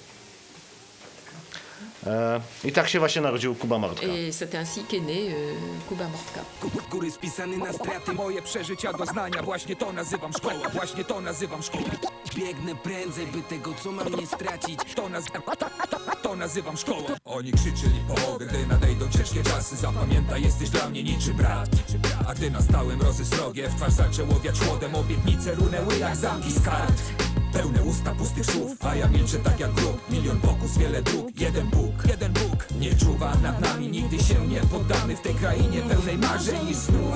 E, 2.05 2.41
I 2.63 2.71
tak 2.71 2.89
się 2.89 2.99
właśnie 2.99 3.21
narodził 3.21 3.55
Kuba 3.55 3.77
Mortka. 3.77 4.05
Et 4.05 4.31
c'est 4.31 4.55
ainsi 4.55 4.83
qu'est 4.83 5.01
né 5.01 5.29
euh, 5.29 5.89
Kuba 5.89 6.07
Mortka. 6.07 6.41
Góry 6.91 7.11
spisane 7.11 7.57
na 7.57 7.73
straty. 7.73 8.13
Moje 8.13 8.41
przeżycia, 8.41 8.93
doznania. 8.93 9.43
Właśnie 9.43 9.75
to 9.75 9.93
nazywam 9.93 10.33
szkoła 10.33 10.69
Właśnie 10.73 11.03
to 11.03 11.21
nazywam 11.21 11.63
szkołą. 11.63 11.83
Biegnę 12.35 12.75
prędzej, 12.75 13.27
by 13.27 13.41
tego 13.41 13.73
co 13.83 13.91
mam 13.91 14.15
nie 14.15 14.27
stracić. 14.27 14.79
To, 14.95 15.09
naz 15.09 15.25
to 16.21 16.35
nazywam 16.35 16.77
szkołą. 16.77 17.03
Oni 17.25 17.51
krzyczyli 17.51 17.99
pomogę, 18.07 18.45
gdy 18.45 18.67
nadejdą 18.67 19.09
ciężkie 19.09 19.43
czasy. 19.43 19.75
Zapamiętaj, 19.75 20.43
jesteś 20.43 20.69
dla 20.69 20.89
mnie 20.89 21.03
niczy 21.03 21.33
brat. 21.33 21.69
A 22.27 22.33
gdy 22.33 22.51
nastałem 22.51 23.01
rozy 23.01 23.25
srogie 23.25 23.69
W 23.69 23.75
twarz 23.75 23.93
zaczęło 23.93 24.39
wiać 24.39 24.59
chłodem. 24.59 24.95
Obietnice 24.95 25.55
runęły 25.55 25.97
jak 25.97 26.15
zamki 26.15 26.51
z 26.51 26.61
kart 26.61 27.01
Pełne 27.53 27.83
usta 27.83 28.11
pustych 28.15 28.45
słów, 28.45 28.85
a 28.85 28.95
ja 28.95 29.07
milczę 29.07 29.39
tak 29.39 29.59
jak 29.59 29.73
grób. 29.73 30.09
Milion 30.11 30.39
pokus, 30.39 30.77
wiele 30.77 31.01
dróg, 31.01 31.27
jeden 31.39 31.67
Bóg, 31.69 31.93
jeden 32.09 32.33
Bóg. 32.33 32.65
Nie 32.79 32.95
czuwa 32.95 33.35
nad 33.35 33.61
nami, 33.61 33.87
nigdy 33.87 34.19
się 34.23 34.47
nie 34.47 34.61
poddamy 34.61 35.15
W 35.15 35.21
tej 35.21 35.35
krainie 35.35 35.81
pełnej 35.81 36.17
marzeń 36.17 36.69
i 36.69 36.75
snów. 36.75 37.13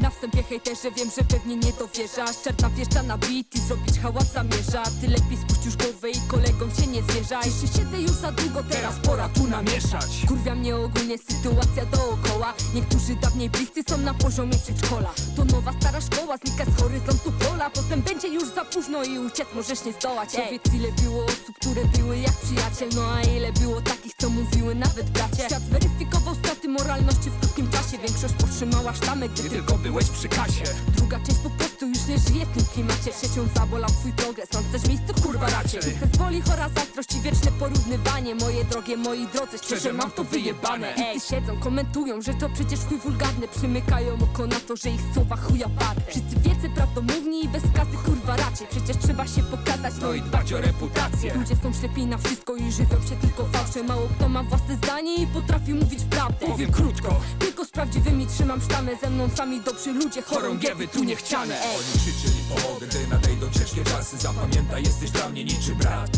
Na 0.00 0.10
wstępie 0.10 0.42
hejterze 0.42 0.90
wiem, 0.96 1.08
że 1.18 1.24
pewnie 1.24 1.56
nie 1.56 1.72
dowierzasz 1.72 2.42
Czerta 2.44 2.68
wjeżdża 2.70 3.02
na 3.02 3.18
beat 3.18 3.54
i 3.54 3.58
zrobić 3.60 3.98
hałas 3.98 4.32
zamierza. 4.32 4.82
Ty 5.00 5.08
lepiej 5.08 5.36
spuść 5.36 5.64
już 5.64 5.76
głowę 5.76 6.10
i 6.10 6.20
kolegom 6.28 6.70
się 6.70 6.86
nie 6.86 7.02
zwierzaj 7.02 7.42
Jeszcze 7.44 7.78
siedzę 7.78 8.00
już 8.00 8.10
za 8.10 8.32
długo, 8.32 8.62
teraz 8.70 8.94
pora 8.98 9.28
tu 9.28 9.46
namieszać. 9.46 10.10
Kurwia 10.28 10.54
mnie 10.54 10.76
ogólnie 10.76 11.18
sytuacja 11.18 11.86
dookoła. 11.86 12.54
Niektórzy 12.74 13.16
dawniej 13.22 13.50
bliscy 13.50 13.82
są 13.88 13.98
na 13.98 14.14
poziomie 14.14 14.58
przedszkola. 14.58 15.10
To 15.36 15.44
nowa 15.44 15.72
stara 15.80 16.00
szkoła, 16.00 16.36
znika 16.36 16.64
z 16.64 16.80
horyzontu 16.82 17.32
pola. 17.32 17.70
Potem 17.70 18.02
będzie 18.02 18.28
już 18.28 18.48
za 18.54 18.64
późno 18.64 19.04
i 19.04 19.18
uciec 19.26 19.48
możesz 19.54 19.84
nie 19.84 19.92
zdołać 19.92 20.28
Powiedz 20.32 20.74
ile 20.74 20.92
było 20.92 21.24
osób, 21.24 21.56
które 21.60 21.84
były 21.84 22.18
jak 22.18 22.32
przyjaciel 22.32 22.88
No 22.94 23.02
a 23.14 23.22
ile 23.22 23.52
było 23.52 23.80
takich, 23.80 24.12
co 24.18 24.30
mówiły 24.30 24.74
nawet 24.74 25.10
bracie? 25.10 25.44
Świat 25.46 25.62
weryfikował 25.62 26.34
straty 26.34 26.68
moralności 26.68 27.30
w 27.30 27.40
krótkim 27.40 27.70
czasie 27.70 27.98
Większość 27.98 28.34
podtrzymała 28.34 28.94
sztamę, 28.94 29.28
gdy 29.28 29.42
Ty 29.42 29.50
tylko 29.50 29.78
byłeś 29.78 30.06
przy 30.10 30.28
kasie. 30.28 30.64
Druga 30.96 31.18
część 31.26 31.38
po 31.38 31.50
prostu 31.50 31.86
już 31.86 31.98
nie 32.08 32.18
żyje 32.18 32.46
w 32.46 32.54
tym 32.56 32.64
klimacie. 32.74 33.10
Trzecią 33.20 33.48
zabolał 33.56 33.90
twój 33.90 34.12
progres, 34.12 34.48
mam 34.54 34.64
też 34.64 34.88
miejsce 34.88 35.14
kurwa 35.22 35.50
raczej. 35.50 35.80
Przez 35.80 36.16
boli 36.18 36.42
chora 36.42 36.68
zazdrość 36.68 37.14
i 37.14 37.20
wieczne 37.20 37.52
porównywanie. 37.58 38.34
Moje 38.34 38.64
drogie, 38.64 38.96
moi 38.96 39.26
drodzy, 39.32 39.58
szczerze 39.58 39.92
mam 39.92 40.10
to 40.10 40.24
wyjebane. 40.24 40.94
Ej, 40.96 41.20
siedzą, 41.20 41.60
komentują, 41.60 42.22
że 42.22 42.34
to 42.34 42.48
przecież 42.48 42.80
chuj 42.80 42.98
wulgarny. 42.98 43.48
Przymykają 43.48 44.14
oko 44.14 44.46
na 44.46 44.60
to, 44.60 44.76
że 44.76 44.90
ich 44.90 45.00
słowa 45.14 45.36
chuja 45.36 45.68
warte 45.68 46.10
Wszyscy 46.10 46.36
wielcy 46.36 46.68
prawdomówni 46.74 47.44
i 47.44 47.48
bez 47.48 47.62
skazy 47.62 47.96
kurwa 48.04 48.36
raczej. 48.36 48.66
Przecież 48.70 48.96
trzeba 49.10 49.26
się 49.26 49.42
pokazać, 49.42 49.94
No 50.00 50.12
i 50.12 50.22
dbać 50.22 50.52
o 50.52 50.60
reputację. 50.60 51.34
Ludzie 51.34 51.56
są 51.62 51.72
ślepi 51.72 52.06
na 52.06 52.18
wszystko 52.18 52.56
i 52.56 52.72
żywią 52.72 52.96
się 53.08 53.16
tylko 53.20 53.46
fałszem 53.52 53.86
Mało 53.86 54.08
kto 54.16 54.28
ma 54.28 54.42
własne 54.42 54.76
zdanie 54.76 55.14
i 55.14 55.26
potrafi 55.26 55.74
mówić 55.74 56.04
prawdę. 56.10 56.46
Powiem 56.46 56.72
krótko. 56.72 57.20
Tylko 57.38 57.64
z 57.64 57.70
prawdziwymi 57.70 58.26
trzymam 58.26 58.60
sztamę 58.60 58.92
Ze 59.00 59.10
mną 59.10 59.28
sami 59.36 59.60
dobrzy 59.60 59.92
ludzie 59.92 60.22
chorągiewy 60.22 60.88
tu 60.88 61.04
niechciane. 61.04 61.60
Oni 61.62 62.00
krzyczyli 62.00 62.44
pomogę, 62.48 62.86
gdy 62.86 63.06
nadejdą 63.06 63.50
ciężkie 63.50 63.84
czasy 63.84 64.16
Zapamiętaj, 64.16 64.82
jesteś 64.82 65.10
dla 65.10 65.28
mnie 65.28 65.44
niczy 65.44 65.74
brat. 65.74 66.10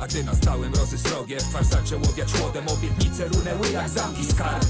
A 0.00 0.06
gdy 0.06 0.24
nastałem 0.24 0.74
rozy 0.74 0.98
srogie 0.98 1.40
W 1.40 1.42
twarz 1.42 1.66
zaczęło 1.66 2.06
wiać 2.16 2.32
chłodem 2.32 2.68
Obietnice 2.68 3.28
runęły 3.28 3.70
jak 3.72 3.88
zamki 3.88 4.24
z 4.24 4.34
kart. 4.34 4.68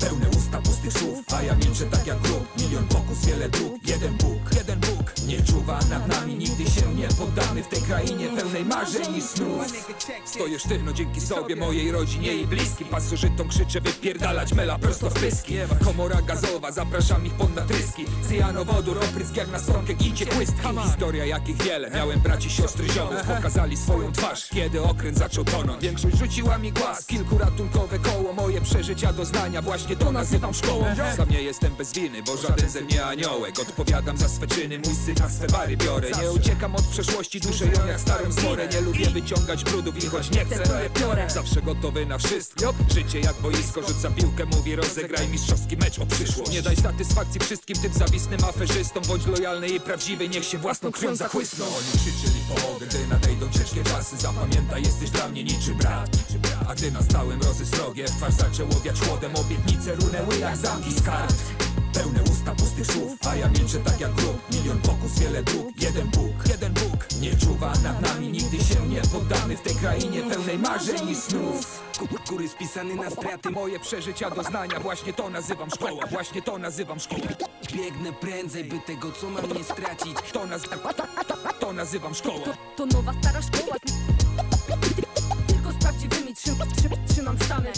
Pełne 0.00 0.26
usta 0.46 0.60
pustych 0.62 0.92
słów. 0.92 1.24
A 1.36 1.42
ja 1.42 1.54
milczę 1.54 1.84
tak 1.84 2.06
jak 2.06 2.20
grób. 2.20 2.56
Milion 2.58 2.88
pokus, 2.88 3.26
wiele 3.26 3.48
dróg. 3.48 3.88
Jeden 3.88 4.16
Bóg, 4.16 4.54
jeden 4.56 4.80
Bóg. 4.80 5.12
Nie 5.26 5.42
czuwa 5.42 5.78
nad 5.90 6.08
nami. 6.08 6.34
Nigdy 6.34 6.64
się 6.64 6.94
nie 6.94 7.08
poddamy 7.08 7.62
W 7.62 7.68
tej 7.68 7.82
krainie 7.82 8.28
pełnej 8.28 8.64
marzeń 8.64 9.16
i 9.16 9.22
snów. 9.22 9.66
Stoję 10.24 10.58
sztywno 10.58 10.92
dzięki 10.92 11.20
sobie 11.20 11.56
Mojej 11.56 11.92
rodzinie 11.92 12.34
i 12.34 12.46
bliskim. 12.46 12.86
Pasożytom 12.88 13.48
krzyczę 13.48 13.80
wypierdalać 13.80 14.52
Mela 14.52 14.78
prosto 14.78 15.10
w 15.10 15.14
pyski. 15.14 15.54
Komora 15.84 16.22
gazowa 16.22 16.72
Zapraszam 16.72 17.26
ich 17.26 17.34
pod 17.34 17.54
natryski. 17.54 18.04
Cyjanowodór, 18.28 18.98
oprysk 18.98 19.36
jak 19.36 19.52
na 19.52 19.58
stronkę 19.58 19.94
Gincie 19.94 20.26
kłystki 20.26 20.68
Historia 20.84 21.24
jakich 21.24 21.62
wiele. 21.62 21.90
Miałem 21.90 22.20
braci, 22.20 22.50
siostry, 22.50 22.88
ziomów. 22.88 23.22
Pokazali 23.36 23.76
swoją 23.76 24.12
twarz 24.12 24.48
Kiedy 24.48 24.82
okręt 24.82 25.18
zaczął 25.18 25.44
tonąć. 25.44 25.82
Większość 25.82 26.16
rzuciła 26.16 26.58
mi 26.58 26.72
głaz. 26.72 27.06
Kilku 27.06 27.38
ratunkowe 27.38 27.98
koło. 27.98 28.32
Moje 28.32 28.60
przeżycia 28.60 29.12
doznania 29.12 29.62
Właśnie 29.62 29.96
to 29.96 30.12
nazywam 30.12 30.45
szkołą. 30.54 30.84
Sam 31.16 31.30
nie 31.30 31.42
jestem 31.42 31.74
bez 31.74 31.92
winy 31.92 32.22
Bo 32.22 32.36
żaden 32.36 32.70
ze 32.70 32.80
mnie 32.80 33.04
aniołek. 33.04 33.58
Odpowiadam 33.58 34.16
za 34.16 34.28
swe 34.28 34.46
czyny 34.46 34.78
Mój 34.78 34.94
syn 34.94 35.14
na 35.20 35.28
swe 35.30 35.46
wary 35.46 35.76
biorę. 35.76 36.10
Nie 36.22 36.32
uciekam 36.32 36.76
od 36.76 36.82
przeszłości 36.82 37.40
Duszę 37.40 37.64
ją 37.64 37.86
jak 37.86 38.00
starą 38.00 38.32
zmorę 38.32 38.68
Nie 38.68 38.80
lubię 38.80 39.06
wyciągać 39.10 39.64
brudów 39.64 40.04
I 40.04 40.06
choć 40.06 40.30
nie 40.30 40.44
chcę 40.44 40.90
Zawsze 41.28 41.62
gotowy 41.62 42.06
na 42.06 42.18
wszystko. 42.18 42.74
Życie 42.94 43.20
jak 43.20 43.34
boisko 43.42 43.82
Rzucam 43.88 44.14
piłkę 44.14 44.44
Mówi 44.44 44.76
rozegraj 44.76 45.28
mistrzowski 45.28 45.76
mecz 45.76 45.98
o 45.98 46.06
przyszłość. 46.06 46.52
Nie 46.52 46.62
daj 46.62 46.76
satysfakcji 46.76 47.40
wszystkim 47.40 47.76
tym 47.82 47.92
zawisnym 47.92 48.44
aferzystom. 48.44 49.02
Bądź 49.08 49.26
lojalny 49.26 49.68
i 49.68 49.80
prawdziwy 49.80 50.28
Niech 50.28 50.44
się 50.44 50.58
własną 50.58 50.92
krwią 50.92 51.16
zachłysną. 51.16 51.64
Oni 51.64 51.98
krzyczyli 52.02 52.40
pomogę 52.48 52.86
Gdy 52.86 53.06
nadejdą 53.06 53.50
ciężkie 53.50 53.84
czasy. 53.84 54.16
Zapamiętaj 54.16 54.82
jesteś 54.82 55.10
dla 55.10 55.28
mnie 55.28 55.44
niczy 55.44 55.74
brat 55.74 56.10
A 56.68 56.74
gdy 56.74 56.90
nastałem 56.90 57.42
rozy 57.42 57.66
srogie 57.66 58.04
W 58.06 58.10
twarz 58.10 58.34
zaczęło 58.34 58.70
wiać 58.84 59.00
chłodem 59.00 59.36
Obietnice 59.36 59.94
runęły 59.94 60.38
jak 60.38 60.56
zamki 60.56 60.92
z 60.92 61.02
kart. 61.02 61.36
Pełne 61.94 62.22
usta 62.22 62.54
pustych 62.54 62.86
słów 62.86 63.12
A 63.28 63.36
ja 63.36 63.48
milczę 63.48 63.78
tak 63.78 64.00
jak 64.00 64.12
grób. 64.14 64.50
Milion 64.52 64.78
pokus, 64.80 65.18
wiele 65.18 65.42
dróg 65.42 65.82
Jeden 65.82 66.10
Bóg, 66.10 66.48
jeden 66.48 66.72
Bóg. 66.72 67.06
Nie 67.20 67.36
czuwa 67.36 67.72
nad 67.82 68.00
nami 68.00 68.28
Nigdy 68.28 68.64
się 68.64 68.86
nie 68.88 69.00
poddamy 69.00 69.56
W 69.56 69.62
tej 69.62 69.74
krainie 69.74 70.22
pełnej 70.22 70.58
marzeń 70.58 71.08
i 71.08 71.14
snów. 71.14 71.82
Góry 72.28 72.48
spisany 72.48 72.94
na 72.94 73.10
straty 73.10 73.50
Moje 73.50 73.80
przeżycia 73.80 74.30
doznania. 74.30 74.80
Właśnie 74.80 75.12
to 75.12 75.30
nazywam 75.30 75.70
szkoła 75.70 76.06
Właśnie 76.06 76.42
to 76.42 76.58
nazywam 76.58 77.00
szkoła. 77.00 77.28
Biegnę 77.72 78.12
prędzej, 78.12 78.64
by 78.64 78.80
tego 78.80 79.12
co 79.12 79.30
mam 79.30 79.52
nie 79.52 79.64
stracić. 79.64 80.16
To, 80.32 80.46
naz 80.46 80.62
to 81.60 81.72
nazywam 81.72 82.14
szkoła. 82.14 82.46
To 82.76 82.86
nowa 82.86 83.12
stara 83.20 83.42
szkoła 83.42 83.76
Trzymam, 86.36 86.68
trzymam 87.08 87.38
stanę 87.38 87.72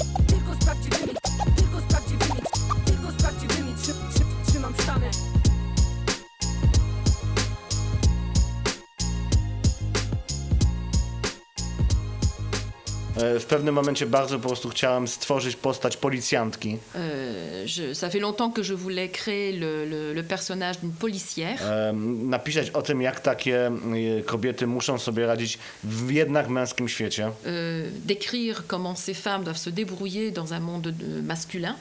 W 13.40 13.44
pewnym 13.44 13.74
momencie 13.74 14.06
bardzo 14.06 14.38
po 14.38 14.48
prostu 14.48 14.68
chciałem 14.68 15.08
stworzyć 15.08 15.56
postać 15.56 15.96
policjantki. 15.96 16.78
Euh, 16.94 17.78
je- 17.78 17.94
ça 17.94 18.10
fait 18.10 18.20
longtemps 18.22 18.52
que 18.54 18.62
je 18.62 18.74
voulais 18.74 19.08
créer 19.12 19.52
le, 19.60 19.84
le- 19.86 20.14
le 20.14 20.22
personnage 20.22 20.76
d'une 20.80 20.92
policière. 20.92 21.58
Em, 21.90 22.28
Napisać 22.30 22.70
o 22.70 22.82
tym, 22.82 23.02
jak 23.02 23.20
takie 23.20 23.66
e, 23.66 24.22
kobiety 24.22 24.66
muszą 24.66 24.98
sobie 24.98 25.26
radzić 25.26 25.58
w 25.84 26.10
jednak 26.10 26.48
męskim 26.48 26.88
świecie. 26.88 27.30
décrire 28.06 28.62
comment 28.66 28.98
ces 28.98 29.14
femmes 29.18 29.44
doivent 29.44 29.62
se 29.62 29.70
débrouiller 29.70 30.32
dans 30.32 30.52
un 30.52 30.60
monde 30.60 30.86
euh, 30.86 31.22
masculin. 31.26 31.74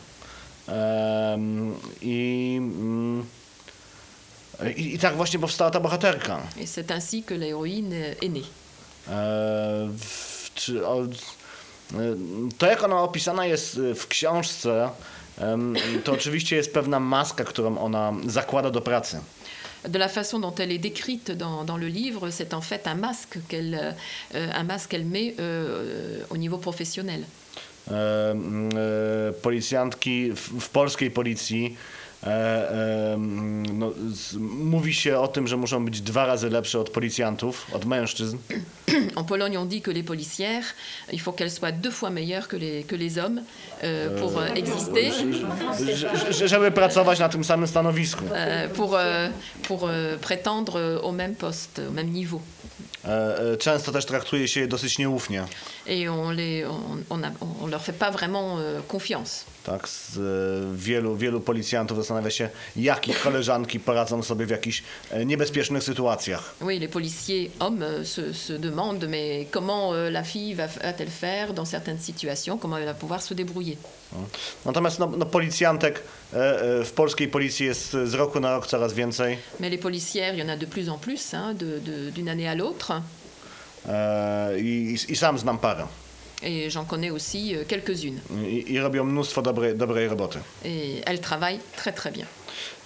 I, 2.02 2.58
mm, 2.62 3.24
i, 4.76 4.94
I 4.96 5.00
tak 5.00 5.16
właśnie 5.16 5.40
powstała 5.40 5.72
ta 5.72 5.80
bohaterka. 5.80 6.40
Et 6.62 6.68
c'est 6.68 6.92
ainsi 6.92 7.24
que 7.24 7.34
l'héroïne 7.34 7.94
est 8.22 8.30
née. 8.30 8.44
E, 9.08 9.88
w- 9.98 10.37
czy, 10.58 10.88
o, 10.88 11.04
e, 11.04 11.08
to, 12.58 12.66
jak 12.66 12.84
ona 12.84 13.02
opisana 13.02 13.46
jest 13.46 13.78
e, 13.78 13.96
w 13.96 14.08
książce, 14.08 14.90
to 16.04 16.12
oczywiście 16.12 16.56
jest 16.56 16.74
pewna 16.74 17.00
maska, 17.00 17.44
którą 17.44 17.78
ona 17.78 18.14
zakłada 18.26 18.70
do 18.70 18.82
pracy. 18.82 19.22
De 19.90 20.00
la 20.00 20.08
façon 20.08 20.40
dont 20.40 20.60
elle 20.60 20.72
est 20.72 20.80
décrite 20.80 21.32
dans, 21.32 21.64
dans 21.64 21.78
le 21.78 21.88
livre, 21.88 22.32
c'est 22.32 22.54
en 22.54 22.62
fait 22.62 22.88
un 22.88 22.96
masque 22.96 23.38
qu'elle 23.48 23.96
euh, 24.36 24.52
un 24.54 24.64
masque 24.64 24.90
qu'elle 24.90 25.06
met 25.06 25.36
euh, 25.40 26.24
au 26.30 26.38
niveau 26.38 26.58
professionnel. 26.58 27.24
E, 27.92 27.94
e, 27.94 29.34
policjantki 29.42 30.32
w, 30.36 30.60
w 30.60 30.70
polskiej 30.70 31.12
policji 31.12 31.78
no, 33.74 33.92
z, 34.14 34.34
mówi 34.50 34.94
się 34.94 35.20
o 35.20 35.28
tym, 35.28 35.48
że 35.48 35.58
muszą 35.58 35.86
być 35.86 36.02
dwa 36.02 36.26
razy 36.26 36.50
lepsze 36.50 36.80
od 36.80 36.90
policjantów, 36.90 37.68
od 37.74 37.86
mężczyzn. 37.86 38.38
En 39.16 39.26
Pologne, 39.26 39.60
on 39.60 39.68
dit 39.68 39.82
que 39.86 39.92
les 39.94 40.04
policières, 40.04 40.66
il 41.14 41.20
faut 41.22 41.34
qu'elles 41.38 41.52
soient 41.60 41.72
deux 41.82 41.92
fois 41.94 42.10
meilleures 42.10 42.48
que 42.48 42.58
les, 42.58 42.84
que 42.84 42.96
les 42.96 43.18
hommes 43.18 43.42
euh, 43.84 44.20
pour 44.22 44.38
euh, 44.38 44.50
exister, 44.56 45.12
Że- 46.16 46.34
że- 46.34 46.48
żeby 46.48 46.72
pracować 46.72 47.20
na 47.20 47.30
tym 47.30 47.44
samym 47.44 47.68
stanowisku. 47.68 48.24
euh, 48.26 48.70
pour, 48.76 48.94
euh, 48.96 49.30
pour 49.68 49.84
euh, 49.84 50.18
prétendre 50.22 51.00
au 51.04 51.12
même 51.12 51.36
poste, 51.36 51.82
au 51.90 51.92
même 51.94 52.10
niveau. 52.12 52.42
E, 53.06 53.40
e, 53.54 53.58
Często 53.58 53.92
też 53.92 54.06
traktuje 54.06 54.48
się 54.48 54.60
je 54.62 54.68
dosyć 54.68 54.98
nieufnie. 55.00 55.44
Et 55.88 56.10
on 56.10 56.32
les, 56.32 56.66
on, 56.66 56.98
on, 57.10 57.24
a- 57.24 57.32
on 57.64 57.68
leur 57.68 57.82
fait 57.82 57.98
pas 58.00 58.12
vraiment 58.12 58.58
confiance. 58.88 59.46
Tak, 59.68 59.88
z, 59.90 60.18
e, 60.18 60.22
wielu, 60.78 61.16
wielu 61.18 61.42
policjantów 61.42 61.98
zastanawia 61.98 62.30
się, 62.32 62.50
jak 62.76 63.08
ich 63.08 63.22
koleżanki 63.22 63.80
poradzą 63.80 64.24
sobie 64.24 64.46
w 64.46 64.50
jakichś 64.50 64.84
e, 65.12 65.26
niebezpiecznych 65.26 65.84
sytuacjach. 65.84 66.54
Oui, 66.62 66.80
les 66.80 66.88
policiers 66.92 67.52
hommes 67.60 67.82
euh, 67.84 68.08
se, 68.08 68.34
se 68.34 68.54
demandent 68.60 69.10
mais 69.10 69.48
comment 69.52 69.94
euh, 69.94 70.12
la 70.12 70.24
fille 70.24 70.56
va- 70.56 70.68
va-t-elle 70.68 71.10
faire 71.12 71.54
dans 71.54 71.66
certaines 71.70 72.00
situations, 72.00 72.58
comment 72.58 72.78
elle 72.78 72.86
va 72.86 72.94
pouvoir 72.94 73.22
se 73.22 73.34
débrouiller. 73.34 73.78
No. 74.14 74.20
Natomiast 74.66 75.00
no, 75.00 75.08
no, 75.18 75.26
policjantek 75.26 76.00
e, 76.34 76.84
w 76.86 76.92
polskiej 76.92 77.28
policji 77.28 77.66
jest 77.66 77.92
z 78.06 78.14
roku 78.14 78.40
na 78.40 78.52
rok 78.52 78.68
coraz 78.68 78.94
więcej. 78.94 79.38
Mais 79.60 79.70
les 79.72 79.78
policières, 79.82 80.34
il 80.34 80.40
y 80.40 80.44
en 80.44 80.50
a 80.50 80.58
de 80.58 80.66
plus 80.66 80.90
en 80.90 80.98
plus, 80.98 81.34
hein, 81.34 81.54
d'une 82.16 82.30
année 82.30 82.48
à 82.48 82.56
l'autre. 82.56 83.02
I, 84.58 84.96
i, 85.08 85.12
I 85.12 85.16
sam 85.16 85.38
znam 85.40 85.58
parę. 85.58 85.88
Et 86.44 86.70
j'en 86.70 86.86
connais 86.86 87.10
aussi 87.10 87.56
euh, 87.56 87.64
quelques-unes. 87.68 88.20
Et 90.66 91.02
elles 91.06 91.22
travaillent 91.22 91.60
très 91.76 91.92
très 91.92 92.12
bien. 92.12 92.26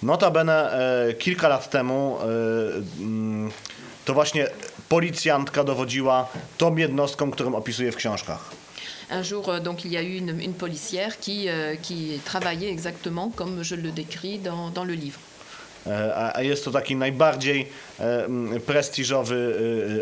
Notabene 0.03 0.49
e, 0.49 1.13
kilka 1.13 1.47
lat 1.47 1.69
temu 1.69 1.93
e, 1.93 2.81
mm, 2.99 3.51
to 4.05 4.13
właśnie 4.13 4.47
policjantka 4.89 5.63
dowodziła 5.63 6.27
tą 6.57 6.75
jednostką, 6.75 7.31
którą 7.31 7.55
opisuje 7.55 7.91
w 7.91 7.95
książkach. 7.95 8.51
Un 9.11 9.23
jour, 9.23 9.49
euh, 9.49 9.59
donc, 9.59 9.85
il 9.85 9.91
y 9.91 9.97
a 9.97 10.01
eu 10.01 10.15
une, 10.15 10.39
une 10.41 10.53
policière 10.53 11.19
qui, 11.19 11.49
euh, 11.49 11.75
qui 11.75 12.21
travaillait 12.25 12.71
exactement 12.71 13.29
comme 13.35 13.61
je 13.61 13.75
le 13.75 13.91
décris 13.91 14.39
dans, 14.39 14.69
dans 14.69 14.85
le 14.85 14.93
livre. 14.93 15.19
E, 15.87 16.15
A, 16.35 16.41
jest 16.41 16.65
to 16.65 16.71
taki 16.71 16.95
najbardziej 16.95 17.67
e, 17.99 18.27
prestiżowy 18.65 19.55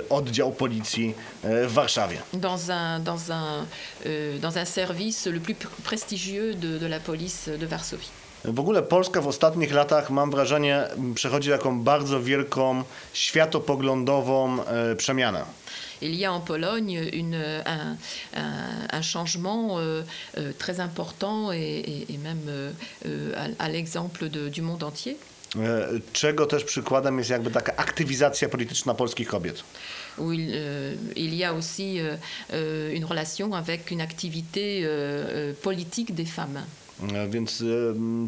e, 0.06 0.10
oddział 0.10 0.52
policji 0.52 1.14
w 1.44 1.72
Warszawie. 1.74 2.18
Dans 2.34 2.70
un, 2.70 3.04
dans 3.04 3.30
un, 3.30 3.66
dans 4.42 4.56
un 4.58 4.66
service 4.66 5.26
le 5.32 5.40
plus 5.40 5.56
pr- 5.56 5.68
prestigieux 5.84 6.54
de, 6.56 6.78
de 6.80 6.88
la 6.88 7.00
police 7.00 7.58
de 7.58 7.66
Varsovie. 7.68 8.08
W 8.46 8.60
ogóle 8.60 8.82
Polska 8.82 9.22
w 9.22 9.28
ostatnich 9.28 9.72
latach, 9.74 10.10
mam 10.10 10.32
wrażenie, 10.32 10.84
przechodzi 11.16 11.50
taką 11.50 11.84
bardzo 11.84 12.22
wielką 12.22 12.84
światopoglądową 13.14 14.58
przemianę. 14.98 15.44
Il 16.02 16.16
y 16.16 16.26
a 16.26 16.32
en 16.36 16.42
Pologne 16.42 17.02
une, 17.14 17.64
un, 17.66 17.98
un- 18.34 18.88
un 18.94 19.02
changement 19.14 19.80
euh, 19.80 20.04
très 20.58 20.80
important 20.80 21.52
et, 21.52 21.58
et- 21.58 22.14
et 22.14 22.18
même 22.18 22.48
euh, 22.48 22.72
à, 23.60 23.64
à 23.66 23.70
l'exemple 23.70 24.30
du 24.30 24.62
monde 24.62 24.84
entier. 24.84 25.18
E, 25.56 25.88
Czego 26.14 26.46
też 26.46 26.64
przykładem 26.64 27.18
jest 27.18 27.30
jakby 27.30 27.52
taka 27.52 27.76
aktywizacja 27.76 28.50
polityczna 28.50 28.94
polskich 28.94 29.28
kobiet. 29.28 29.64
où 30.20 30.32
il, 30.34 30.52
euh, 30.54 30.96
il 31.16 31.34
y 31.36 31.44
a 31.44 31.54
aussi 31.54 32.00
euh, 32.00 32.94
une 32.94 33.06
relation 33.06 33.54
avec 33.54 33.92
une 33.92 34.02
activité 34.02 34.82
euh, 34.84 35.54
politique 35.62 36.14
des 36.14 36.26
femmes. 36.26 36.62
Więc 37.30 37.64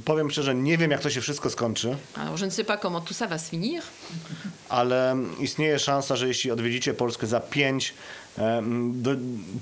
powiem 0.06 0.32
szczerze, 0.32 0.56
nie 0.56 0.78
wiem 0.78 0.92
jak 0.92 1.02
to 1.02 1.10
się 1.10 1.22
wszystko 1.22 1.50
skończy, 1.50 1.98
Alors 2.16 2.40
je 2.40 2.46
ne 2.46 2.52
sais 2.52 2.68
pas 2.68 2.78
comment 2.82 3.06
tout 3.08 3.18
ça 3.18 3.28
va 3.28 3.38
se 3.38 3.50
finir, 3.50 3.82
ale 4.70 5.16
istnieje 5.40 5.80
szansa, 5.80 6.16
że 6.16 6.28
jeśli 6.28 6.52
odwiedzicie 6.52 6.94
Polskę 6.94 7.28
za 7.28 7.40
5 7.40 7.94
e, 8.38 8.62
do 8.94 9.12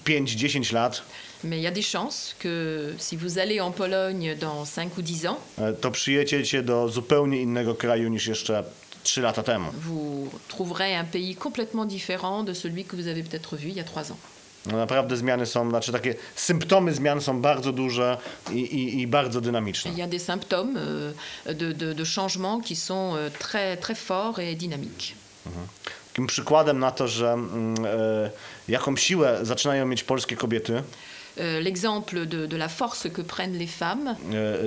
5-10 0.05 0.73
lat, 0.73 1.01
Mais 1.43 1.57
il 1.57 1.63
y 1.63 1.67
a 1.67 1.71
des 1.71 1.81
chances 1.81 2.35
que 2.39 2.93
si 2.97 3.15
vous 3.15 3.39
allez 3.39 3.61
en 3.61 3.71
Pologne 3.71 4.35
dans 4.39 4.65
5 4.65 4.97
ou 4.97 5.01
10 5.01 5.27
ans, 5.27 5.37
e, 5.57 5.73
to 5.73 5.91
przyjedziecie 5.91 6.61
do 6.61 6.89
zupełnie 6.89 7.41
innego 7.41 7.75
kraju 7.75 8.09
niż 8.09 8.27
jeszcze 8.27 8.63
3 9.03 9.21
lata 9.21 9.43
temu. 9.43 9.71
vous 9.81 10.29
trouverez 10.47 10.95
un 10.95 11.05
pays 11.05 11.35
complètement 11.35 11.85
différent 11.85 12.43
de 12.43 12.53
celui 12.53 12.83
que 12.85 12.95
vous 12.95 13.07
avez 13.07 13.23
peut-être 13.23 13.55
vu 13.55 13.69
il 13.69 13.75
y 13.75 13.79
a 13.79 13.83
3 13.83 14.11
ans. 14.11 14.17
No 14.65 14.77
naprawdę 14.77 15.17
zmiany 15.17 15.45
są, 15.45 15.69
znaczy 15.69 15.91
takie 15.91 16.15
symptomy 16.35 16.93
zmian 16.93 17.21
są 17.21 17.41
bardzo 17.41 17.71
duże 17.71 18.17
i, 18.51 18.59
i, 18.59 19.01
i 19.01 19.07
bardzo 19.07 19.41
dynamiczne. 19.41 19.91
Il 19.91 19.97
y 19.97 20.01
a 20.01 20.07
des 20.07 20.25
symptômes 20.25 20.77
euh, 20.77 21.13
de, 21.53 21.73
de, 21.73 21.93
de 21.93 22.03
qui 22.65 22.75
sont 22.75 23.15
très, 23.39 23.77
très 23.77 23.95
forts 23.95 24.39
et 24.39 24.55
dynamiques. 24.55 25.15
Takim 26.19 26.27
przykładem 26.27 26.79
na 26.79 26.91
to, 26.91 27.07
że 27.07 27.31
mm, 27.33 27.85
e, 27.85 28.29
jaką 28.67 28.97
siłę 28.97 29.39
zaczynają 29.41 29.85
mieć 29.85 30.03
polskie 30.03 30.35
kobiety, 30.35 30.83
Euh, 31.37 31.63
L'exemple 31.63 32.25
de, 32.25 32.47
de 32.47 32.57
la 32.57 32.67
force 32.67 33.09
que 33.09 33.21
prennent 33.21 33.57
les 33.57 33.67
femmes, 33.67 34.15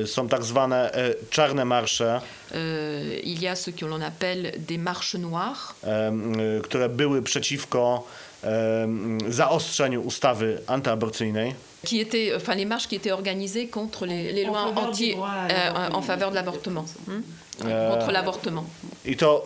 e, 0.03 0.07
są 0.07 0.28
tak 0.28 0.42
zwane 0.42 0.92
e, 0.94 1.14
czarne 1.30 1.64
marsze, 1.64 2.20
euh, 2.55 3.24
il 3.24 3.42
y 3.42 3.48
a 3.48 3.57
ce 3.57 3.70
que 3.70 3.84
l'on 3.84 4.00
appelle 4.00 4.53
des 4.59 4.78
marches 4.78 5.18
noires, 5.18 5.74
e, 5.84 5.88
e, 5.88 6.61
które 6.62 6.88
były 6.88 7.22
przeciwko 7.22 8.07
e, 8.44 8.88
zaostrzeniu 9.28 10.03
ustawy 10.03 10.59
antyaborcyjnej. 10.66 11.55
qui 11.84 12.00
étaient, 12.00 12.34
enfin 12.34 12.55
les 12.55 12.64
marches 12.64 12.86
qui 12.88 12.94
étaient 12.94 13.12
organisées 13.12 13.66
contre 13.66 14.07
les, 14.07 14.32
les 14.32 14.44
lois 14.44 14.72
anti, 14.76 15.14
euh, 15.14 15.90
en 15.92 16.03
faveur 16.03 16.30
de 16.30 16.36
l'avortement, 16.36 16.84
hmm? 17.09 17.22
Euh, 17.64 17.90
contre 17.94 18.12
l'avortement. 18.12 18.64
I 19.05 19.16
to, 19.16 19.42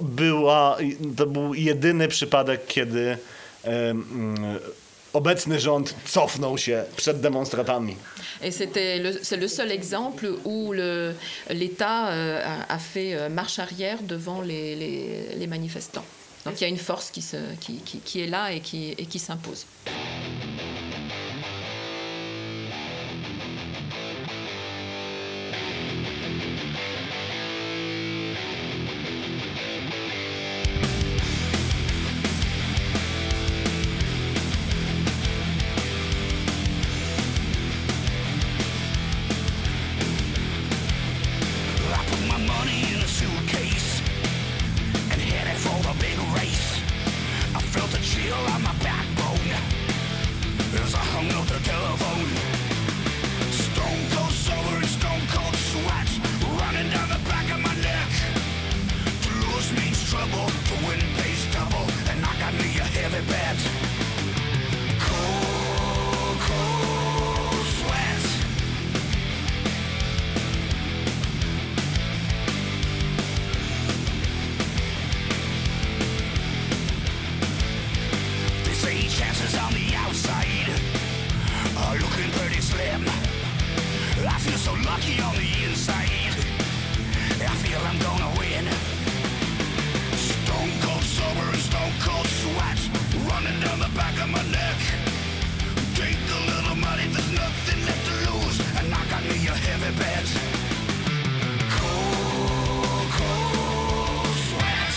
le, 9.00 9.48
seul 9.48 9.72
exemple 9.72 10.30
où 10.44 10.72
l'État 11.50 12.08
euh, 12.10 12.42
a, 12.68 12.78
fait 12.78 13.14
euh, 13.14 13.28
marche 13.30 13.58
arrière 13.58 14.02
devant 14.02 14.42
les, 14.42 15.46
manifestants. 15.48 16.04
Donc 16.44 16.60
il 16.60 16.62
y 16.62 16.66
a 16.66 16.68
une 16.68 16.76
force 16.76 17.10
qui, 17.10 18.20
est 18.20 18.26
là 18.26 18.52
et 18.52 18.60
qui 18.60 19.18
s'impose. 19.18 19.64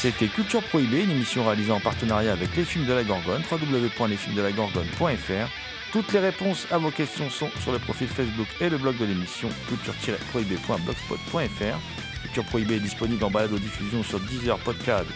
C'était 0.02 0.28
Culture 0.28 0.64
Prohibée, 0.64 1.04
une 1.04 1.12
émission 1.12 1.44
réalisée 1.44 1.74
en 1.74 1.82
partenariat 1.82 2.32
avec 2.32 2.56
les 2.56 2.64
films 2.64 2.86
de 2.86 2.94
la 2.94 3.04
Gorgone, 3.04 3.42
www.lesfilmsdelagorgone.fr. 3.52 5.50
Toutes 5.92 6.14
les 6.14 6.20
réponses 6.20 6.68
à 6.72 6.78
vos 6.78 6.90
questions 6.90 7.30
sont 7.30 7.50
sur 7.60 7.74
le 7.74 7.80
profil 7.80 8.08
Facebook 8.08 8.48
et 8.62 8.70
le 8.70 8.78
blog 8.78 8.98
de 8.98 9.04
l'émission 9.04 9.50
culture-prohibée.blogspot.fr. 9.68 12.22
Culture 12.22 12.46
Prohibée 12.46 12.76
est 12.76 12.80
disponible 12.80 13.26
en 13.26 13.30
balade 13.30 13.52
aux 13.52 13.60
diffusions 13.60 14.02
sur 14.02 14.22
Deezer, 14.22 14.58
Podcast 14.60 15.08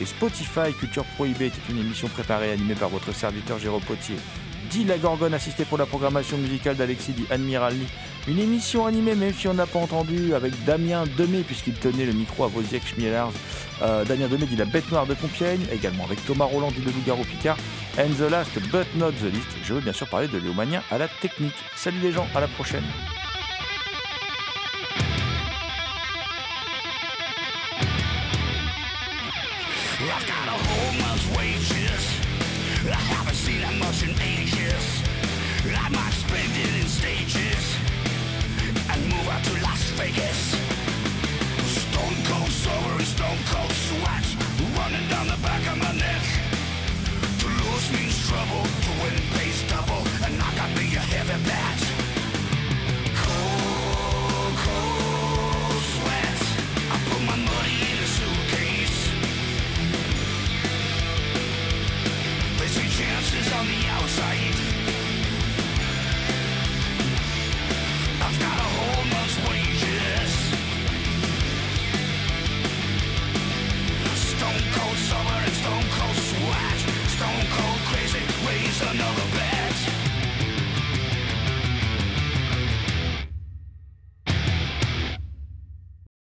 et 0.00 0.06
Spotify. 0.06 0.74
Culture 0.76 1.04
Prohibée 1.14 1.46
était 1.46 1.62
une 1.70 1.78
émission 1.78 2.08
préparée 2.08 2.48
et 2.48 2.52
animée 2.54 2.74
par 2.74 2.88
votre 2.88 3.14
serviteur 3.14 3.60
Jérôme 3.60 3.82
Potier. 3.82 4.16
Dit 4.70 4.82
la 4.82 4.98
Gorgone, 4.98 5.34
assisté 5.34 5.64
pour 5.64 5.78
la 5.78 5.86
programmation 5.86 6.36
musicale 6.36 6.74
d'Alexis 6.74 7.12
dit 7.12 7.26
Admiralny. 7.30 7.86
Une 8.28 8.38
émission 8.38 8.86
animée, 8.86 9.16
même 9.16 9.34
si 9.34 9.48
on 9.48 9.54
n'a 9.54 9.66
pas 9.66 9.80
entendu, 9.80 10.32
avec 10.34 10.52
Damien 10.64 11.04
Demé, 11.18 11.40
puisqu'il 11.42 11.74
tenait 11.74 12.04
le 12.04 12.12
micro 12.12 12.44
à 12.44 12.46
Wozniak 12.46 12.86
Schmielars. 12.86 13.32
Euh, 13.82 14.04
Damien 14.04 14.28
Demé 14.28 14.46
dit 14.46 14.54
La 14.54 14.64
Bête 14.64 14.88
Noire 14.92 15.06
de 15.06 15.14
Compiègne, 15.14 15.62
également 15.72 16.04
avec 16.04 16.24
Thomas 16.24 16.44
Roland 16.44 16.70
dit 16.70 16.82
Le 16.82 16.92
Loup-Garou 16.92 17.24
Picard. 17.24 17.56
And 17.98 18.10
the 18.16 18.30
last 18.30 18.52
but 18.70 18.86
not 18.94 19.10
the 19.20 19.24
least, 19.24 19.48
je 19.64 19.74
veux 19.74 19.80
bien 19.80 19.92
sûr 19.92 20.06
parler 20.06 20.28
de 20.28 20.38
Léomania 20.38 20.84
à 20.92 20.98
la 20.98 21.08
technique. 21.08 21.52
Salut 21.74 21.98
les 22.00 22.12
gens, 22.12 22.28
à 22.34 22.40
la 22.40 22.48
prochaine. 22.48 22.84
Out 39.30 39.44
to 39.44 39.52
Las 39.62 39.82
Vegas. 39.98 40.40
Stone 41.66 42.18
cold 42.28 42.50
sober 42.50 42.94
and 42.98 43.06
stone 43.06 43.38
cold 43.50 43.70
sweat 43.70 44.26
running 44.76 45.06
down 45.08 45.26
the 45.28 45.36
back 45.42 45.62
of 45.70 45.78
my 45.78 45.92
neck. 45.92 46.24
To 47.40 47.46
lose 47.46 47.86
means 47.92 48.16
trouble, 48.28 48.64
to 48.84 48.90
win 49.02 49.16
pays 49.36 49.62
double, 49.68 50.02
and 50.24 50.34
I 50.40 50.50
got 50.56 50.70
me 50.76 50.86
a 50.96 51.04
heavy 51.14 51.38
bet. 51.48 51.80
Cold, 53.22 54.54
cold 54.66 55.82
sweat. 55.94 56.40
I 56.94 56.96
put 57.10 57.22
my 57.30 57.36
money 57.36 57.76
in 57.90 57.98
a 58.06 58.08
suitcase. 58.16 59.00
They 62.58 62.68
say 62.76 62.86
chances 62.98 63.52
on 63.52 63.66
the 63.66 63.80
outside. 63.96 64.61